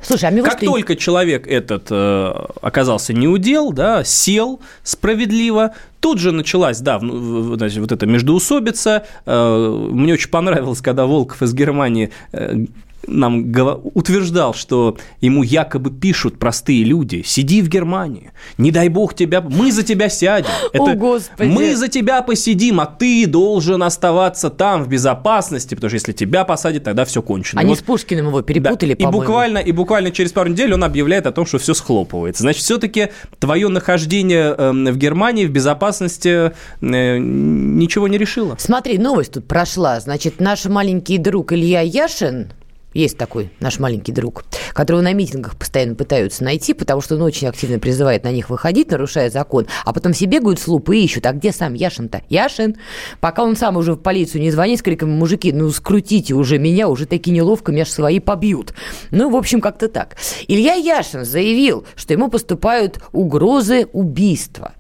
Слушай, 0.02 0.30
а 0.30 0.32
мне 0.32 0.44
как 0.44 0.62
вот 0.62 0.66
только 0.66 0.96
человек 0.96 1.48
этот 1.48 1.88
э, 1.90 2.34
оказался 2.62 3.14
неудел, 3.14 3.72
да, 3.72 4.04
сел 4.04 4.60
справедливо, 4.84 5.74
тут 6.00 6.20
же 6.20 6.32
началась, 6.32 6.80
да, 6.80 7.00
значит, 7.00 7.80
вот 7.80 7.92
эта 7.92 8.06
междоусобица. 8.06 9.06
Э, 9.26 9.88
мне 9.92 10.14
очень 10.14 10.30
понравилось, 10.30 10.82
когда 10.82 11.06
Волков 11.06 11.42
из 11.42 11.54
Германии 11.54 12.12
э, 12.32 12.66
нам 13.08 13.54
утверждал, 13.94 14.54
что 14.54 14.98
ему 15.22 15.44
якобы 15.44 15.92
пишут 15.92 16.40
простые 16.40 16.84
люди, 16.84 17.24
сиди 17.26 17.62
в 17.62 17.68
Германии, 17.68 18.32
не 18.58 18.72
дай 18.72 18.90
бог 18.90 19.14
тебя, 19.14 19.42
мы 19.42 19.72
за 19.72 19.84
тебя 19.84 20.10
сядем. 20.10 20.50
Это 20.72 20.92
О, 20.92 20.96
Господи. 20.96 21.50
Мы 21.50 21.76
за 21.76 21.88
тебя 21.88 22.22
посидим, 22.22 22.80
а 22.80 22.86
ты 22.86 23.28
должен 23.28 23.84
оставаться 23.84 24.50
там 24.50 24.84
в 24.84 24.88
безопасности, 24.88 25.76
потому 25.76 25.90
что 25.90 25.96
если 25.96 26.12
тебя 26.14 26.46
посадят, 26.46 26.84
тогда 26.84 27.06
все 27.06 27.22
кончено. 27.22 27.62
Они 27.62 27.70
вот, 27.70 27.80
с 27.80 27.82
Пушкиным 27.82 28.28
его 28.28 28.42
перепутали, 28.42 28.94
да, 28.94 29.08
и 29.08 29.12
буквально, 29.12 29.58
и 29.58 29.72
буквально 29.72 30.12
через 30.12 30.32
пару 30.32 30.50
недель 30.50 30.74
он 30.74 30.84
объявляет 30.84 31.28
о 31.28 31.32
том, 31.32 31.46
что 31.46 31.58
все 31.58 31.74
схлопывается. 31.74 32.44
Значит, 32.44 32.64
все-таки 32.64 33.10
твое 33.40 33.68
нахождение 33.68 34.56
эм, 34.58 34.86
в 34.86 34.98
Германии 34.98 35.46
в 35.46 35.52
безопасности 35.52 36.52
э, 36.82 37.18
ничего 37.18 38.08
не 38.08 38.18
решило. 38.18 38.56
Смотри, 38.60 38.98
новость 38.98 39.34
тут 39.34 39.48
прошла. 39.48 40.00
Значит, 40.00 40.40
наш 40.40 40.66
маленький 40.66 41.18
друг 41.18 41.54
Илья 41.54 41.82
Яшин 41.82 42.52
есть 42.94 43.18
такой 43.18 43.52
наш 43.60 43.80
маленький 43.80 44.12
друг, 44.12 44.44
которого 44.74 45.02
на 45.02 45.14
митингах 45.14 45.58
постоянно 45.58 45.96
пытаются 45.96 46.44
найти, 46.44 46.74
потому 46.74 47.02
что 47.02 47.16
он 47.16 47.22
очень 47.22 47.48
активно 47.48 47.80
призывает 47.80 48.24
на 48.24 48.32
них 48.32 48.50
выходить, 48.50 48.92
нарушая 48.92 49.30
закон, 49.30 49.68
а 49.86 49.94
потом 49.94 50.14
все 50.14 50.26
бегают 50.26 50.60
с 50.60 50.68
лупы 50.68 50.98
и 50.98 51.04
ищут, 51.04 51.26
а 51.26 51.34
где 51.34 51.52
сам 51.52 51.74
Яшин-то? 51.74 52.22
Яшин? 52.30 52.76
Пока 53.20 53.44
он 53.44 53.56
сам 53.56 53.78
уже 53.78 53.94
в 53.94 53.98
полицию 53.98 54.42
не 54.42 54.52
звонит 54.52 54.80
с 54.80 54.82
криком, 54.82 55.12
мужики, 55.12 55.52
ну 55.52 55.70
скрутите 55.70 56.34
уже 56.34 56.58
меня, 56.58 56.88
уже 56.88 57.06
такие 57.06 57.32
неловко, 57.32 57.72
меня 57.72 57.86
же 57.86 57.92
свои 57.92 58.20
побьют. 58.20 58.74
Ну, 59.12 59.30
в 59.30 59.36
общем, 59.36 59.62
как-то 59.62 59.88
так. 59.88 60.16
Илья 60.48 60.74
Яшин 60.74 61.26
заявил, 61.26 61.86
что 61.96 62.14
ему 62.14 62.30
поступают 62.30 63.00
угрозы 63.12 63.88
убийства. 63.94 64.74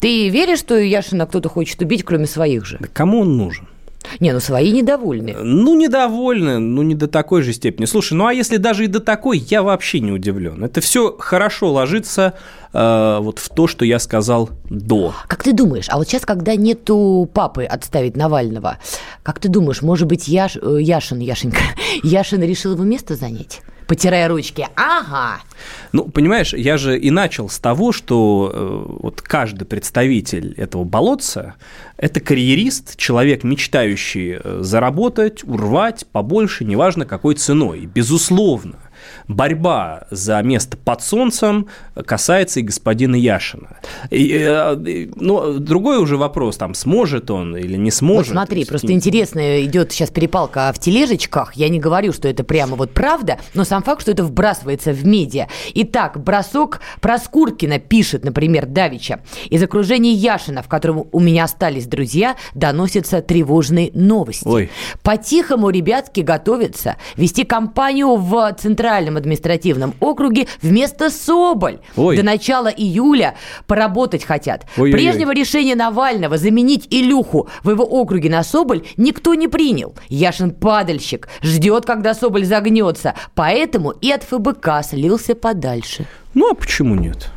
Ты 0.00 0.28
веришь, 0.28 0.58
что 0.58 0.76
Яшина 0.76 1.26
кто-то 1.26 1.48
хочет 1.48 1.80
убить, 1.80 2.04
кроме 2.04 2.26
своих 2.26 2.66
же? 2.66 2.76
Да 2.80 2.88
кому 2.92 3.20
он 3.20 3.36
нужен? 3.36 3.66
Не, 4.20 4.32
ну 4.32 4.40
свои 4.40 4.72
недовольны. 4.72 5.34
Ну, 5.38 5.74
недовольны, 5.74 6.58
ну 6.58 6.82
не 6.82 6.94
до 6.94 7.08
такой 7.08 7.42
же 7.42 7.52
степени. 7.52 7.86
Слушай, 7.86 8.14
ну 8.14 8.26
а 8.26 8.32
если 8.32 8.56
даже 8.56 8.84
и 8.84 8.88
до 8.88 9.00
такой, 9.00 9.38
я 9.38 9.62
вообще 9.62 10.00
не 10.00 10.12
удивлен. 10.12 10.64
Это 10.64 10.80
все 10.80 11.16
хорошо 11.18 11.72
ложится 11.72 12.34
э, 12.72 13.18
вот 13.20 13.38
в 13.38 13.48
то, 13.48 13.66
что 13.66 13.84
я 13.84 13.98
сказал 13.98 14.50
до. 14.70 15.14
Как 15.26 15.42
ты 15.42 15.52
думаешь, 15.52 15.86
а 15.88 15.98
вот 15.98 16.08
сейчас, 16.08 16.24
когда 16.24 16.56
нету 16.56 17.28
папы 17.32 17.64
отставить 17.64 18.16
Навального, 18.16 18.78
как 19.22 19.38
ты 19.38 19.48
думаешь, 19.48 19.82
может 19.82 20.06
быть, 20.06 20.28
Яш, 20.28 20.56
э, 20.56 20.78
Яшин, 20.80 21.18
Яшенька, 21.18 21.60
Яшин 22.02 22.42
решил 22.42 22.72
его 22.72 22.84
место 22.84 23.16
занять? 23.16 23.60
Потирая 23.86 24.28
ручки. 24.28 24.66
Ага. 24.74 25.40
Ну, 25.92 26.04
понимаешь, 26.04 26.52
я 26.52 26.76
же 26.76 26.98
и 26.98 27.10
начал 27.10 27.48
с 27.48 27.58
того, 27.58 27.92
что 27.92 28.50
э, 28.52 28.84
вот 29.02 29.22
каждый 29.22 29.64
представитель 29.64 30.54
этого 30.56 30.84
болотца– 30.84 31.54
это 31.96 32.20
карьерист, 32.20 32.96
человек, 32.96 33.44
мечтающий 33.44 34.38
э, 34.42 34.58
заработать, 34.60 35.44
урвать 35.44 36.06
побольше, 36.10 36.64
неважно 36.64 37.06
какой 37.06 37.34
ценой. 37.34 37.86
Безусловно 37.86 38.76
борьба 39.28 40.06
за 40.10 40.40
место 40.42 40.76
под 40.76 41.02
солнцем 41.02 41.68
касается 42.06 42.60
и 42.60 42.62
господина 42.62 43.16
Яшина. 43.16 43.78
И, 44.10 44.36
э, 44.38 45.08
ну, 45.16 45.58
другой 45.58 45.98
уже 45.98 46.16
вопрос, 46.16 46.56
там, 46.56 46.74
сможет 46.74 47.30
он 47.30 47.56
или 47.56 47.76
не 47.76 47.90
сможет. 47.90 48.28
Вот 48.28 48.32
смотри, 48.32 48.64
просто 48.64 48.92
интересно, 48.92 49.64
идет 49.64 49.92
сейчас 49.92 50.10
перепалка 50.10 50.72
в 50.74 50.78
тележечках. 50.78 51.54
Я 51.54 51.68
не 51.68 51.78
говорю, 51.78 52.12
что 52.12 52.28
это 52.28 52.44
прямо 52.44 52.76
вот 52.76 52.92
правда, 52.92 53.38
но 53.54 53.64
сам 53.64 53.82
факт, 53.82 54.02
что 54.02 54.12
это 54.12 54.24
вбрасывается 54.24 54.92
в 54.92 55.04
медиа. 55.06 55.48
Итак, 55.74 56.22
бросок 56.22 56.80
Проскуркина 57.00 57.78
пишет, 57.78 58.24
например, 58.24 58.66
Давича. 58.66 59.20
Из 59.50 59.62
окружения 59.62 60.12
Яшина, 60.12 60.62
в 60.62 60.68
котором 60.68 61.06
у 61.10 61.20
меня 61.20 61.44
остались 61.44 61.86
друзья, 61.86 62.36
доносятся 62.54 63.22
тревожные 63.22 63.90
новости. 63.94 64.46
Ой. 64.46 64.70
По-тихому 65.02 65.70
ребятки 65.70 66.20
готовятся 66.20 66.96
вести 67.16 67.44
кампанию 67.44 68.16
в 68.16 68.54
Центральном 68.58 69.15
административном 69.16 69.94
округе 70.00 70.46
вместо 70.62 71.10
Соболь. 71.10 71.78
Ой. 71.96 72.16
До 72.16 72.22
начала 72.22 72.68
июля 72.68 73.36
поработать 73.66 74.24
хотят. 74.24 74.66
Ой, 74.76 74.92
Прежнего 74.92 75.32
решения 75.32 75.74
Навального 75.74 76.38
заменить 76.38 76.86
Илюху 76.90 77.48
в 77.62 77.70
его 77.70 77.84
округе 77.84 78.30
на 78.30 78.42
Соболь 78.42 78.84
никто 78.96 79.34
не 79.34 79.48
принял. 79.48 79.94
Яшин 80.08 80.50
падальщик, 80.52 81.28
ждет, 81.42 81.84
когда 81.84 82.14
Соболь 82.14 82.44
загнется, 82.44 83.14
поэтому 83.34 83.90
и 83.90 84.10
от 84.10 84.22
ФБК 84.24 84.84
слился 84.88 85.34
подальше. 85.34 86.06
Ну 86.34 86.50
а 86.50 86.54
почему 86.54 86.94
нет? 86.94 87.30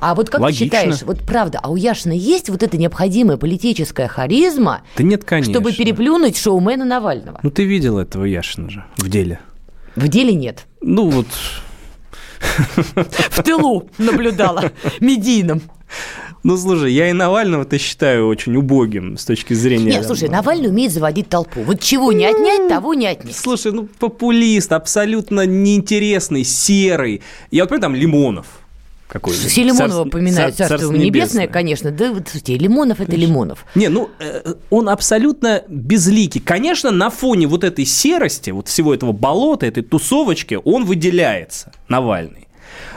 А 0.00 0.14
вот 0.14 0.28
как 0.28 0.40
Логично. 0.40 0.66
ты 0.68 0.76
считаешь, 0.76 1.02
вот 1.02 1.20
правда, 1.20 1.60
а 1.62 1.70
у 1.70 1.76
Яшина 1.76 2.12
есть 2.12 2.50
вот 2.50 2.62
эта 2.62 2.76
необходимая 2.76 3.36
политическая 3.36 4.06
харизма, 4.06 4.82
да 4.96 5.04
нет, 5.04 5.24
конечно. 5.24 5.52
чтобы 5.52 5.72
переплюнуть 5.72 6.36
шоумена 6.36 6.84
Навального? 6.84 7.40
Ну 7.42 7.50
ты 7.50 7.64
видел 7.64 7.98
этого 7.98 8.24
Яшина 8.24 8.70
же 8.70 8.84
в 8.98 9.08
деле. 9.08 9.40
В 9.96 10.08
деле 10.08 10.34
нет. 10.34 10.66
Ну 10.80 11.08
вот 11.08 11.26
В 13.30 13.42
тылу 13.42 13.88
наблюдала, 13.98 14.72
медийном. 15.00 15.62
Ну, 16.42 16.58
слушай, 16.58 16.92
я 16.92 17.08
и 17.08 17.14
Навального-то 17.14 17.78
считаю 17.78 18.28
очень 18.28 18.54
убогим 18.56 19.16
с 19.16 19.24
точки 19.24 19.54
зрения... 19.54 19.92
Нет, 19.92 20.04
слушай, 20.04 20.28
Навальный 20.28 20.68
умеет 20.68 20.92
заводить 20.92 21.30
толпу. 21.30 21.62
Вот 21.62 21.80
чего 21.80 22.12
не 22.12 22.26
отнять, 22.26 22.68
того 22.68 22.92
не 22.92 23.06
отнять. 23.06 23.34
Слушай, 23.34 23.72
ну, 23.72 23.88
популист, 23.98 24.70
абсолютно 24.72 25.46
неинтересный, 25.46 26.44
серый. 26.44 27.22
Я 27.50 27.62
вот 27.62 27.70
понимаю, 27.70 27.80
там 27.80 27.94
Лимонов 27.94 28.46
какой 29.08 29.34
Все 29.34 29.62
Лимонова 29.62 30.04
поминают, 30.04 30.56
царство, 30.56 30.78
царство 30.78 30.92
небесное, 30.92 31.06
небесное, 31.06 31.46
конечно. 31.46 31.90
Да, 31.90 32.14
слушайте, 32.14 32.56
Лимонов– 32.56 33.00
это 33.00 33.16
Лимонов. 33.16 33.64
Не, 33.74 33.88
ну, 33.88 34.10
э, 34.18 34.54
он 34.70 34.88
абсолютно 34.88 35.62
безликий. 35.68 36.40
Конечно, 36.40 36.90
на 36.90 37.10
фоне 37.10 37.46
вот 37.46 37.64
этой 37.64 37.84
серости, 37.84 38.50
вот 38.50 38.68
всего 38.68 38.94
этого 38.94 39.12
болота, 39.12 39.66
этой 39.66 39.82
тусовочки, 39.82 40.58
он 40.64 40.84
выделяется, 40.84 41.72
Навальный 41.88 42.44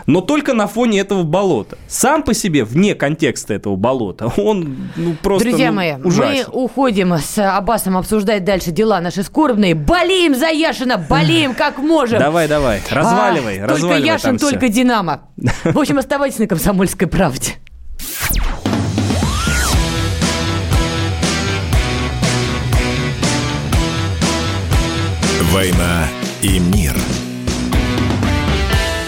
но 0.07 0.21
только 0.21 0.53
на 0.53 0.67
фоне 0.67 1.01
этого 1.01 1.23
болота. 1.23 1.77
Сам 1.87 2.23
по 2.23 2.33
себе, 2.33 2.63
вне 2.63 2.95
контекста 2.95 3.53
этого 3.53 3.75
болота, 3.75 4.31
он 4.37 4.89
ну, 4.95 5.13
просто 5.21 5.49
Друзья 5.49 5.69
ну, 5.69 5.75
мои, 5.75 5.93
ужасен. 5.95 6.45
мы 6.47 6.63
уходим 6.63 7.13
с 7.13 7.37
Аббасом 7.37 7.97
обсуждать 7.97 8.43
дальше 8.43 8.71
дела 8.71 9.01
наши 9.01 9.21
скорбные. 9.21 9.75
Болеем 9.75 10.33
за 10.33 10.47
Яшина, 10.47 10.97
болеем 10.97 11.53
как 11.53 11.77
можем. 11.77 12.19
Давай, 12.19 12.47
давай, 12.47 12.81
разваливай, 12.89 13.59
а, 13.59 13.67
разваливай 13.67 13.99
Только 13.99 14.05
Яшин, 14.05 14.37
только 14.39 14.65
все. 14.65 14.69
Динамо. 14.69 15.21
В 15.63 15.77
общем, 15.77 15.97
оставайтесь 15.97 16.39
на 16.39 16.47
«Комсомольской 16.47 17.07
правде». 17.07 17.55
«Война 25.51 26.07
и 26.41 26.59
мир»– 26.59 26.95